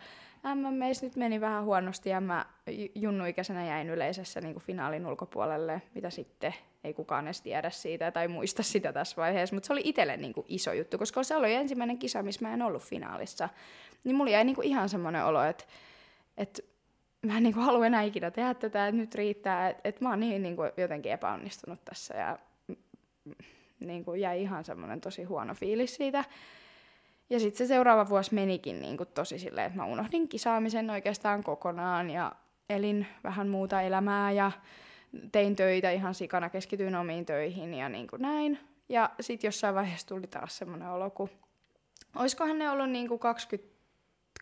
MMEissä 0.55 1.07
nyt 1.07 1.17
meni 1.17 1.41
vähän 1.41 1.65
huonosti 1.65 2.11
ja 2.11 2.21
mä 2.21 2.47
junnuikäisenä 2.95 3.67
jäin 3.67 3.91
yleisessä 3.91 4.41
niin 4.41 4.55
kuin 4.55 4.63
finaalin 4.65 5.07
ulkopuolelle, 5.07 5.83
mitä 5.95 6.11
sitten 6.11 6.55
ei 6.85 6.95
kukaan 6.95 7.27
edes 7.27 7.43
tiedä 7.43 7.71
siitä 7.71 8.11
tai 8.11 8.29
muista 8.29 8.63
sitä 8.63 8.93
tässä 8.93 9.17
vaiheessa, 9.17 9.57
mutta 9.57 9.67
se 9.67 9.73
oli 9.73 9.83
itselle 9.85 10.17
niin 10.17 10.33
kuin 10.33 10.47
iso 10.49 10.73
juttu, 10.73 10.99
koska 10.99 11.23
se 11.23 11.37
oli 11.37 11.55
ensimmäinen 11.55 11.99
kisa, 11.99 12.23
missä 12.23 12.47
mä 12.47 12.55
en 12.55 12.63
ollut 12.63 12.83
finaalissa. 12.83 13.49
Niin 14.05 14.17
mulla 14.17 14.31
jäi 14.31 14.45
niin 14.45 14.57
kuin 14.57 14.67
ihan 14.67 14.89
semmoinen 14.89 15.25
olo, 15.25 15.43
että, 15.43 15.65
että 16.37 16.63
mä 17.27 17.37
en 17.37 17.43
niin 17.43 17.55
kuin 17.55 17.65
halua 17.65 17.87
enää 17.87 18.03
ikinä 18.03 18.31
tehdä 18.31 18.55
tätä, 18.55 18.89
että 18.89 19.01
nyt 19.01 19.15
riittää, 19.15 19.69
että, 19.69 19.89
että 19.89 20.05
mä 20.05 20.11
oon 20.11 20.21
niin, 20.21 20.43
niin 20.43 20.57
kuin 20.57 20.71
jotenkin 20.77 21.13
epäonnistunut 21.13 21.85
tässä 21.85 22.15
ja 22.15 22.39
niin 23.81 24.05
kuin 24.05 24.21
jäi 24.21 24.43
ihan 24.43 24.65
semmoinen 24.65 25.01
tosi 25.01 25.25
huono 25.25 25.55
fiilis 25.55 25.97
siitä. 25.97 26.25
Ja 27.31 27.41
sitten 27.41 27.59
se 27.59 27.67
seuraava 27.67 28.09
vuosi 28.09 28.35
menikin 28.35 28.81
niin 28.81 28.97
kuin 28.97 29.09
tosi 29.15 29.39
silleen, 29.39 29.67
että 29.67 29.79
mä 29.79 29.85
unohdin 29.85 30.29
kisaamisen 30.29 30.91
oikeastaan 30.91 31.45
kokonaan 31.45 32.11
ja 32.11 32.33
elin 32.71 33.07
vähän 33.25 33.49
muuta 33.49 33.83
elämää 33.83 34.33
ja 34.33 34.53
tein 35.33 35.57
töitä 35.57 35.91
ihan 35.91 36.15
sikana, 36.15 36.51
keskityin 36.51 36.97
omiin 36.97 37.27
töihin 37.27 37.75
ja 37.75 37.89
niin 37.89 38.07
kuin 38.07 38.23
näin. 38.23 38.59
Ja 38.89 39.11
sitten 39.21 39.49
jossain 39.49 39.75
vaiheessa 39.75 40.07
tuli 40.07 40.27
taas 40.27 40.59
semmoinen 40.59 40.89
olo, 40.89 41.11
kun 41.11 41.31
olisikohan 42.17 42.59
ne 42.59 42.71
ollut 42.71 42.91
niin 42.91 43.09
kuin 43.09 43.21
20, 43.21 43.77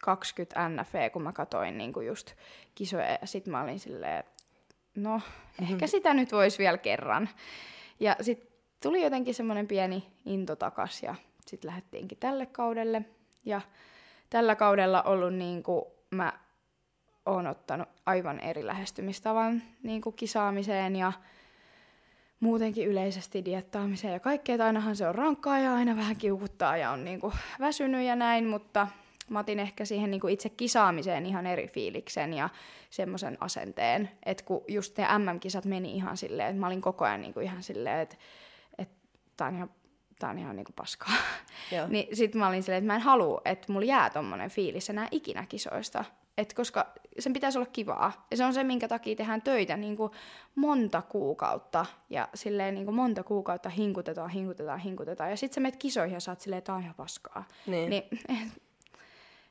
20 0.02 0.68
NFE, 0.68 1.10
kun 1.10 1.22
mä 1.22 1.32
katoin 1.32 1.78
niin 1.78 1.92
kuin 1.92 2.06
just 2.06 2.32
kisoja 2.74 3.18
ja 3.20 3.26
sitten 3.26 3.50
mä 3.50 3.62
olin 3.62 3.80
silleen, 3.80 4.24
no 4.94 5.16
mm-hmm. 5.18 5.72
ehkä 5.72 5.86
sitä 5.86 6.14
nyt 6.14 6.32
voisi 6.32 6.58
vielä 6.58 6.78
kerran. 6.78 7.28
Ja 8.00 8.16
sitten 8.20 8.48
tuli 8.82 9.02
jotenkin 9.02 9.34
semmoinen 9.34 9.68
pieni 9.68 10.06
into 10.24 10.56
takas 10.56 11.02
ja 11.02 11.14
sitten 11.46 11.68
lähdettiinkin 11.68 12.18
tälle 12.18 12.46
kaudelle. 12.46 13.02
Ja 13.44 13.60
tällä 14.30 14.56
kaudella 14.56 15.02
ollut 15.02 15.34
niin 15.34 15.62
kuin 15.62 15.84
mä 16.10 16.32
oon 17.26 17.46
ottanut 17.46 17.88
aivan 18.06 18.40
eri 18.40 18.66
lähestymistavan 18.66 19.62
niin 19.82 20.00
kuin 20.00 20.16
kisaamiseen 20.16 20.96
ja 20.96 21.12
muutenkin 22.40 22.88
yleisesti 22.88 23.44
diettaamiseen 23.44 24.12
ja 24.12 24.20
kaikkea. 24.20 24.64
Ainahan 24.64 24.96
se 24.96 25.08
on 25.08 25.14
rankkaa 25.14 25.58
ja 25.58 25.74
aina 25.74 25.96
vähän 25.96 26.16
kiukuttaa 26.16 26.76
ja 26.76 26.90
on 26.90 27.04
niin 27.04 27.20
kuin 27.20 27.32
väsynyt 27.60 28.06
ja 28.06 28.16
näin, 28.16 28.46
mutta 28.46 28.88
mä 29.30 29.38
otin 29.38 29.60
ehkä 29.60 29.84
siihen 29.84 30.10
niin 30.10 30.20
kuin 30.20 30.34
itse 30.34 30.48
kisaamiseen 30.48 31.26
ihan 31.26 31.46
eri 31.46 31.68
fiiliksen 31.68 32.34
ja 32.34 32.48
semmoisen 32.90 33.36
asenteen, 33.40 34.10
että 34.26 34.44
kun 34.44 34.64
just 34.68 34.98
ne 34.98 35.06
MM-kisat 35.18 35.64
meni 35.64 35.94
ihan 35.94 36.16
silleen, 36.16 36.48
että 36.48 36.60
mä 36.60 36.66
olin 36.66 36.80
koko 36.80 37.04
ajan 37.04 37.20
niin 37.20 37.34
kuin 37.34 37.44
ihan 37.44 37.62
silleen, 37.62 38.00
että, 38.00 38.16
että 38.78 38.94
tää 39.36 39.48
on 39.48 39.54
ihan 39.54 39.70
tää 40.18 40.30
on 40.30 40.38
ihan 40.38 40.56
niinku 40.56 40.72
paskaa. 40.76 41.14
Joo. 41.72 41.86
niin 41.90 42.16
sit 42.16 42.34
mä 42.34 42.48
olin 42.48 42.62
silleen, 42.62 42.78
että 42.78 42.92
mä 42.92 42.94
en 42.94 43.00
halua, 43.00 43.40
että 43.44 43.72
mulla 43.72 43.86
jää 43.86 44.10
tommonen 44.10 44.50
fiilis 44.50 44.90
enää 44.90 45.08
ikinä 45.10 45.46
kisoista. 45.48 46.04
Et 46.38 46.54
koska 46.54 46.86
sen 47.18 47.32
pitäisi 47.32 47.58
olla 47.58 47.68
kivaa. 47.72 48.26
Ja 48.30 48.36
se 48.36 48.44
on 48.44 48.54
se, 48.54 48.64
minkä 48.64 48.88
takia 48.88 49.16
tehdään 49.16 49.42
töitä 49.42 49.76
niin 49.76 49.96
kuin 49.96 50.12
monta 50.54 51.02
kuukautta. 51.02 51.86
Ja 52.10 52.28
silleen 52.34 52.74
niin 52.74 52.84
kuin 52.84 52.94
monta 52.94 53.22
kuukautta 53.22 53.68
hinkutetaan, 53.68 54.30
hinkutetaan, 54.30 54.78
hinkutetaan. 54.78 55.30
Ja 55.30 55.36
sitten 55.36 55.54
sä 55.54 55.60
menet 55.60 55.76
kisoihin 55.76 56.14
ja 56.14 56.30
oot 56.30 56.40
silleen, 56.40 56.58
että 56.58 56.74
on 56.74 56.82
ihan 56.82 56.94
paskaa. 56.94 57.44
Niin. 57.66 57.90
niin 57.90 58.04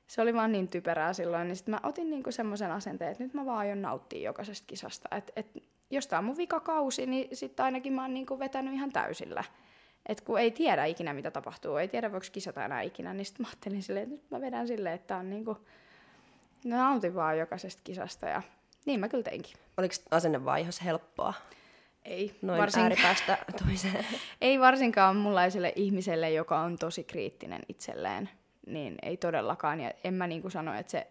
se 0.07 0.21
oli 0.21 0.33
vaan 0.33 0.51
niin 0.51 0.67
typerää 0.67 1.13
silloin. 1.13 1.47
Niin 1.47 1.55
sitten 1.55 1.73
mä 1.73 1.79
otin 1.83 2.09
niinku 2.09 2.31
semmoisen 2.31 2.71
asenteen, 2.71 3.11
että 3.11 3.23
nyt 3.23 3.33
mä 3.33 3.45
vaan 3.45 3.57
aion 3.57 3.81
nauttia 3.81 4.21
jokaisesta 4.21 4.67
kisasta. 4.67 5.15
Että 5.15 5.33
et, 5.35 5.47
jos 5.91 6.07
tää 6.07 6.19
on 6.19 6.25
mun 6.25 6.37
vikakausi, 6.37 7.05
niin 7.05 7.37
sitten 7.37 7.65
ainakin 7.65 7.93
mä 7.93 8.01
oon 8.01 8.13
niinku 8.13 8.39
vetänyt 8.39 8.73
ihan 8.73 8.91
täysillä. 8.91 9.43
Et 10.05 10.21
kun 10.21 10.39
ei 10.39 10.51
tiedä 10.51 10.85
ikinä, 10.85 11.13
mitä 11.13 11.31
tapahtuu, 11.31 11.77
ei 11.77 11.87
tiedä, 11.87 12.11
voiko 12.11 12.25
kisata 12.31 12.65
enää 12.65 12.81
ikinä, 12.81 13.13
niin 13.13 13.25
sitten 13.25 13.43
mä 13.45 13.49
ajattelin 13.49 13.83
silleen, 13.83 14.03
että 14.03 14.15
nyt 14.15 14.31
mä 14.31 14.41
vedän 14.41 14.67
silleen, 14.67 14.95
että 14.95 15.17
on 15.17 15.29
niinku, 15.29 15.57
no 16.65 16.77
nautin 16.77 17.15
vaan 17.15 17.37
jokaisesta 17.39 17.81
kisasta 17.83 18.25
ja 18.25 18.41
niin 18.85 18.99
mä 18.99 19.09
kyllä 19.09 19.23
teinkin. 19.23 19.53
Oliko 19.77 19.95
asennevaihos 20.11 20.83
helppoa? 20.83 21.33
Ei, 22.05 22.35
Noin 22.41 22.59
varsinkaan, 22.59 22.91
ääripäästä 22.91 23.37
toiseen. 23.65 24.05
ei 24.41 24.59
varsinkaan 24.59 25.15
mullaiselle 25.15 25.73
ihmiselle, 25.75 26.31
joka 26.31 26.59
on 26.59 26.77
tosi 26.77 27.03
kriittinen 27.03 27.61
itselleen, 27.69 28.29
niin 28.67 28.95
ei 29.01 29.17
todellakaan. 29.17 29.79
Ja 29.79 29.91
en 30.03 30.13
mä 30.13 30.27
niinku 30.27 30.49
sano, 30.49 30.73
että 30.73 30.91
se 30.91 31.07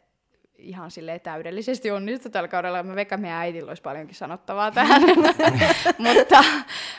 ihan 0.62 0.90
silleen 0.90 1.20
täydellisesti 1.20 1.90
onnistu 1.90 2.30
tällä 2.30 2.48
kaudella. 2.48 2.82
Mä 2.82 2.94
veikkaan, 2.94 3.18
että 3.18 3.22
meidän 3.22 3.40
äitillä 3.40 3.70
olisi 3.70 3.82
paljonkin 3.82 4.16
sanottavaa 4.16 4.70
tähän. 4.80 5.02
mutta, 5.98 6.44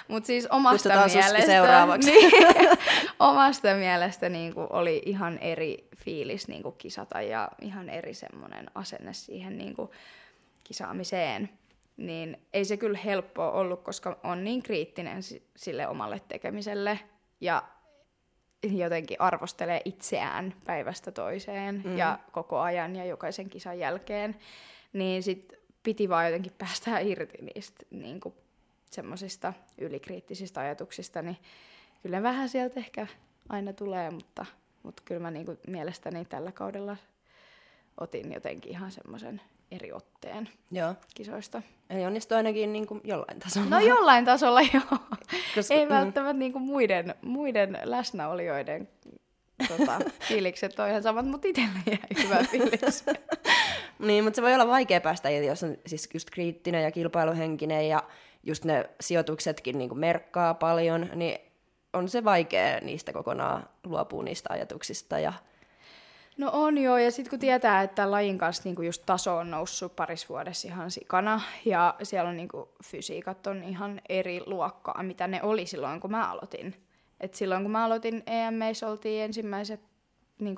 mutta 0.08 0.28
siis 0.28 0.48
omasta 0.48 0.90
Kutsutaan 0.90 1.12
mielestä... 1.12 1.52
seuraavaksi. 1.52 2.12
Niin, 2.12 2.32
omasta 3.20 3.76
mielestä 3.76 4.30
niin 4.30 4.54
kuin 4.54 4.68
oli 4.70 5.02
ihan 5.06 5.38
eri 5.38 5.88
fiilis 5.98 6.48
niin 6.48 6.64
kuin 6.64 6.76
kisata 6.78 7.22
ja 7.22 7.50
ihan 7.62 7.90
eri 7.90 8.14
semmoinen 8.14 8.66
asenne 8.76 9.14
siihen 9.14 9.58
niin 9.58 9.76
kuin 9.76 9.92
kisaamiseen. 10.64 11.50
Niin 11.98 12.38
ei 12.54 12.66
se 12.66 12.78
kyllä 12.78 12.98
helppoa 13.06 13.52
ollut, 13.52 13.84
koska 13.84 14.20
on 14.24 14.44
niin 14.44 14.64
kriittinen 14.64 15.24
si- 15.24 15.48
sille 15.56 15.88
omalle 15.88 16.22
tekemiselle 16.28 17.00
ja 17.42 17.64
jotenkin 18.64 19.22
arvostelee 19.22 19.82
itseään 19.86 20.54
päivästä 20.66 21.12
toiseen 21.12 21.82
mm. 21.86 21.98
ja 21.98 22.20
koko 22.32 22.60
ajan 22.60 22.96
ja 22.96 23.06
jokaisen 23.06 23.50
kisan 23.50 23.80
jälkeen, 23.80 24.36
niin 24.94 25.24
sit 25.24 25.54
piti 25.84 26.10
vaan 26.10 26.26
jotenkin 26.26 26.54
päästä 26.58 27.00
irti 27.00 27.38
niistä 27.42 27.86
niin 27.90 28.20
semmoisista 28.92 29.54
ylikriittisistä 29.78 30.62
ajatuksista, 30.62 31.22
niin 31.22 31.38
kyllä 32.02 32.24
vähän 32.24 32.50
sieltä 32.50 32.80
ehkä 32.80 33.08
aina 33.50 33.74
tulee, 33.74 34.12
mutta, 34.12 34.46
mutta 34.84 35.04
kyllä 35.06 35.22
mä 35.22 35.32
niin 35.32 35.46
kuin 35.46 35.58
mielestäni 35.68 36.26
tällä 36.26 36.52
kaudella 36.52 36.98
otin 37.98 38.34
jotenkin 38.34 38.72
ihan 38.72 38.92
semmoisen 38.92 39.42
eri 39.76 39.92
otteen 39.92 40.50
Joo. 40.72 40.96
kisoista. 41.16 41.62
Eli 41.90 42.06
onnistui 42.06 42.38
ainakin 42.38 42.74
niin 42.74 42.88
kuin 42.88 43.02
jollain 43.04 43.40
tasolla. 43.40 43.70
No 43.70 43.80
jollain 43.80 44.26
tasolla 44.26 44.62
joo. 44.74 45.00
Koska- 45.56 45.74
Ei 45.74 45.86
mm. 45.86 45.90
välttämättä 45.90 46.40
niinku 46.40 46.60
muiden, 46.60 47.16
muiden 47.22 47.78
läsnäolijoiden 47.84 48.88
tota, 49.68 50.00
fiilikset 50.28 50.80
on 50.80 50.90
ihan 50.90 51.04
samat, 51.04 51.26
mutta 51.26 51.48
itselle 51.48 51.80
jäi 51.86 52.24
hyvä 52.24 52.44
fiilis. 52.52 53.06
Niin, 54.00 54.24
mutta 54.24 54.36
se 54.36 54.42
voi 54.42 54.54
olla 54.54 54.68
vaikea 54.68 55.02
päästä 55.02 55.30
jos 55.30 55.64
on 55.64 55.78
siis 55.86 56.10
just 56.14 56.30
kriittinen 56.30 56.84
ja 56.84 56.92
kilpailuhenkinen 56.92 57.90
ja 57.90 58.04
just 58.44 58.66
ne 58.66 58.90
sijoituksetkin 59.02 59.78
niin 59.78 59.98
merkkaa 59.98 60.54
paljon, 60.54 61.10
niin 61.16 61.40
on 61.94 62.10
se 62.10 62.24
vaikea 62.24 62.80
niistä 62.82 63.14
kokonaan 63.14 63.70
luopua 63.84 64.24
niistä 64.24 64.54
ajatuksista. 64.54 65.20
Ja... 65.20 65.34
No 66.38 66.50
on 66.54 66.78
joo, 66.78 66.98
ja 66.98 67.12
sitten 67.12 67.30
kun 67.30 67.40
tietää, 67.40 67.82
että 67.82 68.12
lajin 68.12 68.38
kanssa 68.38 68.64
niinku 68.66 68.82
just 68.82 69.04
taso 69.06 69.38
on 69.38 69.52
noussut 69.52 69.96
paris 69.96 70.30
vuodessa 70.30 70.68
ihan 70.68 70.92
sikana, 70.92 71.42
ja 71.66 71.96
siellä 72.04 72.30
on 72.30 72.38
niinku 72.38 72.70
fysiikat 72.84 73.48
on 73.48 73.64
ihan 73.64 74.02
eri 74.10 74.42
luokkaa, 74.46 75.04
mitä 75.04 75.28
ne 75.28 75.44
oli 75.44 75.66
silloin, 75.66 76.00
kun 76.00 76.12
mä 76.12 76.32
aloitin. 76.32 76.76
Et 77.20 77.34
silloin 77.34 77.62
kun 77.62 77.72
mä 77.72 77.86
aloitin 77.86 78.24
EMEissä, 78.26 78.88
oltiin 78.88 79.24
ensimmäiset 79.24 79.93
niin 80.40 80.56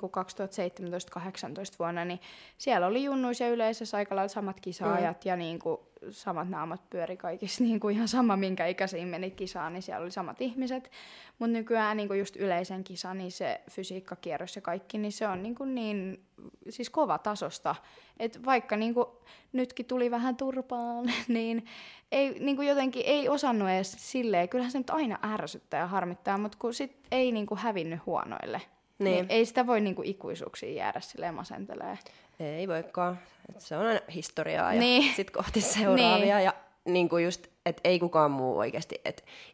vuonna, 1.78 2.04
niin 2.04 2.20
siellä 2.58 2.86
oli 2.86 3.04
junnuissa 3.04 3.44
ja 3.44 3.50
yleisössä 3.50 3.96
aika 3.96 4.16
lailla 4.16 4.28
samat 4.28 4.60
kisaajat 4.60 5.24
mm. 5.24 5.28
ja 5.28 5.36
niin 5.36 5.58
kuin 5.58 5.78
samat 6.10 6.48
naamat 6.48 6.90
pyöri 6.90 7.16
kaikissa 7.16 7.64
niin 7.64 7.80
kuin 7.80 7.94
ihan 7.94 8.08
sama, 8.08 8.36
minkä 8.36 8.66
ikäisiin 8.66 9.08
menit 9.08 9.34
kisaan, 9.34 9.72
niin 9.72 9.82
siellä 9.82 10.02
oli 10.02 10.10
samat 10.10 10.40
ihmiset. 10.40 10.90
Mutta 11.38 11.52
nykyään 11.52 11.96
niin 11.96 12.08
kuin 12.08 12.18
just 12.18 12.36
yleisen 12.36 12.84
kisa, 12.84 13.14
niin 13.14 13.32
se 13.32 13.60
fysiikkakierros 13.70 14.56
ja 14.56 14.62
kaikki, 14.62 14.98
niin 14.98 15.12
se 15.12 15.28
on 15.28 15.42
niin, 15.42 15.54
kuin 15.54 15.74
niin 15.74 16.26
siis 16.68 16.90
kova 16.90 17.18
tasosta. 17.18 17.74
Et 18.18 18.44
vaikka 18.44 18.76
niin 18.76 18.94
kuin 18.94 19.06
nytkin 19.52 19.86
tuli 19.86 20.10
vähän 20.10 20.36
turpaan, 20.36 21.12
niin 21.28 21.64
ei, 22.12 22.38
niin 22.40 22.56
kuin 22.56 22.68
jotenkin 22.68 23.02
ei 23.06 23.28
osannut 23.28 23.68
edes 23.68 23.96
silleen, 23.98 24.48
kyllähän 24.48 24.72
se 24.72 24.78
nyt 24.78 24.90
aina 24.90 25.18
ärsyttää 25.34 25.80
ja 25.80 25.86
harmittaa, 25.86 26.38
mutta 26.38 26.58
kun 26.60 26.74
sit 26.74 26.96
ei 27.10 27.32
niin 27.32 27.46
kuin 27.46 27.58
hävinnyt 27.58 28.06
huonoille. 28.06 28.60
Niin. 28.98 29.12
Niin 29.14 29.26
ei 29.28 29.46
sitä 29.46 29.66
voi 29.66 29.80
niinku 29.80 30.02
ikuisuuksiin 30.04 30.74
jäädä 30.74 31.00
silleen 31.00 31.34
masentelee. 31.34 31.98
Ei 32.40 32.68
voikaan. 32.68 33.18
Et 33.48 33.60
se 33.60 33.76
on 33.76 33.86
aina 33.86 34.00
historiaa 34.14 34.74
ja 34.74 34.80
Niin. 34.80 35.14
sitten 35.16 35.32
kohti 35.32 35.60
seuraavia. 35.60 36.36
Niin. 36.36 36.44
Ja 36.44 36.54
niin 36.84 37.08
kuin 37.08 37.24
just, 37.24 37.46
että 37.66 37.80
ei 37.84 37.98
kukaan 37.98 38.30
muu 38.30 38.58
oikeasti. 38.58 39.00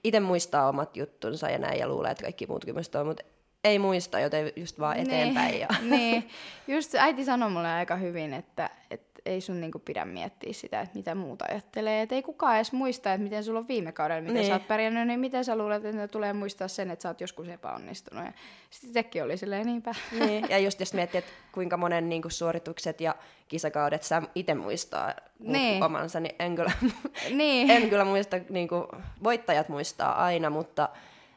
Itse 0.04 0.20
muistaa 0.20 0.68
omat 0.68 0.96
juttunsa 0.96 1.50
ja 1.50 1.58
näin 1.58 1.78
ja 1.78 1.88
luulee, 1.88 2.10
että 2.10 2.22
kaikki 2.22 2.46
muutkin 2.46 2.74
muistaa, 2.74 3.04
mutta 3.04 3.22
ei 3.64 3.78
muista, 3.78 4.20
joten 4.20 4.52
just 4.56 4.80
vaan 4.80 4.96
eteenpäin. 4.98 5.60
Ja... 5.60 5.68
niin. 5.82 6.28
Just 6.68 6.94
äiti 6.94 7.24
sanoi 7.24 7.50
mulle 7.50 7.68
aika 7.68 7.96
hyvin, 7.96 8.34
että, 8.34 8.70
että 8.90 9.11
ei 9.26 9.40
sun 9.40 9.60
niinku 9.60 9.78
pidä 9.78 10.04
miettiä 10.04 10.52
sitä, 10.52 10.80
että 10.80 10.96
mitä 10.98 11.14
muuta 11.14 11.44
ajattelee. 11.50 12.02
Että 12.02 12.14
ei 12.14 12.22
kukaan 12.22 12.56
edes 12.56 12.72
muista, 12.72 13.12
että 13.12 13.22
miten 13.24 13.44
sulla 13.44 13.58
on 13.58 13.68
viime 13.68 13.92
kaudella, 13.92 14.20
miten 14.20 14.34
Niin. 14.34 14.46
sä 14.46 14.52
oot 14.52 14.68
pärjännyt, 14.68 15.06
niin 15.06 15.20
miten 15.20 15.44
sä 15.44 15.56
luulet, 15.58 15.84
että 15.84 16.08
tulee 16.08 16.32
muistaa 16.32 16.68
sen, 16.68 16.90
että 16.90 17.02
sä 17.02 17.08
oot 17.08 17.20
joskus 17.20 17.48
epäonnistunut. 17.48 18.24
Ja 18.24 18.32
sitten 18.70 18.92
sekin 18.92 19.22
oli 19.24 19.36
silleen 19.36 19.66
niinpä. 19.66 19.94
niin. 20.26 20.46
Ja 20.50 20.58
just 20.58 20.80
jos 20.80 20.94
miettii, 20.94 21.18
että 21.18 21.30
kuinka 21.52 21.76
monen 21.76 22.08
niin 22.08 22.22
kuin 22.22 22.32
suoritukset 22.32 23.00
ja 23.00 23.14
kisakaudet 23.48 24.02
sä 24.02 24.22
itse 24.34 24.54
muistaa 24.54 25.14
Niin. 25.38 25.82
omansa, 25.82 26.20
niin 26.20 26.34
en 26.38 26.56
kyllä, 26.56 26.72
niin. 27.30 27.70
en 27.70 27.88
kyllä 27.90 28.04
muista, 28.04 28.36
niin 28.50 28.68
kuin, 28.68 28.84
voittajat 29.24 29.68
muistaa 29.68 30.24
aina, 30.24 30.50
mutta 30.50 30.88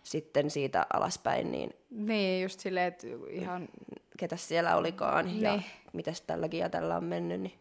sitten 0.03 0.49
siitä 0.49 0.85
alaspäin, 0.93 1.51
niin 1.51 1.69
niin, 1.89 2.43
just 2.43 2.59
silleen, 2.59 2.87
että 2.87 3.07
ihan... 3.29 3.67
ketä 4.17 4.35
siellä 4.37 4.75
olikaan 4.75 5.41
ja 5.41 5.51
Niin. 5.51 5.65
mitäs 5.93 6.21
tälläkin 6.21 6.59
ja 6.59 6.69
tällä 6.69 6.97
on 6.97 7.03
mennyt, 7.03 7.41
niin 7.41 7.53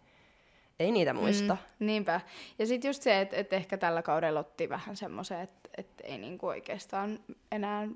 ei 0.81 0.93
niitä 0.93 1.13
muista. 1.13 1.55
Mm, 1.55 1.87
niinpä. 1.87 2.21
Ja 2.59 2.67
sitten 2.67 2.89
just 2.89 3.03
se, 3.03 3.21
että, 3.21 3.37
että 3.37 3.57
ehkä 3.57 3.77
tällä 3.79 4.03
kaudella 4.03 4.41
otti 4.41 4.69
vähän 4.69 4.97
semmoisen, 4.97 5.41
että, 5.41 5.71
että 5.77 6.05
ei 6.05 6.19
niinku 6.19 6.47
oikeastaan 6.47 7.21
enää 7.53 7.89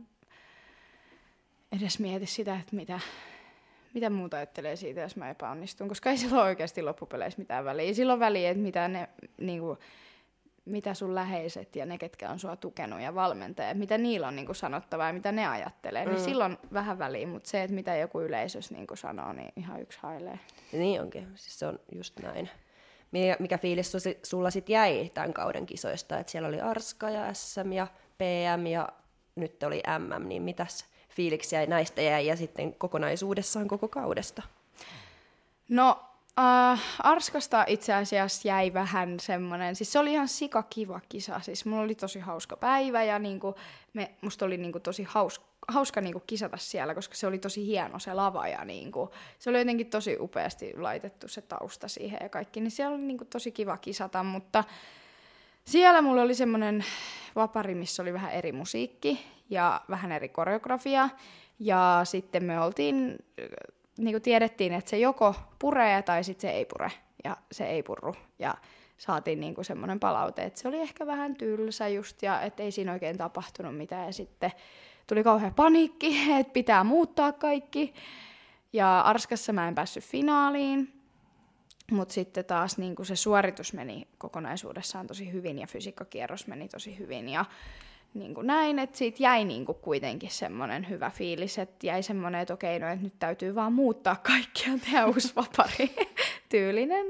edes 1.81 1.99
mieti 1.99 2.27
sitä, 2.27 2.55
että 2.55 2.77
mitä, 2.77 3.01
mitä 3.95 4.11
muuta 4.11 4.37
ajattelee 4.37 4.77
siitä, 4.77 5.01
jos 5.01 5.17
mä 5.17 5.31
epäonnistun, 5.31 5.89
koska 5.89 6.11
ei 6.11 6.17
sillä 6.17 6.37
ole 6.37 6.45
oikeasti 6.45 6.83
loppupeleissä 6.83 7.39
mitään 7.39 7.65
väliä. 7.65 7.95
Sillä 7.95 8.13
on 8.13 8.21
väliä, 8.21 8.51
että 8.51 8.63
mitä, 8.63 8.89
ne, 8.89 9.09
niinku, 9.41 9.79
mitä 10.65 10.95
sun 10.95 11.15
läheiset 11.15 11.77
ja 11.77 11.87
ne, 11.87 11.99
ketkä 11.99 12.31
on 12.31 12.39
sua 12.39 12.57
tukenut 12.57 13.01
ja 13.01 13.15
valmentajat, 13.15 13.79
mitä 13.79 13.99
niillä 13.99 14.29
on 14.29 14.37
niinku 14.37 14.55
sanottavaa 14.55 15.07
ja 15.07 15.13
mitä 15.13 15.33
ne 15.33 15.47
ajattelee, 15.47 16.05
mm. 16.05 16.11
niin 16.11 16.25
silloin 16.25 16.53
on 16.53 16.59
vähän 16.73 16.99
väliä, 16.99 17.27
mutta 17.27 17.51
se, 17.51 17.63
että 17.63 17.75
mitä 17.75 17.97
joku 17.97 18.21
yleisössä 18.21 18.75
niinku 18.75 18.97
sanoo, 18.97 19.33
niin 19.33 19.53
ihan 19.57 19.83
yksi 19.83 19.99
hailee. 20.03 20.39
Niin 20.73 21.01
onkin, 21.01 21.29
siis 21.35 21.59
se 21.59 21.67
on 21.67 21.79
just 21.93 22.19
näin. 22.19 22.51
Mikä, 23.39 23.59
fiilis 23.59 23.93
sulla 24.23 24.51
sitten 24.51 24.73
jäi 24.73 25.11
tämän 25.15 25.33
kauden 25.33 25.67
kisoista? 25.67 26.19
Et 26.19 26.29
siellä 26.29 26.49
oli 26.49 26.61
Arska 26.61 27.11
ja 27.11 27.35
SM 27.35 27.73
ja 27.73 27.87
PM 28.19 28.67
ja 28.67 28.89
nyt 29.37 29.63
oli 29.63 29.83
MM, 29.99 30.29
niin 30.29 30.43
mitäs 30.43 30.85
fiiliksiä 31.11 31.67
näistä 31.67 32.03
jäi 32.03 32.27
ja 32.27 32.37
sitten 32.37 32.75
kokonaisuudessaan 32.75 33.69
koko 33.69 33.89
kaudesta? 33.89 34.43
No 35.69 36.08
Uh, 36.39 36.79
Arskasta 36.99 37.65
itse 37.67 37.95
asiassa 37.95 38.49
jäi 38.49 38.75
vähän 38.75 39.21
semmoinen, 39.21 39.77
siis 39.77 39.93
se 39.93 39.99
oli 39.99 40.13
ihan 40.13 40.29
sikakiva 40.29 41.01
kisa, 41.09 41.41
siis 41.41 41.65
mulla 41.67 41.83
oli 41.83 41.95
tosi 41.95 42.21
hauska 42.21 42.57
päivä 42.57 43.03
ja 43.03 43.19
niinku, 43.19 43.55
me, 43.93 44.11
musta 44.21 44.45
oli 44.45 44.57
niinku 44.57 44.81
tosi 44.81 45.03
hauska, 45.03 45.45
hauska 45.69 46.01
niinku 46.01 46.23
kisata 46.27 46.57
siellä, 46.57 46.95
koska 46.95 47.15
se 47.15 47.27
oli 47.27 47.39
tosi 47.39 47.67
hieno 47.67 47.99
se 47.99 48.15
lava 48.15 48.49
ja 48.49 48.65
niinku, 48.65 49.11
se 49.39 49.51
oli 49.51 49.59
jotenkin 49.59 49.91
tosi 49.91 50.17
upeasti 50.21 50.75
laitettu 50.77 51.29
se 51.29 51.41
tausta 51.41 51.89
siihen 51.89 52.19
ja 52.23 52.29
kaikki, 52.29 52.61
niin 52.61 52.71
siellä 52.71 52.95
oli 52.95 53.03
niinku 53.03 53.25
tosi 53.25 53.53
kiva 53.53 53.77
kisata, 53.77 54.23
mutta 54.23 54.65
siellä 55.65 56.03
mulla 56.03 56.23
oli 56.23 56.35
semmoinen 56.35 56.85
vapari, 57.37 57.75
missä 57.75 58.03
oli 58.03 58.13
vähän 58.13 58.33
eri 58.33 58.53
musiikki 58.53 59.27
ja 59.51 59.81
vähän 59.91 60.13
eri 60.13 60.29
koreografia. 60.29 61.09
Ja 61.61 62.01
sitten 62.05 62.45
me 62.45 62.61
oltiin 62.61 63.19
niin 63.99 64.15
kuin 64.15 64.23
tiedettiin, 64.23 64.73
että 64.73 64.91
se 64.91 64.99
joko 64.99 65.35
puree 65.59 66.03
tai 66.03 66.25
sitten 66.25 66.51
se 66.51 66.57
ei 66.57 66.65
pure 66.65 66.93
ja 67.25 67.37
se 67.53 67.67
ei 67.67 67.83
purru. 67.83 68.15
Ja 68.39 68.55
saatiin 68.99 69.41
niin 69.41 69.55
kuin 69.55 69.65
semmoinen 69.65 70.01
palaute, 70.01 70.43
että 70.43 70.61
se 70.61 70.69
oli 70.69 70.81
ehkä 70.81 71.07
vähän 71.07 71.35
tylsä 71.35 71.89
just 71.89 72.23
ja 72.23 72.43
että 72.43 72.63
ei 72.63 72.71
siinä 72.71 72.93
oikein 72.93 73.19
tapahtunut 73.19 73.77
mitään. 73.77 74.07
Ja 74.07 74.13
sitten 74.13 74.53
tuli 75.07 75.25
kauhean 75.25 75.55
paniikki, 75.55 76.17
että 76.41 76.53
pitää 76.53 76.85
muuttaa 76.85 77.33
kaikki. 77.33 77.95
Ja 78.73 79.01
Arskassa 79.01 79.53
mä 79.53 79.69
en 79.69 79.75
päässyt 79.75 80.05
finaaliin, 80.05 80.93
mutta 81.91 82.15
sitten 82.15 82.45
taas 82.45 82.79
niin 82.79 82.97
kuin 82.97 83.07
se 83.07 83.17
suoritus 83.17 83.73
meni 83.73 84.09
kokonaisuudessaan 84.19 85.07
tosi 85.07 85.33
hyvin 85.33 85.59
ja 85.59 85.67
fysiikkakierros 85.67 86.47
meni 86.47 86.69
tosi 86.69 86.99
hyvin. 86.99 87.29
Ja 87.29 87.45
niin 88.15 88.35
kuin 88.35 88.47
näin, 88.47 88.79
että 88.79 88.99
siitä 88.99 89.23
jäi 89.23 89.45
niin 89.45 89.67
kuin 89.67 89.79
kuitenkin 89.79 90.31
semmoinen 90.31 90.89
hyvä 90.89 91.11
fiilis, 91.11 91.59
että 91.59 91.87
jäi 91.87 92.03
semmoinen, 92.03 92.41
että 92.41 92.55
okei, 92.55 92.79
no 92.79 92.89
että 92.89 93.05
nyt 93.05 93.19
täytyy 93.19 93.55
vaan 93.55 93.73
muuttaa 93.73 94.17
kaikkia, 94.17 94.79
tehdä 94.85 95.07
uusi 95.07 95.33
vapari 95.37 95.97
tyylinen. 96.49 97.07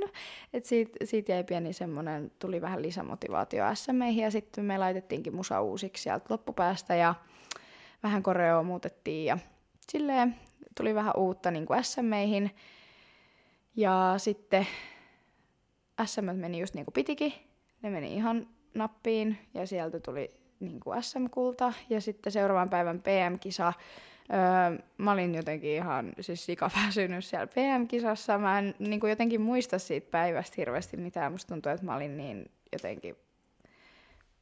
Että 0.52 0.68
siitä, 0.68 0.98
siitä 1.04 1.32
jäi 1.32 1.44
pieni 1.44 1.72
semmoinen, 1.72 2.32
tuli 2.38 2.60
vähän 2.60 2.82
lisämotivaatio 2.82 3.64
SMeihin 3.74 4.24
ja 4.24 4.30
sitten 4.30 4.64
me 4.64 4.78
laitettiinkin 4.78 5.36
musa 5.36 5.60
uusiksi 5.60 6.02
sieltä 6.02 6.26
loppupäästä 6.28 6.94
ja 6.94 7.14
vähän 8.02 8.22
koreoa 8.22 8.62
muutettiin 8.62 9.24
ja 9.24 9.38
silleen 9.88 10.34
tuli 10.76 10.94
vähän 10.94 11.14
uutta 11.16 11.50
niin 11.50 11.66
kuin 11.66 11.84
SMeihin. 11.84 12.50
Ja 13.76 14.14
sitten 14.16 14.66
SM 16.04 16.24
meni 16.34 16.60
just 16.60 16.74
niin 16.74 16.84
kuin 16.84 16.92
pitikin, 16.92 17.32
ne 17.82 17.90
meni 17.90 18.14
ihan 18.14 18.48
nappiin 18.74 19.38
ja 19.54 19.66
sieltä 19.66 20.00
tuli 20.00 20.47
niin 20.60 20.80
kuin 20.80 21.02
SM-kulta 21.02 21.72
ja 21.90 22.00
sitten 22.00 22.32
seuraavan 22.32 22.70
päivän 22.70 23.00
PM-kisa. 23.00 23.72
Öö, 24.32 24.78
mä 24.98 25.12
olin 25.12 25.34
jotenkin 25.34 25.70
ihan 25.70 26.12
siis 26.20 26.46
sikaväsynyt 26.46 27.24
siellä 27.24 27.46
PM-kisassa. 27.46 28.38
Mä 28.38 28.58
en 28.58 28.74
niin 28.78 29.00
kuin 29.00 29.10
jotenkin 29.10 29.40
muista 29.40 29.78
siitä 29.78 30.10
päivästä 30.10 30.54
hirveästi 30.56 30.96
mitään. 30.96 31.32
Musta 31.32 31.54
tuntuu, 31.54 31.72
että 31.72 31.86
mä 31.86 31.96
olin 31.96 32.16
niin 32.16 32.50
jotenkin 32.72 33.16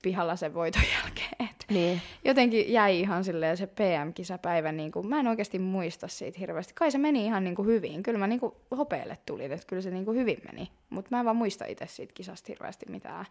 pihalla 0.02 0.36
sen 0.36 0.54
voiton 0.54 0.82
jälkeen. 1.02 1.56
Niin. 1.70 2.02
Jotenkin 2.24 2.72
jäi 2.72 3.00
ihan 3.00 3.24
silleen 3.24 3.56
se 3.56 3.66
PM-kisapäivä, 3.66 4.72
niin 4.72 4.92
kuin, 4.92 5.06
mä 5.06 5.20
en 5.20 5.26
oikeasti 5.26 5.58
muista 5.58 6.08
siitä 6.08 6.38
hirveästi. 6.38 6.74
Kai 6.74 6.90
se 6.90 6.98
meni 6.98 7.24
ihan 7.24 7.44
niin 7.44 7.54
kuin 7.54 7.68
hyvin. 7.68 8.02
Kyllä 8.02 8.18
mä 8.18 8.26
niin 8.26 8.40
kuin 8.40 8.54
hopeelle 8.76 9.18
tulin, 9.26 9.52
että 9.52 9.66
kyllä 9.66 9.82
se 9.82 9.90
niin 9.90 10.04
kuin 10.04 10.18
hyvin 10.18 10.38
meni. 10.52 10.70
Mutta 10.90 11.08
mä 11.10 11.18
en 11.18 11.24
vaan 11.24 11.36
muista 11.36 11.64
itse 11.64 11.86
siitä 11.86 12.12
kisasta 12.14 12.46
hirveästi 12.48 12.86
mitään. 12.88 13.26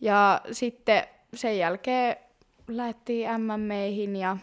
Ja 0.00 0.40
sitten 0.52 1.04
sen 1.34 1.58
jälkeen 1.58 2.16
lähdettiin 2.68 3.28
MMEihin 3.40 4.16
ja 4.16 4.36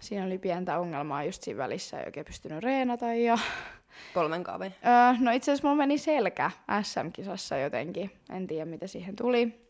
siinä 0.00 0.24
oli 0.24 0.38
pientä 0.38 0.78
ongelmaa 0.78 1.24
just 1.24 1.42
siinä 1.42 1.58
välissä, 1.58 2.00
ei 2.00 2.06
oikein 2.06 2.26
pystynyt 2.26 2.62
reenata 2.62 3.14
ja... 3.14 3.38
Kolmen 4.14 4.44
kaave. 4.44 4.66
Öö, 4.66 5.18
no 5.20 5.30
itse 5.30 5.52
asiassa 5.52 5.68
mulla 5.68 5.82
meni 5.82 5.98
selkä 5.98 6.50
SM-kisassa 6.82 7.56
jotenkin, 7.56 8.10
en 8.30 8.46
tiedä 8.46 8.64
mitä 8.64 8.86
siihen 8.86 9.16
tuli. 9.16 9.68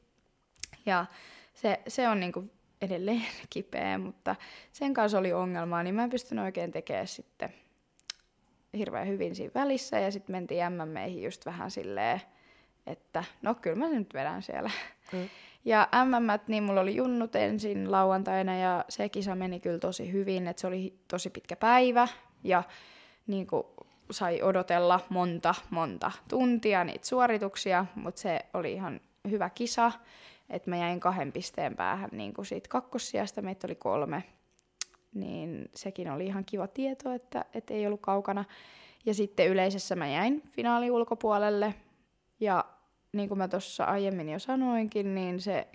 Ja 0.86 1.06
se, 1.54 1.80
se 1.88 2.08
on 2.08 2.20
niinku 2.20 2.50
edelleen 2.82 3.22
kipeä, 3.50 3.98
mutta 3.98 4.36
sen 4.72 4.94
kanssa 4.94 5.18
oli 5.18 5.32
ongelmaa, 5.32 5.82
niin 5.82 5.94
mä 5.94 6.04
en 6.04 6.10
pystynyt 6.10 6.44
oikein 6.44 6.72
tekemään 6.72 7.06
sitten 7.06 7.54
hirveän 8.76 9.08
hyvin 9.08 9.34
siinä 9.34 9.52
välissä. 9.54 9.98
Ja 9.98 10.10
sitten 10.10 10.32
mentiin 10.36 10.62
MMEihin 10.72 11.22
just 11.22 11.46
vähän 11.46 11.70
silleen, 11.70 12.20
että 12.86 13.24
no 13.42 13.54
kyllä 13.54 13.76
mä 13.76 13.88
nyt 13.88 14.14
vedän 14.14 14.42
siellä. 14.42 14.70
Mm. 15.12 15.28
Ja 15.64 15.88
MM, 16.04 16.40
niin 16.46 16.62
mulla 16.62 16.80
oli 16.80 16.96
junnut 16.96 17.36
ensin 17.36 17.92
lauantaina 17.92 18.56
ja 18.56 18.84
se 18.88 19.08
kisa 19.08 19.34
meni 19.34 19.60
kyllä 19.60 19.78
tosi 19.78 20.12
hyvin, 20.12 20.48
että 20.48 20.60
se 20.60 20.66
oli 20.66 20.98
tosi 21.08 21.30
pitkä 21.30 21.56
päivä 21.56 22.08
ja 22.44 22.62
niin 23.26 23.46
kuin 23.46 23.62
sai 24.10 24.42
odotella 24.42 25.00
monta, 25.08 25.54
monta 25.70 26.12
tuntia 26.28 26.84
niitä 26.84 27.06
suorituksia, 27.06 27.86
mutta 27.94 28.20
se 28.20 28.40
oli 28.54 28.72
ihan 28.72 29.00
hyvä 29.30 29.50
kisa, 29.50 29.92
että 30.50 30.70
mä 30.70 30.76
jäin 30.76 31.00
kahden 31.00 31.32
pisteen 31.32 31.76
päähän 31.76 32.10
niin 32.12 32.34
kuin 32.34 32.46
siitä 32.46 32.68
kakkossijasta, 32.68 33.42
meitä 33.42 33.66
oli 33.66 33.74
kolme, 33.74 34.24
niin 35.14 35.70
sekin 35.74 36.10
oli 36.10 36.26
ihan 36.26 36.44
kiva 36.44 36.66
tieto, 36.66 37.12
että, 37.12 37.44
että 37.54 37.74
ei 37.74 37.86
ollut 37.86 38.00
kaukana. 38.00 38.44
Ja 39.06 39.14
sitten 39.14 39.48
yleisessä 39.48 39.96
mä 39.96 40.08
jäin 40.08 40.42
finaali 40.50 40.90
ulkopuolelle 40.90 41.74
ja 42.40 42.64
niin 43.12 43.28
kuin 43.28 43.38
mä 43.38 43.48
tuossa 43.48 43.84
aiemmin 43.84 44.28
jo 44.28 44.38
sanoinkin, 44.38 45.14
niin 45.14 45.40
se 45.40 45.68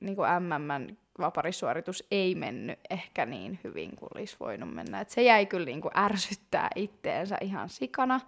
niin 0.00 0.16
kuin 0.16 0.28
MMn 0.40 0.96
vaparisuoritus 1.18 2.04
ei 2.10 2.34
mennyt 2.34 2.78
ehkä 2.90 3.26
niin 3.26 3.58
hyvin 3.64 3.96
kuin 3.96 4.08
olisi 4.14 4.36
voinut 4.40 4.74
mennä. 4.74 5.00
Et 5.00 5.10
se 5.10 5.22
jäi 5.22 5.46
kyllä 5.46 5.66
niin 5.66 5.80
kuin 5.80 5.98
ärsyttää 5.98 6.70
itteensä 6.74 7.38
ihan 7.40 7.68
sikana, 7.68 8.20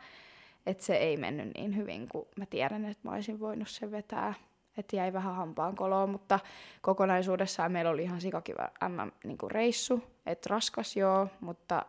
että 0.67 0.85
se 0.85 0.97
ei 0.97 1.17
mennyt 1.17 1.55
niin 1.55 1.77
hyvin 1.77 2.09
kuin 2.09 2.29
mä 2.37 2.47
tiedän, 2.47 2.85
että 2.85 3.09
mä 3.09 3.15
olisin 3.15 3.41
voinut 3.41 3.69
sen 3.69 3.91
vetää. 3.91 4.35
Että 4.77 4.97
jäi 4.97 5.13
vähän 5.13 5.35
hampaan 5.35 5.77
koloon, 5.77 6.11
mutta 6.11 6.41
kokonaisuudessaan 6.81 7.73
meillä 7.73 7.91
oli 7.91 8.03
ihan 8.03 8.21
sikakiva 8.21 8.69
MM-reissu. 8.89 9.97
Niin 9.97 10.09
että 10.27 10.47
raskas 10.51 10.97
joo, 10.97 11.29
mutta 11.41 11.87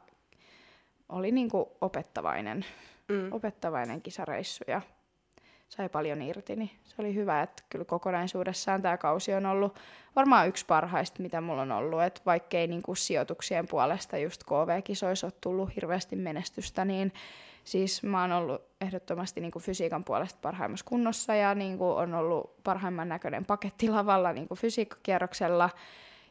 oli 1.09 1.32
niin 1.32 1.49
kuin 1.49 1.65
opettavainen, 1.82 2.65
mm. 3.07 3.34
opettavainen 3.34 4.01
kisareissu. 4.01 4.63
Ja 4.67 4.82
sai 5.70 5.89
paljon 5.89 6.22
irti, 6.22 6.55
niin 6.55 6.72
se 6.84 6.95
oli 6.99 7.15
hyvä, 7.15 7.41
että 7.41 7.63
kyllä 7.70 7.86
kokonaisuudessaan 7.86 8.82
tämä 8.82 8.97
kausi 8.97 9.34
on 9.34 9.45
ollut 9.45 9.80
varmaan 10.15 10.47
yksi 10.47 10.65
parhaista, 10.65 11.22
mitä 11.22 11.41
mulla 11.41 11.61
on 11.61 11.72
ollut, 11.72 12.01
että 12.01 12.22
vaikkei 12.26 12.67
niin 12.67 12.82
kuin 12.82 12.97
sijoituksien 12.97 13.67
puolesta 13.67 14.17
just 14.17 14.43
KV-kisoissa 14.43 15.28
ole 15.28 15.34
tullut 15.41 15.76
hirveästi 15.76 16.15
menestystä, 16.15 16.86
niin 16.86 17.13
siis 17.63 18.03
mä 18.03 18.22
oon 18.22 18.32
ollut 18.32 18.61
ehdottomasti 18.82 19.41
niin 19.41 19.51
kuin 19.51 19.63
fysiikan 19.63 20.03
puolesta 20.03 20.39
parhaimmassa 20.41 20.86
kunnossa 20.86 21.36
ja 21.36 21.55
niin 21.55 21.78
kuin 21.78 21.91
on 21.91 22.13
ollut 22.13 22.63
parhaimman 22.63 23.09
näköinen 23.09 23.45
paketti 23.45 23.89
lavalla 23.89 24.34
niin 24.34 24.47
kuin 24.47 24.57
fysiikkakierroksella. 24.57 25.70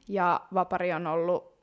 Ja 0.09 0.41
vapari 0.55 0.93
on 0.93 1.07
ollut 1.07 1.57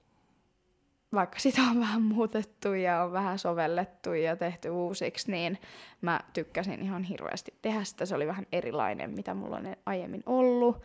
vaikka 1.13 1.39
sitä 1.39 1.61
on 1.61 1.79
vähän 1.79 2.01
muutettu 2.01 2.73
ja 2.73 3.03
on 3.03 3.11
vähän 3.11 3.39
sovellettu 3.39 4.13
ja 4.13 4.35
tehty 4.35 4.69
uusiksi, 4.69 5.31
niin 5.31 5.57
mä 6.01 6.19
tykkäsin 6.33 6.81
ihan 6.81 7.03
hirveästi 7.03 7.53
tehdä 7.61 7.83
sitä. 7.83 8.05
Se 8.05 8.15
oli 8.15 8.27
vähän 8.27 8.47
erilainen, 8.51 9.11
mitä 9.11 9.33
mulla 9.33 9.55
on 9.55 9.75
aiemmin 9.85 10.23
ollut, 10.25 10.81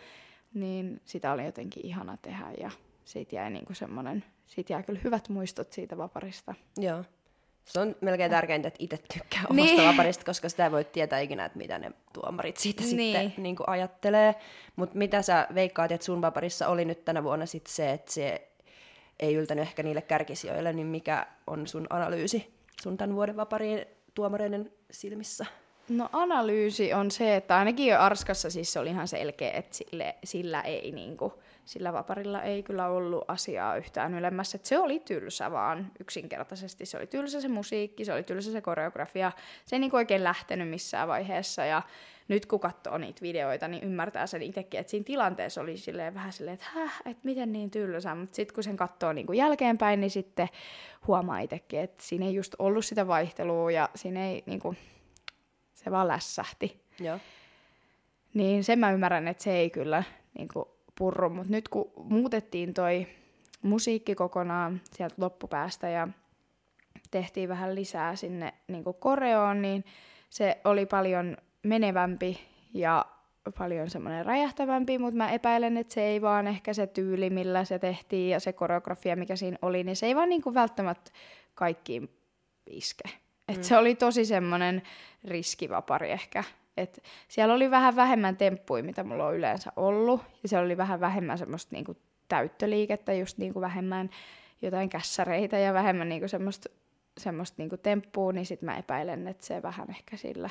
niin 0.54 1.00
sitä 1.04 1.32
oli 1.32 1.44
jotenkin 1.44 1.86
ihana 1.86 2.16
tehdä 2.16 2.46
ja 2.60 2.70
siitä 3.04 3.36
jäi 3.36 3.50
niinku 3.50 3.74
semmoinen, 3.74 4.24
siitä 4.46 4.72
jää 4.72 4.82
kyllä 4.82 5.00
hyvät 5.04 5.28
muistot 5.28 5.72
siitä 5.72 5.96
vaparista. 5.96 6.54
Joo. 6.76 7.04
Se 7.64 7.80
on 7.80 7.96
melkein 8.00 8.30
tärkeintä, 8.30 8.68
että 8.68 8.84
itse 8.84 8.98
tykkää 9.14 9.42
omasta 9.50 9.74
niin. 9.74 9.88
vaparista, 9.88 10.24
koska 10.24 10.48
sitä 10.48 10.64
ei 10.64 10.70
voi 10.70 10.84
tietää 10.84 11.18
ikinä, 11.18 11.44
että 11.44 11.58
mitä 11.58 11.78
ne 11.78 11.92
tuomarit 12.12 12.56
siitä 12.56 12.82
niin. 12.82 13.18
sitten 13.18 13.42
niin 13.42 13.56
ajattelee. 13.66 14.34
Mutta 14.76 14.98
mitä 14.98 15.22
sä 15.22 15.46
veikkaat, 15.54 15.92
että 15.92 16.04
sun 16.04 16.22
vaparissa 16.22 16.68
oli 16.68 16.84
nyt 16.84 17.04
tänä 17.04 17.24
vuonna 17.24 17.46
sit 17.46 17.66
se, 17.66 17.92
että 17.92 18.12
se 18.12 18.49
ei 19.20 19.34
yltänyt 19.34 19.62
ehkä 19.62 19.82
niille 19.82 20.02
kärkisijoille, 20.02 20.72
niin 20.72 20.86
mikä 20.86 21.26
on 21.46 21.66
sun 21.66 21.86
analyysi 21.90 22.54
sun 22.82 22.96
tämän 22.96 23.16
vuoden 23.16 23.36
vapariin 23.36 23.86
tuomareiden 24.14 24.72
silmissä? 24.90 25.46
No 25.88 26.08
analyysi 26.12 26.94
on 26.94 27.10
se, 27.10 27.36
että 27.36 27.56
ainakin 27.58 27.86
jo 27.86 28.00
Arskassa 28.00 28.50
siis 28.50 28.72
se 28.72 28.80
oli 28.80 28.88
ihan 28.90 29.08
selkeä, 29.08 29.50
että 29.50 29.76
sille, 29.76 30.14
sillä 30.24 30.60
ei 30.60 30.92
niinku, 30.92 31.42
sillä 31.70 31.92
vaparilla 31.92 32.42
ei 32.42 32.62
kyllä 32.62 32.88
ollut 32.88 33.24
asiaa 33.28 33.76
yhtään 33.76 34.14
ylemmässä. 34.14 34.56
Että 34.56 34.68
se 34.68 34.78
oli 34.78 35.00
tylsä 35.00 35.50
vaan 35.50 35.92
yksinkertaisesti. 36.00 36.86
Se 36.86 36.96
oli 36.96 37.06
tylsä 37.06 37.40
se 37.40 37.48
musiikki, 37.48 38.04
se 38.04 38.12
oli 38.12 38.22
tylsä 38.22 38.52
se 38.52 38.60
koreografia. 38.60 39.32
Se 39.66 39.76
ei 39.76 39.80
niinku 39.80 39.96
oikein 39.96 40.24
lähtenyt 40.24 40.68
missään 40.68 41.08
vaiheessa 41.08 41.64
ja 41.64 41.82
nyt 42.28 42.46
kun 42.46 42.60
katsoo 42.60 42.98
niitä 42.98 43.22
videoita, 43.22 43.68
niin 43.68 43.82
ymmärtää 43.82 44.26
sen 44.26 44.42
itsekin, 44.42 44.80
että 44.80 44.90
siinä 44.90 45.04
tilanteessa 45.04 45.60
oli 45.60 45.76
silleen 45.76 46.14
vähän 46.14 46.32
silleen, 46.32 46.54
että 46.54 46.66
häh, 46.74 47.02
että 47.06 47.24
miten 47.24 47.52
niin 47.52 47.70
tylsä, 47.70 48.14
mutta 48.14 48.36
sitten 48.36 48.54
kun 48.54 48.64
sen 48.64 48.76
katsoo 48.76 49.12
niin 49.12 49.26
kuin 49.26 49.38
jälkeenpäin, 49.38 50.00
niin 50.00 50.10
sitten 50.10 50.48
huomaa 51.06 51.40
itsekin, 51.40 51.80
että 51.80 52.02
siinä 52.02 52.26
ei 52.26 52.34
just 52.34 52.54
ollut 52.58 52.84
sitä 52.84 53.06
vaihtelua 53.06 53.70
ja 53.70 53.88
siinä 53.94 54.26
ei 54.26 54.42
niin 54.46 54.60
kuin, 54.60 54.76
se 55.74 55.90
vaan 55.90 56.08
lässähti. 56.08 56.80
Joo. 57.00 57.18
Niin 58.34 58.64
sen 58.64 58.78
mä 58.78 58.92
ymmärrän, 58.92 59.28
että 59.28 59.42
se 59.42 59.52
ei 59.52 59.70
kyllä 59.70 60.02
niin 60.38 60.48
kuin, 60.48 60.68
purru, 61.00 61.30
mutta 61.30 61.52
nyt 61.52 61.68
kun 61.68 61.92
muutettiin 61.96 62.74
toi 62.74 63.06
musiikki 63.62 64.14
kokonaan 64.14 64.80
sieltä 64.92 65.14
loppupäästä 65.18 65.88
ja 65.88 66.08
tehtiin 67.10 67.48
vähän 67.48 67.74
lisää 67.74 68.16
sinne 68.16 68.54
niin 68.68 68.84
kuin 68.84 68.96
koreoon, 69.00 69.62
niin 69.62 69.84
se 70.30 70.60
oli 70.64 70.86
paljon 70.86 71.36
menevämpi 71.62 72.40
ja 72.74 73.06
paljon 73.58 73.90
semmoinen 73.90 74.26
räjähtävämpi, 74.26 74.98
mutta 74.98 75.16
mä 75.16 75.30
epäilen, 75.30 75.76
että 75.76 75.94
se 75.94 76.02
ei 76.02 76.22
vaan 76.22 76.46
ehkä 76.46 76.74
se 76.74 76.86
tyyli, 76.86 77.30
millä 77.30 77.64
se 77.64 77.78
tehtiin 77.78 78.30
ja 78.30 78.40
se 78.40 78.52
koreografia, 78.52 79.16
mikä 79.16 79.36
siinä 79.36 79.58
oli, 79.62 79.84
niin 79.84 79.96
se 79.96 80.06
ei 80.06 80.16
vaan 80.16 80.28
niinku 80.28 80.54
välttämättä 80.54 81.10
kaikkiin 81.54 82.10
iske. 82.66 83.08
Et 83.48 83.56
mm. 83.56 83.62
Se 83.62 83.78
oli 83.78 83.94
tosi 83.94 84.24
semmoinen 84.24 84.82
riskivapari 85.24 86.10
ehkä. 86.10 86.44
Et 86.80 87.02
siellä 87.28 87.54
oli 87.54 87.70
vähän 87.70 87.96
vähemmän 87.96 88.36
temppuja, 88.36 88.82
mitä 88.82 89.04
mulla 89.04 89.26
on 89.26 89.36
yleensä 89.36 89.72
ollut, 89.76 90.20
ja 90.42 90.48
siellä 90.48 90.64
oli 90.64 90.76
vähän 90.76 91.00
vähemmän 91.00 91.38
semmoista 91.38 91.74
niinku 91.76 91.96
täyttöliikettä, 92.28 93.12
just 93.12 93.38
niinku 93.38 93.60
vähemmän 93.60 94.10
jotain 94.62 94.88
kässäreitä 94.88 95.58
ja 95.58 95.74
vähemmän 95.74 96.08
niinku 96.08 96.28
semmoista, 96.28 96.68
semmoista 97.18 97.54
niinku 97.58 97.76
temppua, 97.76 98.32
niin 98.32 98.46
sitten 98.46 98.66
mä 98.66 98.76
epäilen, 98.76 99.28
että 99.28 99.46
se 99.46 99.62
vähän 99.62 99.90
ehkä 99.90 100.16
sillä 100.16 100.50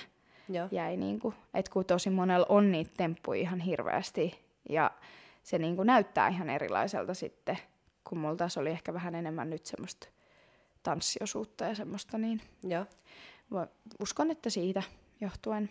Joo. 0.50 0.68
jäi, 0.72 0.98
niinku, 0.98 1.34
että 1.54 1.72
kun 1.72 1.86
tosi 1.86 2.10
monella 2.10 2.46
on 2.50 2.72
niitä 2.72 2.92
temppuja 2.98 3.42
ihan 3.42 3.60
hirveästi, 3.60 4.40
ja 4.70 4.92
se 5.44 5.58
niinku 5.58 5.84
näyttää 5.84 6.28
ihan 6.28 6.50
erilaiselta 6.50 7.14
sitten, 7.14 7.58
kun 8.04 8.18
mulla 8.18 8.36
taas 8.36 8.58
oli 8.58 8.70
ehkä 8.70 8.94
vähän 8.94 9.16
enemmän 9.16 9.50
nyt 9.50 9.66
semmoista 9.66 10.08
tanssiosuutta 10.84 11.66
ja 11.66 11.76
semmoista, 11.76 12.18
niin 12.18 12.42
Joo. 12.64 12.86
uskon, 14.00 14.32
että 14.32 14.50
siitä 14.50 14.84
johtuen. 15.22 15.70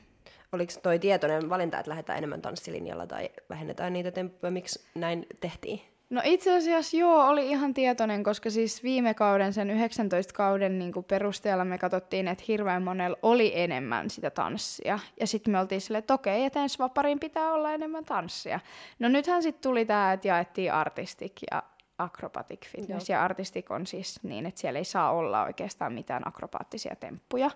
Oliko 0.53 0.73
toi 0.83 0.99
tietoinen 0.99 1.51
valinta, 1.51 1.79
että 1.79 1.91
lähdetään 1.91 2.19
enemmän 2.19 2.43
tanssilinjalla 2.43 3.07
tai 3.07 3.31
vähennetään 3.51 3.93
niitä 3.93 4.11
temppuja? 4.11 4.51
Miksi 4.51 4.85
näin 4.95 5.27
tehtiin? 5.41 5.81
No 6.11 6.21
itse 6.25 6.57
asiassa 6.57 6.97
joo, 6.97 7.27
oli 7.27 7.49
ihan 7.49 7.75
tietoinen, 7.75 8.23
koska 8.23 8.51
siis 8.51 8.83
viime 8.83 9.15
kauden, 9.15 9.53
sen 9.53 9.71
19 9.71 10.33
kauden 10.33 10.79
niin 10.79 10.93
kuin 10.93 11.05
perusteella 11.05 11.65
me 11.65 11.79
katsottiin, 11.79 12.29
että 12.29 12.45
hirveän 12.49 12.83
monella 12.83 13.19
oli 13.23 13.53
enemmän 13.55 14.11
sitä 14.11 14.31
tanssia. 14.31 14.99
Ja 15.21 15.27
sitten 15.27 15.53
me 15.53 15.61
oltiin 15.61 15.81
silleen, 15.81 15.99
että 15.99 16.15
okei, 16.15 16.45
että 16.45 16.63
ensi 16.63 16.79
vapariin 16.79 17.21
pitää 17.21 17.53
olla 17.53 17.73
enemmän 17.73 18.05
tanssia. 18.05 18.61
No 18.99 19.09
nythän 19.09 19.43
sitten 19.43 19.71
tuli 19.71 19.85
tämä, 19.85 20.13
että 20.13 20.29
jaettiin 20.29 20.73
artistik 20.73 21.33
ja 21.51 21.63
acrobatic 21.99 22.67
fitness. 22.67 23.09
Joo. 23.09 23.17
Ja 23.19 23.25
artistik 23.25 23.71
on 23.71 23.87
siis 23.87 24.21
niin, 24.23 24.47
että 24.47 24.61
siellä 24.61 24.79
ei 24.79 24.85
saa 24.85 25.13
olla 25.13 25.43
oikeastaan 25.43 25.93
mitään 25.93 26.29
akrobaattisia 26.29 26.97
temppuja. 26.97 27.51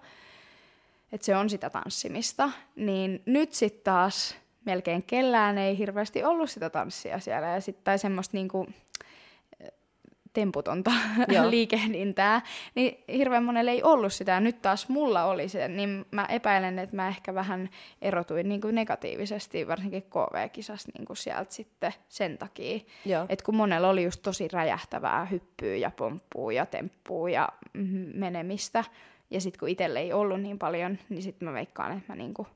Että 1.13 1.25
se 1.25 1.37
on 1.37 1.51
sitä 1.51 1.71
tanssimista. 1.71 2.51
Niin 2.77 3.23
nyt 3.27 3.53
sitten 3.53 3.85
taas 3.85 4.37
melkein 4.65 5.03
kellään 5.03 5.59
ei 5.59 5.79
hirveästi 5.79 6.25
ollut 6.25 6.51
sitä 6.51 6.71
tanssia 6.71 7.21
siellä. 7.21 7.47
Ja 7.47 7.61
sit, 7.61 7.85
tai 7.85 7.99
semmoista 7.99 8.37
niinku, 8.37 8.67
temputonta 10.33 10.91
liikehdintää, 11.51 12.43
niin 12.75 13.05
hirveän 13.09 13.45
monelle 13.45 13.71
ei 13.71 13.83
ollut 13.83 14.13
sitä, 14.13 14.33
ja 14.33 14.41
nyt 14.41 14.63
taas 14.63 14.89
mulla 14.89 15.25
oli 15.25 15.49
se, 15.49 15.69
niin 15.69 16.05
mä 16.11 16.27
epäilen, 16.27 16.79
että 16.79 16.97
mä 16.97 17.09
ehkä 17.09 17.35
vähän 17.35 17.69
erotuin 18.03 18.49
niin 18.49 18.61
kuin 18.61 18.75
negatiivisesti, 18.75 19.69
varsinkin 19.69 20.03
KV-kisassa 20.03 20.89
niin 20.99 21.07
kuin 21.07 21.17
sieltä 21.17 21.53
sitten 21.53 21.93
sen 22.09 22.39
takia, 22.39 22.81
että 23.29 23.45
kun 23.45 23.57
monella 23.57 23.89
oli 23.89 24.05
just 24.05 24.23
tosi 24.23 24.49
räjähtävää 24.49 25.25
hyppyä 25.25 25.77
ja 25.77 25.91
pomppua 25.91 26.53
ja 26.53 26.67
temppua 26.67 27.31
ja 27.31 27.49
menemistä, 28.15 28.85
ja 29.33 29.41
sitten 29.41 29.61
kun 29.61 29.69
itselle 29.69 30.01
ei 30.01 30.13
ollut 30.13 30.41
niin 30.41 30.59
paljon, 30.59 30.99
niin 31.09 31.23
sitten 31.23 31.49
mä 31.49 31.55
veikkaan, 31.55 31.93
että 31.93 32.13
mä 32.13 32.17
niin 32.17 32.35
kuin 32.35 32.49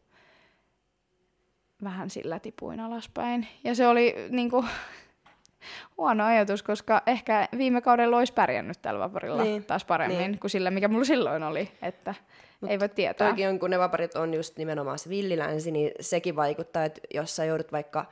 vähän 1.84 2.10
sillä 2.10 2.38
tipuin 2.38 2.80
alaspäin. 2.80 3.48
Ja 3.64 3.74
se 3.74 3.86
oli 3.86 4.14
niin 4.30 4.50
kuin, 4.50 4.66
huono 5.98 6.24
ajatus, 6.24 6.62
koska 6.62 7.02
ehkä 7.06 7.48
viime 7.58 7.80
kaudella 7.80 8.18
olisi 8.18 8.32
pärjännyt 8.32 8.82
tällä 8.82 9.00
vaparilla 9.00 9.42
niin. 9.42 9.64
taas 9.64 9.84
paremmin 9.84 10.18
niin. 10.18 10.38
kuin 10.38 10.50
sillä, 10.50 10.70
mikä 10.70 10.88
mulla 10.88 11.04
silloin 11.04 11.42
oli. 11.42 11.70
Että 11.82 12.14
Mut 12.60 12.70
ei 12.70 12.80
voi 12.80 12.88
tietää. 12.88 13.28
Toikin 13.28 13.48
on, 13.48 13.58
kun 13.58 13.70
ne 13.70 13.78
vaparit 13.78 14.14
on 14.14 14.34
just 14.34 14.56
nimenomaan 14.56 14.98
se 14.98 15.10
villilänsi, 15.10 15.70
niin 15.70 15.90
sekin 16.00 16.36
vaikuttaa, 16.36 16.84
että 16.84 17.00
jos 17.14 17.36
sä 17.36 17.44
joudut 17.44 17.72
vaikka, 17.72 18.06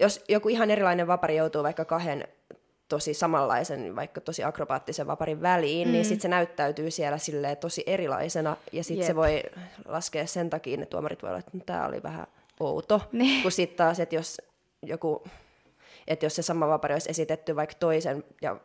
jos 0.00 0.24
joku 0.28 0.48
ihan 0.48 0.70
erilainen 0.70 1.06
vapari 1.06 1.36
joutuu 1.36 1.62
vaikka 1.62 1.84
kahden 1.84 2.28
tosi 2.92 3.14
samanlaisen, 3.14 3.96
vaikka 3.96 4.20
tosi 4.20 4.44
akrobaattisen 4.44 5.06
vaparin 5.06 5.42
väliin, 5.42 5.76
niin 5.76 5.88
mm. 5.88 5.92
niin 5.92 6.04
sitten 6.04 6.22
se 6.22 6.28
näyttäytyy 6.28 6.90
siellä 6.90 7.18
silleen 7.18 7.56
tosi 7.56 7.82
erilaisena, 7.86 8.56
ja 8.72 8.84
sitten 8.84 9.06
se 9.06 9.16
voi 9.16 9.42
laskea 9.84 10.26
sen 10.26 10.50
takia, 10.50 10.74
että 10.74 10.86
tuomarit 10.86 11.22
voi 11.22 11.30
olla, 11.30 11.38
että 11.38 11.58
tämä 11.66 11.86
oli 11.86 12.02
vähän 12.02 12.26
outo, 12.60 13.00
niin. 13.12 13.42
kun 13.42 13.52
sitten 13.52 13.76
taas, 13.76 14.00
että 14.00 14.14
jos 14.14 14.40
joku 14.82 15.22
että 16.06 16.26
jos 16.26 16.36
se 16.36 16.42
sama 16.42 16.68
vapari 16.68 16.94
olisi 16.94 17.10
esitetty 17.10 17.56
vaikka 17.56 17.76
toisen 17.80 18.24
ja 18.42 18.56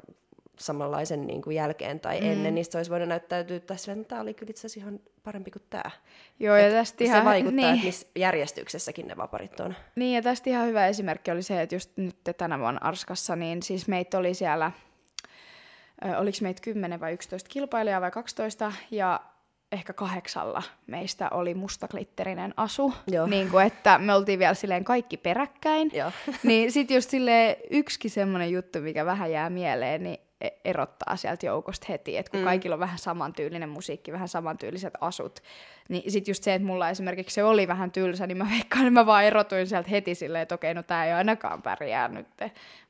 samanlaisen 0.60 1.28
niin 1.28 1.42
kuin 1.42 1.56
jälkeen 1.56 2.00
tai 2.00 2.22
mm. 2.22 2.32
ennen, 2.32 2.56
niin 2.56 2.66
se 2.66 2.78
olisi 2.78 2.92
voinut 2.92 3.10
näyttäytyä 3.10 3.60
tässä, 3.60 3.92
että 3.92 4.04
tämä 4.04 4.22
oli 4.22 4.34
kyllä 4.34 4.50
itse 4.50 4.68
asiassa 4.68 4.80
ihan 4.80 5.00
parempi 5.24 5.52
kuin 5.52 5.64
tämä. 5.70 5.92
Joo, 6.40 6.56
ja 6.56 6.72
tästä 6.72 7.04
ihan, 7.04 7.22
se 7.22 7.26
vaikuttaa, 7.26 7.56
niin. 7.56 7.74
että 7.74 7.86
missä 7.86 8.08
järjestyksessäkin 8.16 9.08
ne 9.08 9.18
vaparit 9.18 9.60
on. 9.60 9.76
Niin, 9.96 10.16
ja 10.16 10.22
tästä 10.22 10.50
ihan 10.50 10.68
hyvä 10.68 10.88
esimerkki 10.88 11.32
oli 11.32 11.44
se, 11.44 11.62
että 11.62 11.76
just 11.76 11.92
nyt 11.96 12.18
tänä 12.38 12.60
vuonna 12.60 12.82
Arskassa, 12.84 13.36
niin 13.36 13.64
siis 13.64 13.88
meitä 13.88 14.18
oli 14.18 14.34
siellä, 14.34 14.72
oliko 16.18 16.38
meitä 16.42 16.62
10 16.62 17.00
vai 17.00 17.14
11 17.14 17.50
kilpailijaa 17.50 18.02
vai 18.02 18.12
12, 18.12 18.72
ja 18.92 19.22
ehkä 19.72 19.94
kahdeksalla 19.94 20.64
meistä 20.88 21.30
oli 21.30 21.54
mustaklitterinen 21.54 22.54
asu, 22.58 22.94
Joo. 23.08 23.28
niin 23.28 23.50
kuin, 23.50 23.66
että 23.66 23.98
me 23.98 24.14
oltiin 24.14 24.40
vielä 24.40 24.54
silleen 24.54 24.84
kaikki 24.84 25.18
peräkkäin. 25.18 25.92
Joo. 25.94 26.12
niin 26.44 26.72
sitten 26.72 26.96
just 26.96 27.10
silleen 27.10 27.56
yksikin 27.72 28.12
semmoinen 28.12 28.52
juttu, 28.52 28.80
mikä 28.80 29.06
vähän 29.06 29.32
jää 29.32 29.50
mieleen, 29.50 30.04
niin 30.04 30.27
erottaa 30.66 31.16
sieltä 31.16 31.46
joukosta 31.46 31.86
heti, 31.90 32.18
että 32.18 32.32
kun 32.32 32.40
mm. 32.40 32.44
kaikilla 32.44 32.74
on 32.74 32.80
vähän 32.80 32.98
samantyylinen 32.98 33.70
musiikki, 33.70 34.12
vähän 34.12 34.28
samantyyliset 34.28 34.94
asut, 35.02 35.40
niin 35.90 36.12
sitten 36.12 36.32
just 36.32 36.44
se, 36.44 36.54
että 36.54 36.66
mulla 36.66 36.90
esimerkiksi 36.90 37.34
se 37.34 37.44
oli 37.44 37.68
vähän 37.68 37.92
tylsä, 37.92 38.28
niin 38.28 38.38
mä 38.38 38.48
veikkaan, 38.52 38.86
että 38.88 38.92
mä 39.00 39.06
vaan 39.06 39.24
erotuin 39.24 39.68
sieltä 39.68 39.90
heti 39.90 40.16
silleen, 40.16 40.42
että 40.42 40.56
okei, 40.56 40.74
no 40.74 40.84
tää 40.84 41.06
ei 41.06 41.14
ainakaan 41.14 41.62
pärjää 41.62 42.08
nyt. 42.08 42.28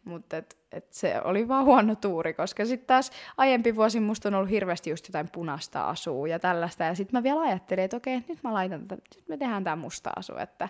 Mutta 0.03 0.37
et, 0.37 0.57
et 0.71 0.93
se 0.93 1.21
oli 1.23 1.47
vaan 1.47 1.65
huono 1.65 1.95
tuuri, 1.95 2.33
koska 2.33 2.65
sitten 2.65 2.87
taas 2.87 3.11
aiempi 3.37 3.75
vuosi 3.75 3.99
musta 3.99 4.29
on 4.29 4.35
ollut 4.35 4.49
hirveästi 4.49 4.89
just 4.89 5.07
jotain 5.07 5.29
punaista 5.31 5.89
asua 5.89 6.27
ja 6.27 6.39
tällaista. 6.39 6.83
Ja 6.83 6.95
sitten 6.95 7.17
mä 7.17 7.23
vielä 7.23 7.41
ajattelin, 7.41 7.83
että 7.83 7.97
okei, 7.97 8.23
nyt 8.27 8.43
mä 8.43 8.53
laitan, 8.53 8.81
nyt 8.89 9.27
me 9.27 9.37
tehdään 9.37 9.63
tämä 9.63 9.75
musta 9.75 10.11
asu, 10.15 10.37
että 10.37 10.69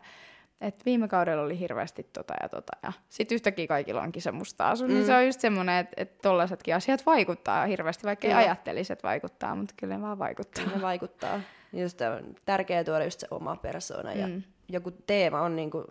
et 0.61 0.85
viime 0.85 1.07
kaudella 1.07 1.43
oli 1.43 1.59
hirveästi 1.59 2.03
tota 2.13 2.33
ja 2.41 2.49
tota, 2.49 2.71
ja 2.83 2.93
sitten 3.09 3.35
yhtäkkiä 3.35 3.67
kaikilla 3.67 4.01
onkin 4.01 4.21
se 4.21 4.31
musta 4.31 4.69
asu, 4.69 4.83
niin 4.83 4.91
mm. 4.91 4.97
niin 4.97 5.05
se 5.05 5.15
on 5.15 5.25
just 5.25 5.39
semmoinen, 5.39 5.77
että 5.77 5.93
et 5.97 6.17
tollaisetkin 6.21 6.75
asiat 6.75 7.05
vaikuttaa 7.05 7.65
hirveästi, 7.65 8.03
vaikka 8.03 8.27
ei 8.27 8.33
ajattelisi, 8.33 8.93
että 8.93 9.07
vaikuttaa, 9.07 9.55
mutta 9.55 9.73
kyllä 9.77 9.95
ne 9.95 10.01
vaan 10.01 10.19
vaikuttaa. 10.19 10.65
Ne 10.75 10.81
vaikuttaa. 10.81 11.41
Just 11.73 12.01
on 12.01 12.35
tärkeää 12.45 12.83
tuoda 12.83 13.03
just 13.03 13.19
se 13.19 13.27
oma 13.31 13.55
persona 13.55 14.13
ja 14.13 14.27
mm. 14.27 14.43
joku 14.69 14.91
teema 14.91 15.41
on 15.41 15.55
niinku, 15.55 15.85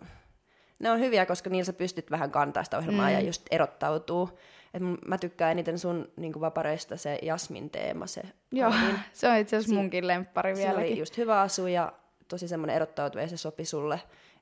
ne 0.79 0.91
on 0.91 0.99
hyviä, 0.99 1.25
koska 1.25 1.49
niillä 1.49 1.65
sä 1.65 1.73
pystyt 1.73 2.11
vähän 2.11 2.31
kantaa 2.31 2.63
sitä 2.63 2.77
ohjelmaa 2.77 3.07
mm. 3.07 3.13
ja 3.13 3.21
just 3.21 3.45
erottautuu. 3.51 4.39
Et 4.73 4.81
mä 5.07 5.17
tykkään 5.17 5.51
eniten 5.51 5.79
sun 5.79 6.11
niinku 6.15 6.41
vapareista 6.41 6.97
se 6.97 7.19
Jasmin 7.21 7.69
teema. 7.69 8.07
Se 8.07 8.21
Joo, 8.51 8.71
niin, 8.71 8.99
se 9.13 9.29
on 9.29 9.37
itse 9.37 9.57
asiassa 9.57 9.75
munkin 9.75 10.07
lemppari 10.07 10.55
vieläkin. 10.55 10.81
Se 10.81 10.91
oli 10.91 10.99
just 10.99 11.17
hyvä 11.17 11.41
asu 11.41 11.67
ja 11.67 11.93
tosi 12.27 12.47
semmoinen 12.47 12.75
erottautuva 12.75 13.21
ja 13.21 13.27
se 13.27 13.37
sopi 13.37 13.65
sulle 13.65 13.99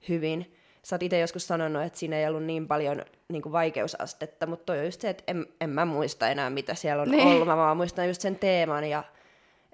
hyvin. 0.10 0.56
Sä 0.84 0.96
oot 0.96 1.04
itse 1.04 1.20
joskus 1.20 1.48
sanonut, 1.48 1.84
että 1.84 2.00
siinä 2.00 2.16
ei 2.16 2.28
ollut 2.28 2.44
niin 2.44 2.68
paljon 2.68 3.02
niin 3.28 3.42
kuin 3.42 3.54
vaikeusastetta, 3.54 4.48
mutta 4.48 4.66
toi 4.66 4.80
on 4.80 4.86
just 4.86 5.02
se, 5.02 5.10
että 5.10 5.24
en, 5.28 5.46
en 5.62 5.70
mä 5.70 5.86
muista 5.86 6.30
enää, 6.30 6.50
mitä 6.50 6.76
siellä 6.76 7.02
on 7.02 7.12
niin. 7.12 7.28
ollut. 7.28 7.48
Mä 7.48 7.58
vaan 7.58 7.78
muistan 7.78 8.08
just 8.08 8.22
sen 8.22 8.36
teeman 8.36 8.84
ja 8.90 9.04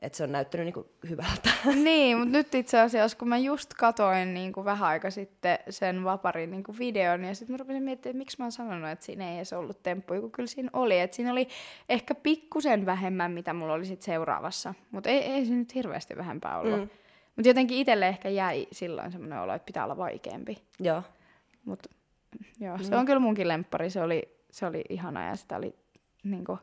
että 0.01 0.17
se 0.17 0.23
on 0.23 0.31
näyttänyt 0.31 0.65
niin 0.65 0.73
kuin 0.73 0.87
hyvältä. 1.09 1.49
Niin, 1.83 2.17
mutta 2.17 2.31
nyt 2.31 2.55
itse 2.55 2.79
asiassa, 2.79 3.17
kun 3.17 3.27
mä 3.27 3.37
just 3.37 3.73
katoin 3.73 4.33
niin 4.33 4.53
kuin 4.53 4.65
vähän 4.65 4.89
aika 4.89 5.09
sitten 5.09 5.59
sen 5.69 6.03
Vaparin 6.03 6.51
niin 6.51 6.63
kuin 6.63 6.79
videon, 6.79 7.23
ja 7.23 7.35
sitten 7.35 7.53
mä 7.53 7.57
rupesin 7.57 7.83
miettimään, 7.83 8.11
että 8.11 8.17
miksi 8.17 8.37
mä 8.39 8.45
oon 8.45 8.51
sanonut, 8.51 8.89
että 8.89 9.05
siinä 9.05 9.31
ei 9.31 9.35
edes 9.35 9.53
ollut 9.53 9.83
temppu, 9.83 10.21
kun 10.21 10.31
kyllä 10.31 10.47
siinä 10.47 10.69
oli. 10.73 10.99
Että 10.99 11.15
siinä 11.15 11.31
oli 11.31 11.47
ehkä 11.89 12.15
pikkusen 12.15 12.85
vähemmän, 12.85 13.31
mitä 13.31 13.53
mulla 13.53 13.73
oli 13.73 13.85
sitten 13.85 14.05
seuraavassa, 14.05 14.73
mutta 14.91 15.09
ei, 15.09 15.19
ei 15.19 15.45
se 15.45 15.53
nyt 15.53 15.75
hirveästi 15.75 16.17
vähempää 16.17 16.59
ollut. 16.59 16.79
Mm. 16.79 16.89
Mutta 17.35 17.49
jotenkin 17.49 17.77
itselle 17.77 18.07
ehkä 18.07 18.29
jäi 18.29 18.67
silloin 18.71 19.11
semmoinen 19.11 19.39
olo, 19.39 19.53
että 19.53 19.65
pitää 19.65 19.83
olla 19.83 19.97
vaikeampi. 19.97 20.57
Joo. 20.79 21.03
Mutta 21.65 21.89
joo, 22.59 22.77
se 22.77 22.91
mm. 22.91 22.97
on 22.97 23.05
kyllä 23.05 23.19
munkin 23.19 23.47
lemppari. 23.47 23.89
Se 23.89 24.01
oli, 24.01 24.37
se 24.51 24.65
oli 24.65 24.83
ihana 24.89 25.27
ja 25.27 25.35
sitä 25.35 25.57
oli 25.57 25.75
niinku, 26.23 26.59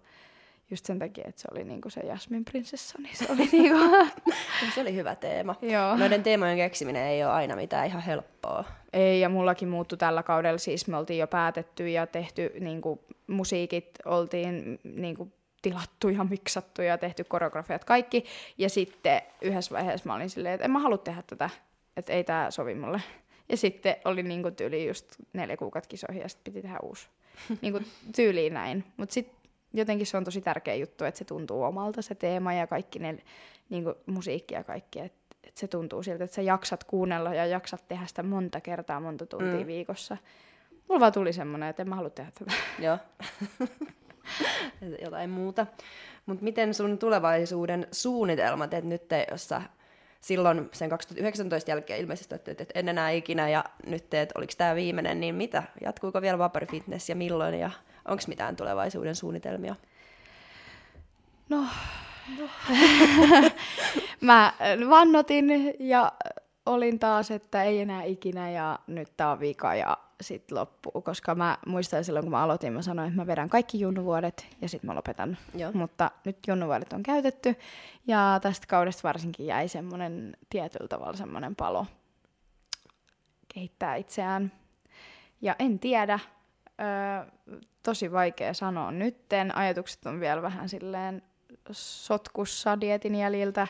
just 0.71 0.87
sen 0.87 0.99
takia, 0.99 1.25
että 1.29 1.41
se 1.41 1.49
oli 1.53 1.65
niinku 1.65 1.91
se 1.91 2.01
Jasmin 2.01 2.45
prinsessa, 2.45 2.99
niin 3.03 3.17
se 3.17 3.27
oli 3.33 3.49
niinku... 3.53 3.79
se 4.75 4.81
oli 4.81 4.95
hyvä 4.95 5.15
teema. 5.15 5.55
Joo. 5.63 5.97
Noiden 5.97 6.23
teemojen 6.23 6.57
keksiminen 6.57 7.07
ei 7.07 7.25
ole 7.25 7.33
aina 7.33 7.57
mitään 7.57 7.87
ihan 7.87 8.03
helppoa. 8.03 8.65
Ei, 8.93 9.21
ja 9.21 9.29
mullakin 9.29 9.69
muuttu 9.69 9.97
tällä 9.97 10.23
kaudella, 10.23 10.59
siis 10.59 10.89
me 10.89 10.97
oltiin 10.97 11.19
jo 11.19 11.27
päätetty 11.27 11.89
ja 11.89 12.07
tehty 12.07 12.53
niinku, 12.61 13.05
musiikit, 13.27 13.91
oltiin 14.05 14.81
niinku, 14.85 15.33
tilattu 15.69 16.09
ja 16.09 16.25
miksattu 16.25 16.83
ja 16.83 16.99
tehty 16.99 17.25
koreografiat 17.25 17.85
kaikki. 17.85 18.25
Ja 18.59 18.69
sitten 18.69 19.23
yhdessä 19.43 19.75
vaiheessa 19.75 20.09
mä 20.09 20.15
olin 20.15 20.31
silleen, 20.31 20.55
että 20.55 20.65
en 20.65 20.71
mä 20.71 20.79
halua 20.79 20.99
tehdä 20.99 21.23
tätä, 21.27 21.51
että 21.97 22.13
ei 22.13 22.25
tämä 22.25 22.51
sovi 22.51 22.75
mulle. 22.75 23.03
Ja 23.49 23.57
sitten 23.57 23.97
oli 24.05 24.23
niinku 24.23 24.51
tyyli 24.51 24.87
just 24.87 25.07
neljä 25.33 25.57
kuukautta 25.57 25.89
kisoihin 25.89 26.23
ja 26.23 26.29
sitten 26.29 26.53
piti 26.53 26.63
tehdä 26.63 26.79
uusi. 26.83 27.09
niinku 27.63 27.81
tyyliin 28.17 28.55
näin. 28.55 28.85
Mutta 28.97 29.13
sitten 29.13 29.37
jotenkin 29.73 30.07
se 30.07 30.17
on 30.17 30.25
tosi 30.25 30.41
tärkeä 30.41 30.75
juttu, 30.75 31.05
että 31.05 31.19
se 31.19 31.25
tuntuu 31.25 31.63
omalta 31.63 32.03
se 32.03 32.15
teema 32.15 32.53
ja 32.53 32.67
kaikki 32.67 32.99
ne 32.99 33.19
niinku 33.71 33.95
musiikki 34.07 34.55
ja 34.55 34.65
kaikki. 34.65 35.01
Että 35.01 35.19
että 35.45 35.61
se 35.61 35.69
tuntuu 35.69 36.03
siltä, 36.03 36.25
että 36.25 36.35
sä 36.35 36.43
jaksat 36.43 36.85
kuunnella 36.85 37.35
ja 37.35 37.47
jaksat 37.47 37.89
tehdä 37.89 38.07
sitä 38.07 38.23
monta 38.23 38.61
kertaa, 38.61 39.01
monta 39.01 39.27
tuntia 39.27 39.61
mm. 39.61 39.67
viikossa. 39.67 40.17
Mulla 40.89 41.01
vaan 41.01 41.13
tuli 41.13 41.33
semmoinen, 41.33 41.69
että 41.69 41.83
en 41.83 41.89
mä 41.89 41.95
halua 41.95 42.11
tehdä 42.11 42.31
tätä. 42.39 42.53
Joo. 42.79 42.99
Jotain 45.05 45.31
muuta. 45.31 45.67
Mutta 46.27 46.45
miten 46.45 46.75
sun 46.75 46.99
tulevaisuuden 46.99 47.87
suunnitelmat, 47.93 48.75
että 48.75 48.89
nyt 48.89 49.09
te, 49.09 49.27
jos 49.31 49.49
sä 49.49 49.63
silloin 50.21 50.69
sen 50.73 50.91
2019 50.91 51.71
jälkeen 51.71 52.01
ilmeisesti 52.01 52.35
että, 52.35 52.51
että 52.51 52.65
en 52.75 52.89
enää 52.89 53.11
ikinä 53.11 53.49
ja 53.49 53.65
nyt 53.87 54.11
teet, 54.11 54.33
oliko 54.35 54.53
tämä 54.59 54.75
viimeinen, 54.75 55.21
niin 55.21 55.35
mitä? 55.35 55.63
Jatkuuko 55.85 56.23
vielä 56.23 56.39
Vapari 56.39 56.67
Fitness 56.67 57.09
ja 57.09 57.17
milloin 57.17 57.55
ja 57.55 57.71
onko 58.09 58.23
mitään 58.27 58.57
tulevaisuuden 58.57 59.15
suunnitelmia? 59.15 59.75
No, 61.49 61.65
no. 62.39 62.49
mä 64.21 64.53
vannotin 64.91 65.75
ja 65.79 66.13
olin 66.67 66.99
taas, 66.99 67.31
että 67.31 67.65
ei 67.65 67.81
enää 67.81 68.03
ikinä 68.03 68.51
ja 68.51 68.79
nyt 68.87 69.09
tää 69.17 69.31
on 69.31 69.41
vika 69.41 69.75
ja 69.75 69.99
sit 70.21 70.53
loppuu, 70.53 71.03
koska 71.03 71.35
mä 71.35 71.59
muistan 71.67 72.05
silloin, 72.05 72.25
kun 72.25 72.31
mä 72.31 72.43
aloitin, 72.43 72.73
mä 72.73 72.83
sanoin, 72.83 73.09
että 73.09 73.21
mä 73.21 73.27
vedän 73.27 73.49
kaikki 73.49 73.81
junnuvuodet 73.81 74.47
ja 74.61 74.69
sitten 74.69 74.91
mä 74.91 74.95
lopetan. 74.95 75.39
Joo. 75.55 75.73
Mutta 75.73 76.11
nyt 76.25 76.39
junnuvuodet 76.47 76.93
on 76.93 77.03
käytetty 77.03 77.57
ja 78.07 78.39
tästä 78.43 78.67
kaudesta 78.67 79.09
varsinkin 79.09 79.47
jäi 79.47 79.69
semmoinen 79.69 80.37
tietyllä 80.51 80.89
tavalla 80.89 81.17
semmoinen 81.17 81.57
palo 81.57 81.87
kehittää 83.55 83.95
itseään. 83.95 84.53
Ja 85.41 85.57
en 85.59 85.79
tiedä, 85.79 86.19
öö, 86.81 87.57
tosi 87.83 88.13
vaikea 88.13 88.55
sanoa 88.55 88.91
nytten. 88.91 89.57
Ajatukset 89.57 90.07
on 90.07 90.21
vielä 90.21 90.43
vähän 90.43 90.69
silleen 90.69 91.23
sotkussa 91.71 92.81
dietin 92.81 93.15
jäljiltä. 93.15 93.69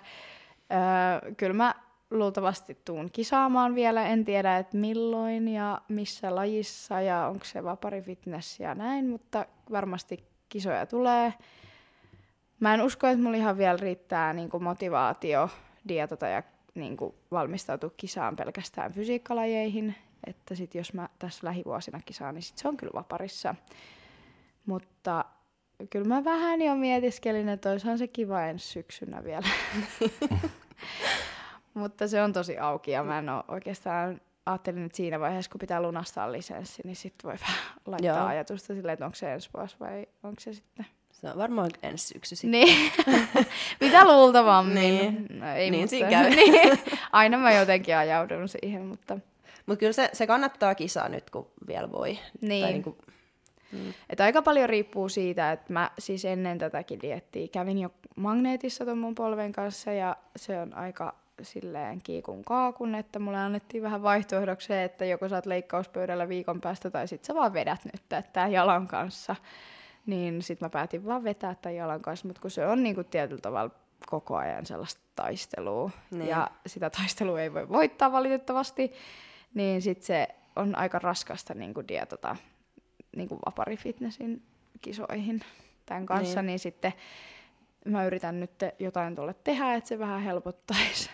Öö, 0.73 1.35
kyllä 1.35 1.55
mä 1.55 1.75
luultavasti 2.11 2.79
tuun 2.85 3.11
kisaamaan 3.11 3.75
vielä, 3.75 4.07
en 4.07 4.25
tiedä, 4.25 4.59
että 4.59 4.77
milloin 4.77 5.49
ja 5.49 5.81
missä 5.89 6.35
lajissa 6.35 7.01
ja 7.01 7.27
onko 7.27 7.45
se 7.45 7.65
vapari 7.65 8.03
fitness 8.03 8.61
ja 8.61 8.75
näin, 8.75 9.09
mutta 9.09 9.47
varmasti 9.71 10.25
kisoja 10.49 10.87
tulee. 10.87 11.35
Mä 12.61 12.75
en 12.75 12.83
usko, 12.83 13.07
että 13.07 13.23
mulla 13.23 13.37
ihan 13.37 13.59
vielä 13.59 13.77
riittää 13.77 14.33
niin 14.33 14.51
kuin 14.51 14.63
motivaatio 14.63 15.51
dietata 15.89 16.27
ja 16.27 16.43
niin 16.75 16.97
kuin 16.97 17.15
valmistautua 17.31 17.91
kisaan 17.97 18.37
pelkästään 18.37 18.93
fysiikkalajeihin, 18.93 19.95
että 20.27 20.55
sit 20.55 20.75
jos 20.75 20.93
mä 20.93 21.09
tässä 21.19 21.47
lähivuosina 21.47 22.01
kisaan, 22.05 22.35
niin 22.35 22.43
sit 22.43 22.59
se 22.59 22.69
on 22.69 22.77
kyllä 22.77 22.93
vaparissa. 22.95 23.55
Mutta 24.67 25.25
kyllä 25.91 26.09
mä 26.09 26.25
vähän 26.25 26.63
jo 26.63 26.75
mietiskelin, 26.75 27.49
että 27.49 27.71
se 27.97 28.07
kiva 28.07 28.43
ensi 28.43 28.69
syksynä 28.69 29.25
vielä. 29.25 29.49
Mutta 31.75 32.09
se 32.09 32.23
on 32.23 32.33
tosi 32.33 32.59
auki 32.59 32.91
ja 32.91 33.05
mä 33.05 33.19
en 33.19 33.29
ole 33.29 33.45
oikeastaan 33.49 34.21
ajattelin, 34.47 34.85
että 34.87 34.97
siinä 34.97 35.21
vaiheessa, 35.21 35.51
kun 35.51 35.59
pitää 35.59 35.83
lunastaa 35.83 36.33
lisenssi, 36.33 36.83
niin 36.85 36.97
sitten 36.97 37.29
voi 37.29 37.39
vähän 37.41 37.59
laittaa 37.87 38.19
Joo. 38.19 38.27
ajatusta 38.27 38.75
silleen, 38.75 38.93
että 38.93 39.05
onko 39.05 39.15
se 39.15 39.33
ensi 39.33 39.51
vuosi 39.55 39.77
vai 39.81 40.07
onko 40.23 40.41
se 40.41 40.53
sitten... 40.53 40.87
Se 41.13 41.31
on 41.31 41.39
varmaan 41.39 41.71
ensi 41.83 42.07
syksy 42.07 42.37
sitten. 42.37 42.51
Niin, 42.51 42.93
mitä 43.81 44.05
luultavammin. 44.05 44.75
niin, 44.75 45.27
no, 45.31 45.55
ei 45.55 45.71
niin 45.71 45.89
siinä 45.89 46.11
käy. 46.11 46.31
niin. 46.37 46.79
Aina 47.13 47.39
mä 47.39 47.53
jotenkin 47.53 47.97
ajaudun 47.97 48.49
siihen, 48.49 48.87
mutta... 48.87 49.19
Mutta 49.67 49.81
kyllä 49.81 49.93
se, 49.93 50.11
se 50.13 50.27
kannattaa 50.27 50.75
kisaa 50.75 51.09
nyt, 51.09 51.31
kun 51.31 51.51
vielä 51.67 51.93
voi. 51.93 52.19
Niin. 52.41 52.65
Tai 52.65 52.73
niinku... 52.73 52.99
Mm. 53.73 53.95
Et 54.11 54.21
aika 54.21 54.43
paljon 54.43 54.69
riippuu 54.69 55.09
siitä, 55.09 55.53
että 55.53 55.73
mä 55.73 55.91
siis 55.99 56.25
ennen 56.25 56.59
tätäkin 56.59 57.01
diettiä 57.03 57.49
kävin 57.49 57.79
jo 57.79 57.91
magneetissa 58.17 58.85
ton 58.85 58.99
mun 58.99 59.15
polven 59.15 59.53
kanssa 59.53 59.93
ja 59.93 60.17
se 60.37 60.61
on 60.61 60.75
aika 60.75 61.15
silleen 61.43 62.03
kiikun 62.03 62.45
kaakun, 62.45 62.95
että 62.95 63.19
mulle 63.19 63.39
annettiin 63.39 63.83
vähän 63.83 64.03
vaihtoehdoksi 64.03 64.67
se, 64.67 64.85
että 64.85 65.05
joko 65.05 65.29
saat 65.29 65.47
leikkauspöydällä 65.47 66.29
viikon 66.29 66.61
päästä 66.61 66.91
tai 66.91 67.09
sit 67.09 67.25
sä 67.25 67.35
vaan 67.35 67.53
vedät 67.53 67.85
nyt 67.85 68.13
että 68.13 68.49
jalan 68.49 68.87
kanssa. 68.87 69.37
Niin 70.07 70.43
sit 70.43 70.61
mä 70.61 70.69
päätin 70.69 71.07
vaan 71.07 71.25
vetää 71.25 71.55
tämän 71.55 71.77
jalan 71.77 72.01
kanssa, 72.01 72.27
mutta 72.27 72.43
kun 72.43 72.51
se 72.51 72.67
on 72.67 72.83
niinku 72.83 73.05
tietyllä 73.05 73.41
tavalla 73.41 73.71
koko 74.07 74.37
ajan 74.37 74.67
sellaista 74.67 75.03
taistelua 75.17 75.91
niin. 76.11 76.29
ja 76.29 76.51
sitä 76.67 76.91
taistelua 76.91 77.41
ei 77.41 77.55
voi 77.55 77.69
voittaa 77.69 78.13
valitettavasti, 78.13 78.93
niin 79.55 79.83
sit 79.83 80.03
se 80.03 80.29
on 80.57 80.79
aika 80.79 80.99
raskasta 80.99 81.55
niinku 81.55 81.89
dietata 81.89 82.37
niinku 83.17 83.39
vaparifitnessin 83.47 84.43
kisoihin 84.81 85.41
tämän 85.87 86.07
kanssa, 86.07 86.43
niin, 86.43 86.47
niin 86.47 86.59
sitten 86.59 86.93
mä 87.85 88.05
yritän 88.05 88.41
nyt 88.41 88.51
jotain 88.79 89.15
tuolle 89.15 89.35
tehdä, 89.45 89.75
että 89.75 89.89
se 89.89 89.99
vähän 89.99 90.23
helpottaisi 90.23 91.11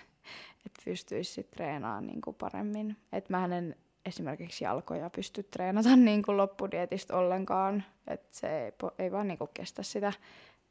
pystyisi 0.84 1.32
sit 1.32 1.50
treenaamaan 1.50 2.06
niin 2.06 2.20
kuin 2.20 2.36
paremmin. 2.36 2.96
Että 3.12 3.36
mä 3.36 3.44
en 3.44 3.76
esimerkiksi 4.06 4.64
jalkoja 4.64 5.10
pysty 5.10 5.42
treenata 5.42 5.96
niin 6.10 6.22
kuin 6.22 6.36
loppudietistä 6.36 7.16
ollenkaan, 7.16 7.84
että 8.06 8.28
se 8.30 8.64
ei, 8.64 8.72
ei 8.98 9.12
vaan 9.12 9.28
niin 9.28 9.38
kuin 9.38 9.50
kestä 9.54 9.82
sitä 9.82 10.12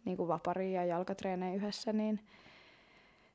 niin 0.06 0.18
kuin 0.18 0.28
vaparia 0.28 0.82
ja 0.82 0.86
jalkatreenejä 0.86 1.56
yhdessä, 1.56 1.94
niin 1.94 2.20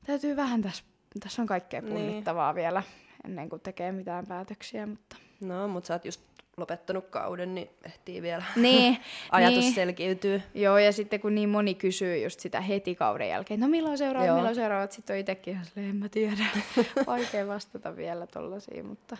täytyy 0.06 0.36
vähän 0.36 0.62
tässä, 0.62 0.84
tässä 1.20 1.42
on 1.42 1.48
kaikkea 1.48 1.80
niin. 1.80 1.94
punnittavaa 1.94 2.52
niin. 2.52 2.56
vielä 2.56 2.82
ennen 3.24 3.48
kuin 3.48 3.62
tekee 3.62 3.92
mitään 3.92 4.26
päätöksiä, 4.26 4.86
mutta... 4.86 5.16
No, 5.40 5.68
mutta 5.68 5.86
sä 5.86 5.94
oot 5.94 6.04
just 6.04 6.20
lopettanut 6.58 7.06
kauden, 7.10 7.54
niin 7.54 7.70
ehtii 7.82 8.22
vielä 8.22 8.44
niin, 8.56 8.98
ajatus 9.30 9.58
niin. 9.58 9.74
selkiytyy. 9.74 10.42
Joo, 10.54 10.78
ja 10.78 10.92
sitten 10.92 11.20
kun 11.20 11.34
niin 11.34 11.48
moni 11.48 11.74
kysyy 11.74 12.18
just 12.18 12.40
sitä 12.40 12.60
heti 12.60 12.94
kauden 12.94 13.28
jälkeen, 13.28 13.60
no 13.60 13.68
milloin 13.68 13.98
seuraavat, 13.98 14.34
milloin 14.34 14.54
seuraavat, 14.54 14.92
sitten 14.92 15.14
on 15.14 15.20
itsekin 15.20 15.52
ihan 15.52 15.64
silleen, 15.64 15.90
en 15.90 15.96
mä 15.96 16.08
tiedä. 16.08 16.44
Vaikea 17.06 17.46
vastata 17.46 17.96
vielä 17.96 18.26
tollaisiin, 18.26 18.86
mutta 18.86 19.16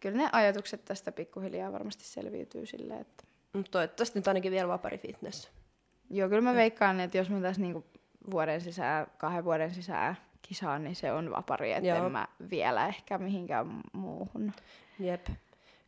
kyllä 0.00 0.16
ne 0.16 0.28
ajatukset 0.32 0.84
tästä 0.84 1.12
pikkuhiljaa 1.12 1.72
varmasti 1.72 2.04
selviytyy 2.04 2.66
silleen, 2.66 3.00
että... 3.00 3.24
Mutta 3.52 3.70
toivottavasti 3.70 4.18
nyt 4.18 4.28
ainakin 4.28 4.52
vielä 4.52 4.68
vapari 4.68 4.98
fitness. 4.98 5.50
Joo, 6.10 6.28
kyllä 6.28 6.40
mä 6.40 6.54
veikkaan, 6.54 7.00
että 7.00 7.18
jos 7.18 7.30
mä 7.30 7.40
tässä 7.40 7.62
niinku 7.62 7.84
vuoden 8.30 8.60
sisään, 8.60 9.06
kahden 9.18 9.44
vuoden 9.44 9.74
sisään 9.74 10.16
kisaan, 10.42 10.84
niin 10.84 10.96
se 10.96 11.12
on 11.12 11.30
vapari, 11.30 11.72
että 11.72 11.96
en 11.96 12.12
mä 12.12 12.28
vielä 12.50 12.86
ehkä 12.86 13.18
mihinkään 13.18 13.80
muuhun. 13.92 14.52
Jep. 14.98 15.26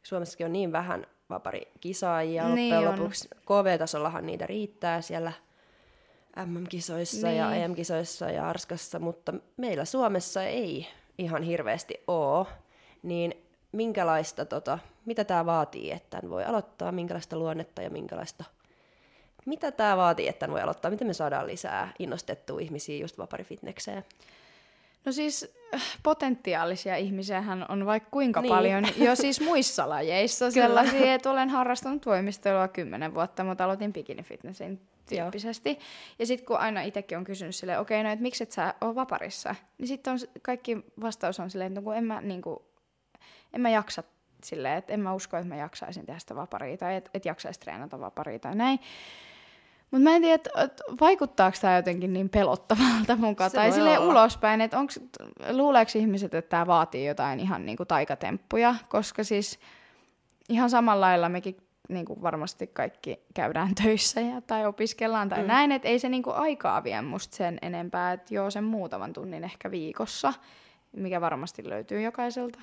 Suomessakin 0.03 0.47
on 0.47 0.53
niin 0.53 0.73
vähän 0.73 1.07
vaparikisaajia 1.31 2.49
niin 2.49 2.75
loppujen 2.75 3.01
lopuksi. 3.01 3.29
KV-tasollahan 3.29 4.27
niitä 4.27 4.47
riittää 4.47 5.01
siellä 5.01 5.33
MM-kisoissa 6.47 7.27
niin. 7.27 7.39
ja 7.39 7.55
EM-kisoissa 7.55 8.31
ja 8.31 8.49
Arskassa, 8.49 8.99
mutta 8.99 9.35
meillä 9.57 9.85
Suomessa 9.85 10.45
ei 10.45 10.89
ihan 11.19 11.43
hirveästi 11.43 11.95
ole. 12.07 12.47
Niin 13.03 13.35
minkälaista, 13.73 14.45
tota, 14.45 14.79
mitä 15.05 15.25
tämä 15.25 15.47
vaatii, 15.47 15.91
että 15.91 16.21
voi 16.29 16.45
aloittaa, 16.45 16.93
minkälaista 16.93 17.37
luonnetta 17.37 17.83
ja 17.83 17.91
minkälaista 17.91 18.45
mitä 19.47 19.73
tämä 19.73 19.97
vaatii, 19.97 20.29
että 20.29 20.51
voi 20.51 20.61
aloittaa? 20.61 20.91
Miten 20.91 21.07
me 21.07 21.15
saadaan 21.15 21.47
lisää 21.47 21.93
innostettua 21.99 22.61
ihmisiä 22.61 22.99
just 22.99 23.19
vaparifitnekseen? 23.19 24.05
No 25.05 25.13
siis 25.13 25.55
äh, 25.75 25.83
potentiaalisia 26.03 26.97
ihmisiähän 26.97 27.67
on 27.69 27.87
vaikka 27.87 28.09
kuinka 28.11 28.41
niin. 28.41 28.49
paljon 28.49 28.85
jo 28.97 29.17
siis 29.17 29.41
muissa 29.41 29.89
lajeissa 29.89 30.51
sellaisia, 30.61 31.15
että 31.15 31.31
olen 31.31 31.51
harrastanut 31.51 32.07
voimistelua 32.07 32.69
kymmenen 32.69 33.15
vuotta, 33.15 33.45
mutta 33.45 33.65
aloitin 33.65 33.93
bikinifitnessin 33.93 34.81
tyyppisesti. 35.09 35.71
Joo. 35.71 35.81
Ja 36.19 36.27
sitten 36.27 36.47
kun 36.47 36.57
aina 36.57 36.83
itsekin 36.83 37.19
on 37.19 37.25
kysynyt 37.25 37.55
silleen, 37.55 37.81
okei, 37.81 38.01
okay, 38.01 38.05
no 38.05 38.13
että 38.13 38.23
miksi 38.23 38.43
et 38.43 38.53
sä 38.53 38.75
ole 38.81 38.95
vaparissa, 38.95 39.55
niin 39.79 39.89
sitten 39.89 40.13
on 40.13 40.19
kaikki 40.43 40.79
vastaus 41.01 41.41
on 41.41 41.51
silleen, 41.51 41.73
että 41.73 41.81
no 41.81 41.85
kun 41.85 41.97
en 41.97 42.05
mä, 42.05 42.21
niin 42.21 42.43
kuin, 42.43 42.59
en 43.53 43.61
mä 43.61 43.71
jaksa 43.71 44.03
silleen, 44.45 44.79
että 44.79 44.93
en 44.93 45.01
mä 45.01 45.15
usko, 45.15 45.37
että 45.37 45.49
mä 45.49 45.57
jaksaisin 45.57 46.07
tehdä 46.07 46.19
sitä 46.19 46.37
vaparia 46.37 46.77
tai 46.77 46.97
että 46.97 47.11
et 47.15 47.25
jaksaisi 47.25 47.61
treenata 47.61 48.01
vaparia 48.01 48.39
tai 48.39 48.55
näin. 48.55 48.81
Mutta 49.93 50.05
mä 50.05 50.17
en 50.17 50.23
tiedä, 50.23 50.35
että 50.35 50.51
vaikuttaako 51.01 51.57
tämä 51.61 51.77
jotenkin 51.77 52.13
niin 52.13 52.29
pelottavalta 52.29 53.17
mukaan. 53.17 53.51
Tai 53.51 53.73
silleen 53.73 54.01
olla. 54.01 54.11
ulospäin, 54.13 54.61
että 54.61 54.79
onks, 54.79 55.01
luuleeko 55.51 55.91
ihmiset, 55.95 56.35
että 56.35 56.49
tämä 56.49 56.67
vaatii 56.67 57.07
jotain 57.07 57.41
ihan 57.41 57.67
niinku 57.67 57.85
taikatemppuja, 57.85 58.75
koska 58.89 59.25
siis 59.25 59.59
ihan 60.49 60.71
samalla 60.71 61.07
lailla 61.07 61.29
mekin 61.29 61.57
niinku 61.89 62.23
varmasti 62.23 62.67
kaikki 62.67 63.21
käydään 63.35 63.75
töissä 63.83 64.21
ja, 64.21 64.41
tai 64.41 64.67
opiskellaan 64.67 65.29
tai 65.29 65.41
mm. 65.41 65.47
näin, 65.47 65.73
että 65.73 65.89
ei 65.89 65.99
se 65.99 66.09
niinku 66.09 66.31
aikaa 66.31 66.85
vie 66.85 67.03
musta 67.03 67.37
sen 67.37 67.59
enempää, 67.63 68.13
että 68.13 68.35
joo 68.35 68.51
sen 68.51 68.65
muutaman 68.65 69.13
tunnin 69.13 69.45
ehkä 69.45 69.71
viikossa, 69.71 70.33
mikä 70.97 71.21
varmasti 71.21 71.69
löytyy 71.69 72.03
jokaiselta. 72.03 72.61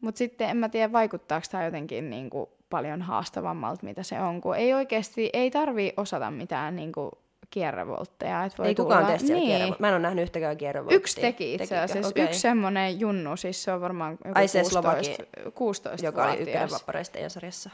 Mutta 0.00 0.18
sitten 0.18 0.50
en 0.50 0.56
mä 0.56 0.68
tiedä, 0.68 0.92
vaikuttaako 0.92 1.46
tämä 1.50 1.64
jotenkin 1.64 2.10
niinku 2.10 2.57
paljon 2.70 3.02
haastavammalta, 3.02 3.86
mitä 3.86 4.02
se 4.02 4.20
on, 4.20 4.40
kun 4.40 4.56
ei 4.56 4.74
oikeasti, 4.74 5.30
ei 5.32 5.50
tarvi 5.50 5.92
osata 5.96 6.30
mitään 6.30 6.76
niin 6.76 6.92
kuin, 6.92 7.10
kierrevoltteja. 7.50 8.44
Et 8.44 8.58
voi 8.58 8.66
ei 8.66 8.74
tulla... 8.74 8.88
kukaan 8.88 9.06
tee 9.06 9.18
siellä 9.18 9.64
niin. 9.64 9.74
Mä 9.78 9.88
en 9.88 9.94
ole 9.94 10.02
nähnyt 10.02 10.22
yhtäkään 10.22 10.56
kierrevolttia. 10.56 10.96
Yksi 10.96 11.20
teki 11.20 11.54
itse 11.54 11.78
asiassa. 11.78 12.08
Okay. 12.08 12.24
Yksi 12.24 12.40
semmoinen 12.40 13.00
junnu, 13.00 13.36
siis 13.36 13.64
se 13.64 13.72
on 13.72 13.80
varmaan 13.80 14.12
joku 14.12 14.32
Ai 14.34 14.46
16, 14.62 14.82
16 15.54 16.06
joka 16.06 16.24
oli 16.24 16.38
ykkönen 16.38 16.70
vappareista 16.70 17.18
sarjassa. 17.28 17.70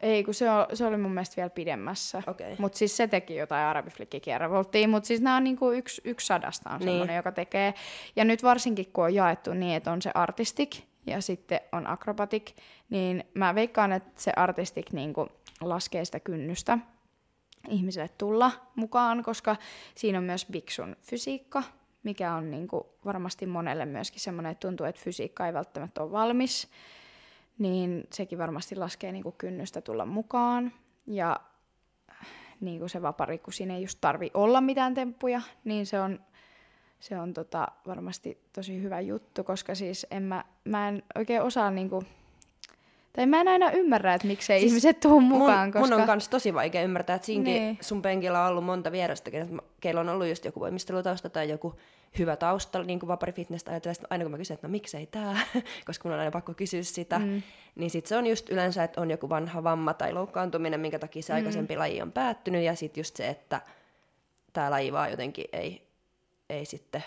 Ei, 0.00 0.24
kun 0.24 0.34
se, 0.34 0.50
on, 0.50 0.66
se 0.74 0.86
oli 0.86 0.96
mun 0.96 1.10
mielestä 1.10 1.36
vielä 1.36 1.50
pidemmässä. 1.50 2.22
Okei. 2.26 2.56
Mutta 2.58 2.78
siis 2.78 2.96
se 2.96 3.06
teki 3.06 3.36
jotain 3.36 3.66
arabiflikkikierrevolttia, 3.66 4.88
mutta 4.88 5.06
siis 5.06 5.20
nämä 5.20 5.36
on 5.36 5.44
niinku 5.44 5.70
yksi, 5.70 6.02
yksi 6.04 6.26
sadasta 6.26 6.70
on 6.70 6.78
Niin. 6.78 6.88
semmoinen, 6.88 7.16
joka 7.16 7.32
tekee. 7.32 7.74
Ja 8.16 8.24
nyt 8.24 8.42
varsinkin 8.42 8.86
kun 8.92 9.04
on 9.04 9.14
jaettu 9.14 9.52
niin, 9.52 9.76
että 9.76 9.92
on 9.92 10.02
se 10.02 10.10
artistik 10.14 10.87
ja 11.08 11.20
sitten 11.20 11.60
on 11.72 11.86
akrobatik, 11.86 12.56
niin 12.90 13.24
mä 13.34 13.54
veikkaan, 13.54 13.92
että 13.92 14.10
se 14.16 14.32
artistik 14.36 14.92
niinku 14.92 15.28
laskee 15.60 16.04
sitä 16.04 16.20
kynnystä 16.20 16.78
ihmiselle 17.68 18.10
tulla 18.18 18.50
mukaan, 18.74 19.22
koska 19.22 19.56
siinä 19.94 20.18
on 20.18 20.24
myös 20.24 20.46
biksun 20.50 20.96
fysiikka, 21.02 21.62
mikä 22.02 22.34
on 22.34 22.50
niinku 22.50 22.86
varmasti 23.04 23.46
monelle 23.46 23.86
myöskin 23.86 24.20
semmoinen, 24.20 24.52
että 24.52 24.68
tuntuu, 24.68 24.86
että 24.86 25.00
fysiikka 25.04 25.46
ei 25.46 25.52
välttämättä 25.52 26.02
ole 26.02 26.12
valmis, 26.12 26.68
niin 27.58 28.06
sekin 28.12 28.38
varmasti 28.38 28.76
laskee 28.76 29.12
niinku 29.12 29.32
kynnystä 29.32 29.80
tulla 29.80 30.06
mukaan. 30.06 30.72
Ja 31.06 31.40
niin 32.60 32.78
kuin 32.78 32.90
se 32.90 33.02
vapari, 33.02 33.38
kun 33.38 33.52
siinä 33.52 33.74
ei 33.76 33.82
just 33.82 33.98
tarvi 34.00 34.30
olla 34.34 34.60
mitään 34.60 34.94
temppuja, 34.94 35.40
niin 35.64 35.86
se 35.86 36.00
on, 36.00 36.20
se 37.00 37.18
on 37.18 37.34
tota, 37.34 37.68
varmasti 37.86 38.38
tosi 38.52 38.82
hyvä 38.82 39.00
juttu, 39.00 39.44
koska 39.44 39.74
siis 39.74 40.06
en 40.10 40.22
mä, 40.22 40.44
mä 40.64 40.88
en 40.88 41.02
oikein 41.14 41.42
osaa 41.42 41.70
niinku, 41.70 42.02
tai 43.12 43.26
mä 43.26 43.40
en 43.40 43.48
aina 43.48 43.70
ymmärrä, 43.70 44.14
että 44.14 44.26
miksei 44.26 44.60
siis 44.60 44.72
ihmiset 44.72 45.00
tuu 45.00 45.20
mukaan, 45.20 45.66
mun, 45.66 45.72
koska... 45.72 45.98
mun 45.98 46.10
on 46.10 46.20
tosi 46.30 46.54
vaikea 46.54 46.82
ymmärtää, 46.82 47.16
että 47.16 47.26
siinkin 47.26 47.54
Niin. 47.54 47.78
sun 47.80 48.02
penkillä 48.02 48.42
on 48.42 48.50
ollut 48.50 48.64
monta 48.64 48.92
vierasta, 48.92 49.30
keillä 49.80 50.00
on 50.00 50.08
ollut 50.08 50.28
just 50.28 50.44
joku 50.44 50.60
voimistelutausta 50.60 51.30
tai 51.30 51.48
joku 51.48 51.74
hyvä 52.18 52.36
tausta, 52.36 52.82
niin 52.82 53.00
kuin 53.00 53.08
vapari 53.08 53.32
fitness 53.32 53.68
ajatellen, 53.68 53.96
että 53.96 54.06
aina 54.10 54.24
kun 54.24 54.30
mä 54.30 54.38
kysyn, 54.38 54.54
että 54.54 54.66
no 54.66 54.70
miksei 54.70 55.06
tää, 55.06 55.38
koska 55.86 56.08
mun 56.08 56.14
on 56.14 56.20
aina 56.20 56.30
pakko 56.30 56.54
kysyä 56.54 56.82
sitä, 56.82 57.18
mm. 57.18 57.42
niin 57.74 57.90
sit 57.90 58.06
se 58.06 58.16
on 58.16 58.26
just 58.26 58.50
yleensä, 58.50 58.84
että 58.84 59.00
on 59.00 59.10
joku 59.10 59.28
vanha 59.28 59.64
vamma 59.64 59.94
tai 59.94 60.12
loukkaantuminen, 60.12 60.80
minkä 60.80 60.98
takia 60.98 61.22
se 61.22 61.32
aikaisempi 61.32 61.74
Mm. 61.74 61.78
laji 61.78 62.02
on 62.02 62.12
päättynyt, 62.12 62.62
ja 62.64 62.74
sit 62.74 62.96
just 62.96 63.16
se, 63.16 63.28
että 63.28 63.60
tämä 64.52 64.70
laji 64.70 64.92
vaan 64.92 65.10
jotenkin 65.10 65.44
ei, 65.52 65.87
ei 66.50 66.64
sitten 66.64 67.04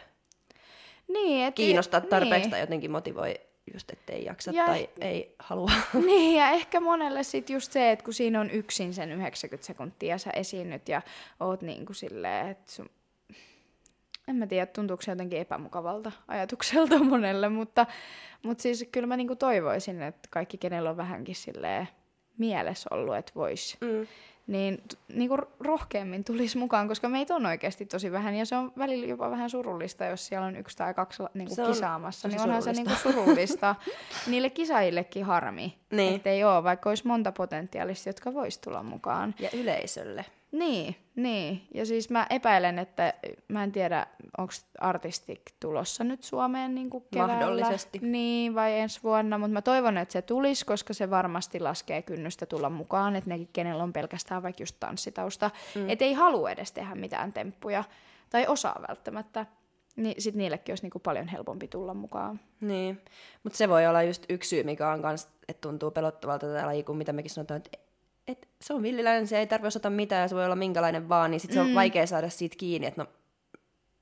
niin, 1.07 1.45
et, 1.47 1.55
kiinnosta 1.55 2.01
tarpeeksi 2.01 2.39
niin. 2.41 2.51
tai 2.51 2.59
jotenkin 2.59 2.91
motivoi 2.91 3.35
just, 3.73 3.91
ettei 3.91 4.25
jaksa 4.25 4.51
Ja 4.51 4.65
tai 4.65 4.89
eh- 4.99 5.05
ei 5.05 5.35
halua. 5.39 5.71
Niin, 6.05 6.37
ja 6.37 6.49
ehkä 6.49 6.79
monelle 6.79 7.23
sit 7.23 7.49
just 7.49 7.71
se, 7.71 7.91
että 7.91 8.05
kun 8.05 8.13
siinä 8.13 8.41
on 8.41 8.49
yksin 8.49 8.93
sen 8.93 9.11
90 9.11 9.67
sekuntia 9.67 10.17
sä 10.17 10.29
esiinnyt 10.29 10.89
ja 10.89 11.01
oot 11.39 11.61
niin 11.61 11.85
kuin 11.85 11.95
silleen, 11.95 12.47
että 12.47 12.71
sun... 12.71 12.89
En 14.27 14.35
mä 14.35 14.47
tiedä, 14.47 14.65
tuntuuko 14.65 15.01
se 15.01 15.11
jotenkin 15.11 15.39
epämukavalta 15.39 16.11
ajatukselta 16.27 17.03
monelle, 17.13 17.49
mutta, 17.49 17.85
mutta 18.43 18.61
siis 18.61 18.87
kyllä 18.91 19.07
mä 19.07 19.17
niinku 19.17 19.35
toivoisin, 19.35 20.01
että 20.01 20.29
kaikki, 20.31 20.57
kenellä 20.57 20.89
on 20.89 20.97
vähänkin 20.97 21.35
silleen 21.35 21.87
mielessä 22.37 22.89
ollut, 22.91 23.15
että 23.15 23.31
vois, 23.35 23.77
Mm. 23.81 24.07
Niin 24.47 24.77
t- 24.87 24.99
niinku 25.13 25.37
rohkeammin 25.59 26.23
tulisi 26.23 26.57
mukaan, 26.57 26.87
koska 26.87 27.09
meitä 27.09 27.35
on 27.35 27.45
oikeasti 27.45 27.85
tosi 27.85 28.11
vähän, 28.11 28.35
ja 28.35 28.45
se 28.45 28.55
on 28.55 28.71
välillä 28.77 29.07
jopa 29.07 29.31
vähän 29.31 29.49
surullista, 29.49 30.05
jos 30.05 30.27
siellä 30.27 30.45
on 30.47 30.55
yksi 30.55 30.77
tai 30.77 30.93
kaksi 30.93 31.23
niinku 31.33 31.55
Se 31.55 31.61
on 31.63 31.67
kisaamassa, 31.73 32.27
tosi 32.27 32.35
niin 32.37 32.43
onhan 32.47 32.61
se 32.63 32.73
surullista. 32.73 33.09
niinku 33.09 33.19
surullista. 33.23 33.75
Niille 34.27 34.49
kisaajillekin 34.49 35.25
harmi, 35.25 35.77
Niin. 35.91 36.15
että 36.15 36.29
ei 36.29 36.43
ole, 36.43 36.63
vaikka 36.63 36.89
olisi 36.89 37.07
monta 37.07 37.31
potentiaalista, 37.31 38.09
jotka 38.09 38.33
vois 38.33 38.57
tulla 38.57 38.83
mukaan. 38.83 39.35
Ja 39.39 39.49
yleisölle. 39.53 40.25
Niin, 40.51 40.95
niin. 41.15 41.67
Ja 41.73 41.85
siis 41.85 42.09
mä 42.09 42.27
epäilen, 42.29 42.79
että 42.79 43.13
mä 43.47 43.63
en 43.63 43.71
tiedä, 43.71 44.07
onko 44.37 44.53
artistik 44.79 45.41
tulossa 45.59 46.03
nyt 46.03 46.23
Suomeen 46.23 46.75
niin 46.75 46.89
kuin 46.89 47.03
keväällä. 47.11 47.33
Mahdollisesti. 47.33 47.99
Niin, 48.01 48.55
vai 48.55 48.79
ensi 48.79 48.99
vuonna, 49.03 49.37
mutta 49.37 49.53
mä 49.53 49.61
toivon, 49.61 49.97
että 49.97 50.11
se 50.11 50.21
tulisi, 50.21 50.65
koska 50.65 50.93
se 50.93 51.09
varmasti 51.09 51.59
laskee 51.59 52.01
kynnystä 52.01 52.45
tulla 52.45 52.69
mukaan, 52.69 53.15
että 53.15 53.29
nekin, 53.29 53.49
kenellä 53.53 53.83
on 53.83 53.93
pelkästään 53.93 54.43
vaikka 54.43 54.61
just 54.61 54.75
tanssitausta, 54.79 55.51
mm. 55.75 55.89
että 55.89 56.05
ei 56.05 56.13
halua 56.13 56.51
edes 56.51 56.71
tehdä 56.71 56.95
mitään 56.95 57.33
temppuja, 57.33 57.83
tai 58.29 58.47
osaa 58.47 58.85
välttämättä, 58.89 59.45
niin 59.95 60.21
sit 60.21 60.35
niillekin 60.35 60.71
olisi 60.71 60.83
niin 60.83 60.91
kuin 60.91 61.01
paljon 61.01 61.27
helpompi 61.27 61.67
tulla 61.67 61.93
mukaan. 61.93 62.39
Niin, 62.61 63.01
mutta 63.43 63.57
se 63.57 63.69
voi 63.69 63.87
olla 63.87 64.03
just 64.03 64.25
yksi 64.29 64.49
syy, 64.49 64.63
mikä 64.63 64.91
on 64.91 65.01
kans, 65.01 65.27
että 65.47 65.61
tuntuu 65.61 65.91
pelottavalta 65.91 66.47
tätä 66.47 66.65
lajia, 66.65 66.83
kun 66.83 66.97
mitä 66.97 67.13
mekin 67.13 67.31
sanotaan, 67.31 67.57
että 67.57 67.77
et 68.27 68.47
se 68.61 68.73
on 68.73 68.83
villiläinen, 68.83 69.27
se 69.27 69.39
ei 69.39 69.47
tarvitse 69.47 69.67
osata 69.67 69.89
mitään 69.89 70.21
ja 70.21 70.27
se 70.27 70.35
voi 70.35 70.45
olla 70.45 70.55
minkälainen 70.55 71.09
vaan, 71.09 71.31
niin 71.31 71.39
sit 71.39 71.51
se 71.51 71.61
on 71.61 71.67
Mm. 71.69 71.75
vaikea 71.75 72.07
saada 72.07 72.29
siitä 72.29 72.55
kiinni, 72.59 72.87
että 72.87 73.01
no, 73.01 73.07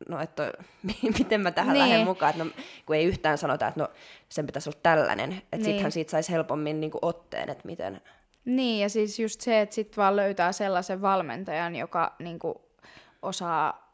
no 0.10 0.22
että 0.22 0.54
miten 1.20 1.42
mä 1.42 1.52
tähän 1.52 1.74
Niin. 1.74 1.90
lähden 1.90 2.06
mukaan, 2.06 2.30
että 2.30 2.44
no, 2.44 2.52
kun 2.86 2.96
ei 2.96 3.06
yhtään 3.06 3.38
sanota, 3.38 3.68
että 3.68 3.80
no 3.80 3.88
sen 4.30 4.46
pitäisi 4.46 4.70
olla 4.70 4.80
tällainen, 4.84 5.32
että 5.34 5.58
Niin. 5.58 5.66
sittenhän 5.66 5.92
siitä 5.92 6.12
saisi 6.12 6.32
helpommin 6.32 6.80
niin 6.82 6.92
otteen, 7.02 7.50
että 7.50 7.66
miten, 7.66 8.02
Niin, 8.46 8.82
ja 8.82 8.90
siis 8.90 9.20
just 9.20 9.42
se, 9.42 9.62
että 9.62 9.76
sit 9.76 9.98
vaan 9.98 10.16
löytää 10.16 10.52
sellaisen 10.52 11.02
valmentajan, 11.02 11.76
joka 11.76 12.16
niin 12.20 12.40
kuin 12.40 12.56
osaa 13.22 13.90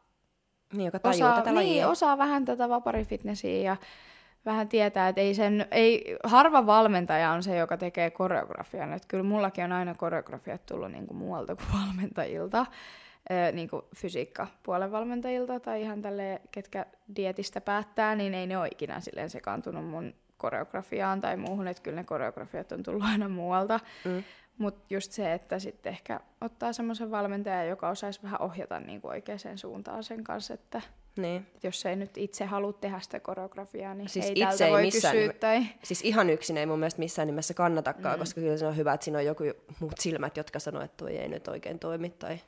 niin 0.72 0.84
joka 0.84 0.98
tajuu 0.98 1.14
osaa, 1.14 1.36
tätä 1.36 1.50
niin, 1.50 1.54
lajia. 1.56 1.88
osaa 1.88 2.18
vähän 2.18 2.44
tätä 2.44 2.68
vaparifitnessiä 2.68 3.62
ja 3.62 3.76
vähän 4.46 4.68
tietää, 4.68 5.08
että 5.08 5.20
ei 5.20 5.34
sen, 5.34 5.66
ei, 5.70 6.16
harva 6.24 6.66
valmentaja 6.66 7.30
on 7.30 7.42
se, 7.42 7.56
joka 7.56 7.76
tekee 7.76 8.10
koreografian. 8.10 8.92
Että 8.92 9.08
kyllä 9.08 9.24
mullakin 9.24 9.64
on 9.64 9.72
aina 9.72 9.94
koreografiat 9.94 10.66
tullut 10.66 10.92
niin 10.92 11.06
kuin 11.06 11.16
muualta 11.16 11.56
kuin 11.56 11.66
valmentajilta, 11.72 12.66
ö, 13.30 13.52
niin 13.52 13.68
kuin 13.68 13.82
fysiikkapuolen 13.96 14.92
valmentajilta 14.92 15.60
tai 15.60 15.82
ihan 15.82 16.02
tälle, 16.02 16.40
ketkä 16.50 16.86
dietistä 17.16 17.60
päättää, 17.60 18.14
niin 18.14 18.34
ei 18.34 18.46
ne 18.46 18.58
ole 18.58 18.68
ikinä 18.72 19.00
silleen 19.00 19.30
sekaantunut 19.30 19.84
mun 19.84 20.14
koreografiaan 20.36 21.20
tai 21.20 21.36
muuhun, 21.36 21.68
että 21.68 21.82
kyllä 21.82 21.96
ne 21.96 22.04
koreografiat 22.04 22.72
on 22.72 22.82
tullut 22.82 23.02
aina 23.04 23.28
muualta. 23.28 23.80
Mm. 24.04 24.22
Mutta 24.58 24.84
just 24.94 25.12
se, 25.12 25.32
että 25.32 25.58
sitten 25.58 25.90
ehkä 25.92 26.20
ottaa 26.40 26.72
semmoisen 26.72 27.10
valmentajan, 27.10 27.68
joka 27.68 27.88
osaisi 27.88 28.22
vähän 28.22 28.42
ohjata 28.42 28.80
niin 28.80 29.00
kuin 29.00 29.10
oikeaan 29.10 29.38
suuntaan 29.58 30.04
sen 30.04 30.24
kanssa, 30.24 30.54
että 30.54 30.80
Niin. 31.16 31.46
jos 31.62 31.86
ei 31.86 31.96
nyt 31.96 32.18
itse 32.18 32.44
halua 32.44 32.72
tehdä 32.72 33.00
sitä 33.00 33.20
koreografiaa, 33.20 33.94
niin 33.94 34.08
Siis 34.08 34.24
ei 34.26 34.32
itse 34.32 34.44
tältä 34.46 34.66
ei 34.66 34.72
voi 34.72 34.82
missään 34.82 35.14
kysyä. 35.16 35.28
nime- 35.32 35.38
Tai... 35.38 35.62
Siis 35.82 36.02
ihan 36.02 36.30
yksin 36.30 36.56
ei 36.56 36.66
mun 36.66 36.78
mielestä 36.78 36.98
missään 36.98 37.26
nimessä 37.28 37.54
kannatakaan, 37.54 38.16
mm. 38.16 38.18
koska 38.18 38.40
kyllä 38.40 38.56
se 38.56 38.66
on 38.66 38.76
hyvä, 38.76 38.92
että 38.92 39.04
siinä 39.04 39.18
on 39.18 39.24
joku 39.24 39.44
muut 39.80 39.92
silmät, 40.00 40.36
jotka 40.36 40.58
sanoo, 40.58 40.82
että 40.82 40.96
toi 40.96 41.16
ei 41.16 41.28
nyt 41.28 41.48
oikein 41.48 41.78
toimi 41.78 42.10
tai 42.10 42.38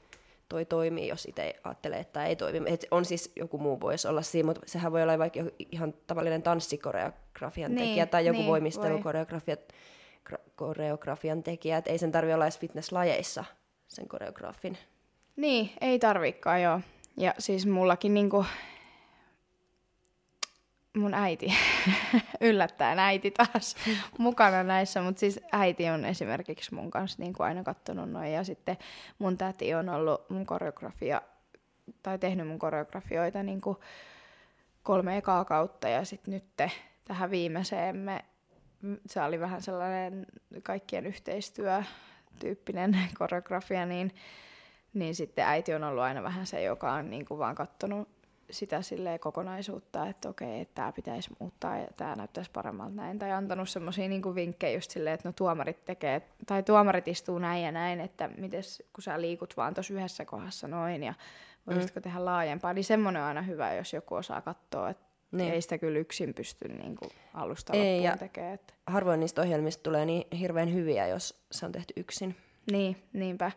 toi 0.49 0.65
toimii, 0.65 1.09
jos 1.09 1.27
itse 1.27 1.55
ajattelee, 1.65 1.99
että 2.01 2.27
ei 2.27 2.37
toimi. 2.37 2.71
Et 2.73 2.87
on 2.91 3.05
siis 3.05 3.33
joku 3.37 3.59
muu 3.59 3.81
voisi 3.81 4.09
olla 4.09 4.23
siinä, 4.23 4.47
mutta 4.47 4.61
sehän 4.67 4.93
voi 4.93 5.03
olla 5.03 5.19
vaikka 5.19 5.41
ihan 5.73 5.95
tavallinen 6.07 6.43
tanssikoreografian 6.43 7.75
Niin, 7.75 7.89
tekijä 7.89 8.07
tai 8.07 8.27
joku 8.27 8.39
niin, 8.39 8.49
voimistelukoreografian 8.49 9.59
gra- 9.59 9.75
koreografian 10.57 11.43
tekijä, 11.43 11.79
että 11.79 11.91
ei 11.91 11.99
sen 11.99 12.13
tarvitse 12.13 12.35
olla 12.35 12.45
edes 12.45 12.59
fitnesslajeissa 12.59 13.45
sen 13.89 14.09
koreografin. 14.09 14.79
Niin, 15.37 15.71
ei 15.81 15.99
tarvikaan 15.99 16.63
joo. 16.63 16.81
Ja 17.17 17.35
siis 17.39 17.67
mullakin 17.67 18.15
niinku, 18.15 18.45
mun 20.97 21.15
äiti, 21.15 21.47
yllättäen 22.41 22.99
äiti 22.99 23.31
taas 23.31 23.77
mukana 24.19 24.63
näissä, 24.63 25.03
mutta 25.03 25.21
siis 25.21 25.41
äiti 25.53 25.89
on 25.89 26.05
esimerkiksi 26.05 26.75
mun 26.75 26.91
kanssa 26.91 27.23
niinku 27.23 27.43
aina 27.43 27.63
kattonut 27.63 28.11
noin 28.11 28.33
ja 28.33 28.45
sitten 28.45 28.77
mun 29.19 29.39
täti 29.39 29.75
on 29.75 29.89
ollut 29.89 30.31
mun 30.31 30.47
koreografia, 30.47 31.23
tai 32.03 32.19
tehnyt 32.19 32.49
mun 32.49 32.59
koreografioita 32.59 33.43
niinku 33.43 33.81
kolme 34.83 35.17
ekaa 35.17 35.45
kautta 35.45 35.89
ja 35.89 36.05
sitten 36.05 36.35
nyt 36.35 36.45
tähän 37.05 37.31
viimeiseen 37.31 37.97
me, 37.97 38.25
se 39.07 39.23
oli 39.23 39.41
vähän 39.41 39.63
sellainen 39.63 40.27
kaikkien 40.63 41.07
yhteistyötyyppinen 41.07 42.99
koreografia, 43.19 43.87
niin 43.87 44.13
niin 44.95 45.15
sitten 45.15 45.45
äiti 45.45 45.75
on 45.75 45.85
ollut 45.85 46.03
aina 46.03 46.23
vähän 46.23 46.47
se, 46.47 46.63
joka 46.63 46.93
on 46.93 47.11
niin 47.11 47.27
kuin 47.27 47.39
vaan 47.39 47.55
katsonut 47.55 48.09
sitä 48.51 48.83
silleen 48.83 49.21
kokonaisuutta, 49.21 50.07
että 50.07 50.29
okei, 50.29 50.61
että 50.61 50.75
tämä 50.75 50.93
pitäisi 50.93 51.31
muuttaa 51.39 51.79
ja 51.79 51.87
tämä 51.97 52.17
näyttäisi 52.17 52.51
paremmalta 52.51 52.95
näin. 52.95 53.19
Tai 53.19 53.33
antanut 53.33 53.69
semmoisia 53.69 54.09
niin 54.09 54.35
vinkkejä 54.35 54.75
just 54.75 54.91
silleen, 54.91 55.15
että 55.15 55.29
no 55.29 55.33
tuomarit 55.33 55.85
tekee, 55.85 56.23
tai 56.47 56.63
tuomarit 56.63 57.09
istuu 57.09 57.39
näin 57.39 57.65
ja 57.65 57.73
näin, 57.73 58.01
että 58.01 58.29
mites, 58.37 58.83
kun 58.93 59.03
sä 59.03 59.21
liikut 59.21 59.57
vaan 59.57 59.75
tuossa 59.75 59.95
yhdessä 59.95 60.25
kohdassa 60.25 60.69
noin 60.69 61.03
ja 61.03 61.15
voisitko 61.67 62.01
mm. 62.01 62.03
tehdä 62.03 62.25
laajempaa. 62.25 62.73
Niin 62.73 62.85
semmoinen 62.85 63.23
on 63.23 63.29
aina 63.29 63.43
hyvä, 63.43 63.75
jos 63.75 63.93
joku 63.93 64.15
osaa 64.15 64.41
katsoa, 64.41 64.91
että 64.91 65.08
Niin. 65.33 65.53
ei 65.53 65.63
sitä 65.63 65.79
kyllä 65.79 65.99
yksin 65.99 66.35
pysty 66.35 66.69
niin 66.69 66.97
kuin 66.97 67.11
alusta 67.35 67.73
Ei, 67.73 68.01
loppuun 68.01 68.19
tekemään. 68.19 68.55
Että. 68.55 68.75
Harvoin 68.87 69.21
niistä 69.21 69.43
ohjelmista 69.43 69.83
tulee 69.83 70.07
niin 70.07 70.39
hirveän 70.39 70.75
hyviä, 70.75 71.07
jos 71.07 71.43
se 71.53 71.67
on 71.67 71.73
tehty 71.73 71.95
yksin. 71.97 72.37
Niin, 72.73 72.97
niinpä. 73.13 73.53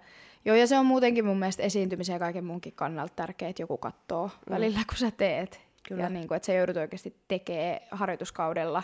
Joo, 0.46 0.56
ja 0.56 0.68
se 0.68 0.78
on 0.78 0.86
muutenkin 0.86 1.26
mun 1.26 1.40
mielestä 1.40 1.64
esiintymisen 1.64 2.14
ja 2.14 2.20
kaiken 2.20 2.46
munkin 2.46 2.74
kannalta 2.74 3.14
tärkeää, 3.16 3.50
että 3.50 3.62
joku 3.62 3.78
katsoo 3.78 4.28
mm. 4.28 4.54
välillä, 4.54 4.80
kun 4.90 4.98
sä 4.98 5.12
teet. 5.12 5.62
Kyllä. 5.88 6.04
Ja 6.04 6.10
niin 6.10 6.28
kuin, 6.28 6.36
että 6.36 6.46
sä 6.46 6.54
joudut 6.54 6.78
oikeasti 6.78 7.16
tekemään 7.28 7.80
harjoituskaudella 7.92 8.84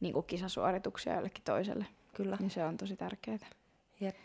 niin 0.00 0.12
kuin 0.12 0.26
kisasuorituksia 0.26 1.14
jollekin 1.14 1.44
toiselle. 1.44 1.86
Kyllä. 2.14 2.36
Niin 2.40 2.50
se 2.50 2.64
on 2.64 2.76
tosi 2.76 2.96
tärkeää. 2.96 3.38
Jep. 4.00 4.16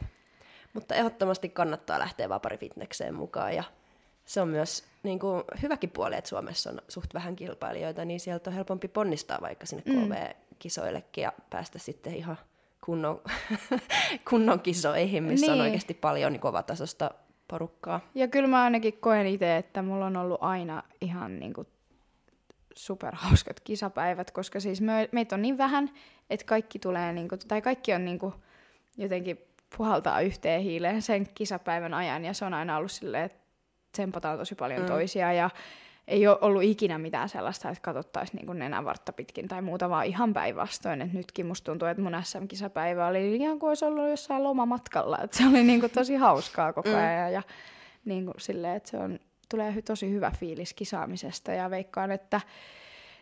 Mutta 0.74 0.96
ehdottomasti 0.96 1.50
kannattaa 1.50 2.00
lähteä 2.00 2.30
vaparifitnekseen 2.30 3.16
mukaan 3.16 3.56
ja 3.56 3.64
se 4.28 4.42
on 4.42 4.48
myös 4.48 4.84
niin 5.04 5.20
kuin, 5.20 5.44
hyväkin 5.62 5.90
puoli, 5.90 6.16
että 6.16 6.30
Suomessa 6.30 6.70
on 6.70 6.82
suht 6.88 7.14
vähän 7.14 7.36
kilpailijoita, 7.36 8.06
niin 8.06 8.20
sieltä 8.20 8.50
on 8.50 8.54
helpompi 8.56 8.88
ponnistaa 8.88 9.38
vaikka 9.42 9.66
sinne 9.66 9.84
Mm. 9.86 10.10
KV-kisoillekin 10.10 11.22
ja 11.22 11.34
päästä 11.50 11.80
sitten 11.80 12.16
ihan 12.16 12.38
kunnon, 12.86 13.22
kunnon 14.30 14.60
kisoihin, 14.60 15.24
missä 15.24 15.46
niin. 15.46 15.52
on 15.52 15.58
Niin. 15.58 15.66
oikeasti 15.66 15.94
paljon 15.94 16.32
niin 16.32 16.40
kovatasosta 16.42 17.12
porukkaa. 17.48 18.00
Ja 18.16 18.28
kyllä 18.28 18.48
mä 18.48 18.64
ainakin 18.64 18.98
koen 19.00 19.28
itse, 19.28 19.58
että 19.58 19.82
mulla 19.82 20.06
on 20.06 20.18
ollut 20.18 20.44
aina 20.44 20.84
ihan 21.02 21.40
niinku 21.40 21.66
superhauskat 22.76 23.60
kisapäivät, 23.60 24.32
koska 24.32 24.60
siis 24.60 24.82
me, 24.82 25.10
meitä 25.12 25.36
on 25.36 25.42
niin 25.42 25.58
vähän, 25.58 25.90
että 26.30 26.46
kaikki 26.46 26.80
tulee, 26.80 27.14
niinku, 27.14 27.36
tai 27.48 27.62
kaikki 27.62 27.94
on 27.94 28.06
niinku 28.06 28.34
jotenkin 28.98 29.38
puhaltaa 29.78 30.22
yhteen 30.22 30.62
hiileen 30.62 31.02
sen 31.02 31.28
kisapäivän 31.36 31.94
ajan, 31.94 32.26
ja 32.26 32.34
se 32.34 32.46
on 32.46 32.54
aina 32.54 32.78
ollut 32.78 32.92
silleen, 32.92 33.24
että 33.24 33.47
tsempataan 33.92 34.38
tosi 34.38 34.56
paljon 34.56 34.82
mm. 34.82 34.88
toisia, 34.88 35.34
ja 35.34 35.50
ei 36.08 36.28
ole 36.28 36.38
ollut 36.42 36.64
ikinä 36.64 36.98
mitään 36.98 37.30
sellaista, 37.30 37.70
että 37.70 37.82
katsottaisiin 37.82 38.46
niin 38.46 38.60
nenävartta 38.60 39.14
pitkin 39.14 39.48
tai 39.48 39.62
muuta, 39.62 39.90
vaan 39.90 40.06
ihan 40.06 40.34
päinvastoin. 40.34 41.02
Että 41.02 41.18
nytkin 41.18 41.46
musta 41.46 41.66
tuntuu, 41.66 41.88
että 41.88 42.04
mun 42.04 42.24
SM-kisapäivä 42.24 43.08
oli 43.08 43.36
ihan 43.36 43.60
kuin 43.60 43.68
olisi 43.68 43.86
ollut 43.86 44.10
jossain 44.10 44.44
lomamatkalla. 44.44 45.18
Että 45.24 45.38
se 45.38 45.48
oli 45.48 45.64
niin 45.64 45.80
kuin 45.80 45.92
tosi 45.92 46.16
hauskaa 46.16 46.74
koko 46.74 46.90
ajan 46.90 47.34
ja 47.34 47.42
niin 48.06 48.26
kuin 48.26 48.36
silleen, 48.38 48.76
että 48.76 48.90
se 48.90 48.98
on, 48.98 49.20
tulee 49.50 49.82
tosi 49.82 50.12
hyvä 50.12 50.32
fiilis 50.40 50.74
kisaamisesta 50.74 51.52
ja 51.52 51.70
veikkaan, 51.70 52.12
että 52.12 52.42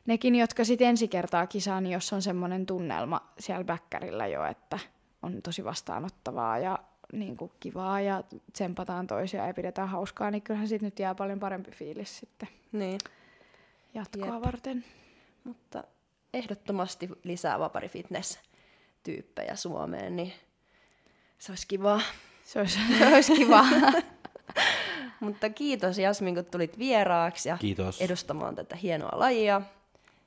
nekin, 0.05 0.35
jotka 0.35 0.63
sitten 0.63 0.87
ensi 0.87 1.07
kertaa 1.07 1.47
kisaa, 1.47 1.81
niin 1.81 1.93
jos 1.93 2.13
on 2.13 2.21
semmoinen 2.21 2.65
tunnelma 2.65 3.21
siellä 3.39 3.63
bäkkärillä 3.63 4.27
jo, 4.27 4.45
että 4.45 4.79
on 5.21 5.41
tosi 5.41 5.63
vastaanottavaa 5.63 6.57
ja 6.57 6.79
niin 7.13 7.37
kuin 7.37 7.51
kivaa 7.59 8.01
ja 8.01 8.23
tsempataan 8.53 9.07
toisia 9.07 9.47
ja 9.47 9.53
pidetään 9.53 9.89
hauskaa, 9.89 10.31
niin 10.31 10.41
kyllähän 10.41 10.67
siitä 10.67 10.85
nyt 10.85 10.99
jää 10.99 11.15
paljon 11.15 11.39
parempi 11.39 11.71
fiilis 11.71 12.17
sitten 12.19 12.49
Niin. 12.71 12.99
jatkoa 13.93 14.25
Jep. 14.35 14.43
varten. 14.45 14.85
Mutta 15.43 15.83
ehdottomasti 16.33 17.09
lisää 17.23 17.59
vapari 17.59 17.89
fitness-tyyppejä 17.89 19.55
Suomeen, 19.55 20.15
niin 20.15 20.33
se 21.37 21.51
olisi 21.51 21.67
kivaa. 21.67 22.01
Se 22.43 22.59
olisi, 22.59 22.79
se 22.99 23.07
olisi 23.13 23.33
kiva. 23.35 23.65
Mutta 25.19 25.49
kiitos 25.49 25.97
Jasmin, 25.97 26.35
kun 26.35 26.45
tulit 26.45 26.79
vieraaksi 26.79 27.49
ja 27.49 27.57
Kiitos. 27.57 28.01
edustamaan 28.01 28.55
tätä 28.55 28.75
hienoa 28.75 29.19
lajia. 29.19 29.61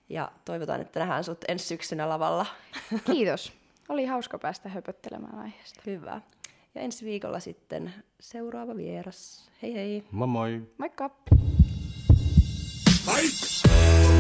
Ja 0.09 0.33
toivotaan, 0.45 0.81
että 0.81 1.01
nähdään 1.01 1.25
sut 1.25 1.45
ensi 1.49 1.65
syksynä 1.67 2.09
lavalla. 2.09 2.47
Kiitos. 3.05 3.53
Oli 3.89 4.07
hauska 4.07 4.39
päästä 4.39 4.69
höpöttelemään 4.69 5.39
aiheesta. 5.39 5.83
Hyvä. 5.87 6.21
Ja 6.79 6.85
ensi 6.85 7.05
viikolla 7.05 7.41
sitten 7.41 7.93
seuraava 8.21 8.77
vieras. 8.77 9.51
Hei 9.63 9.75
hei! 9.75 10.05
Moi 10.11 10.27
moi! 10.27 10.63
Moikka! 10.79 11.11
Fight! 13.05 14.18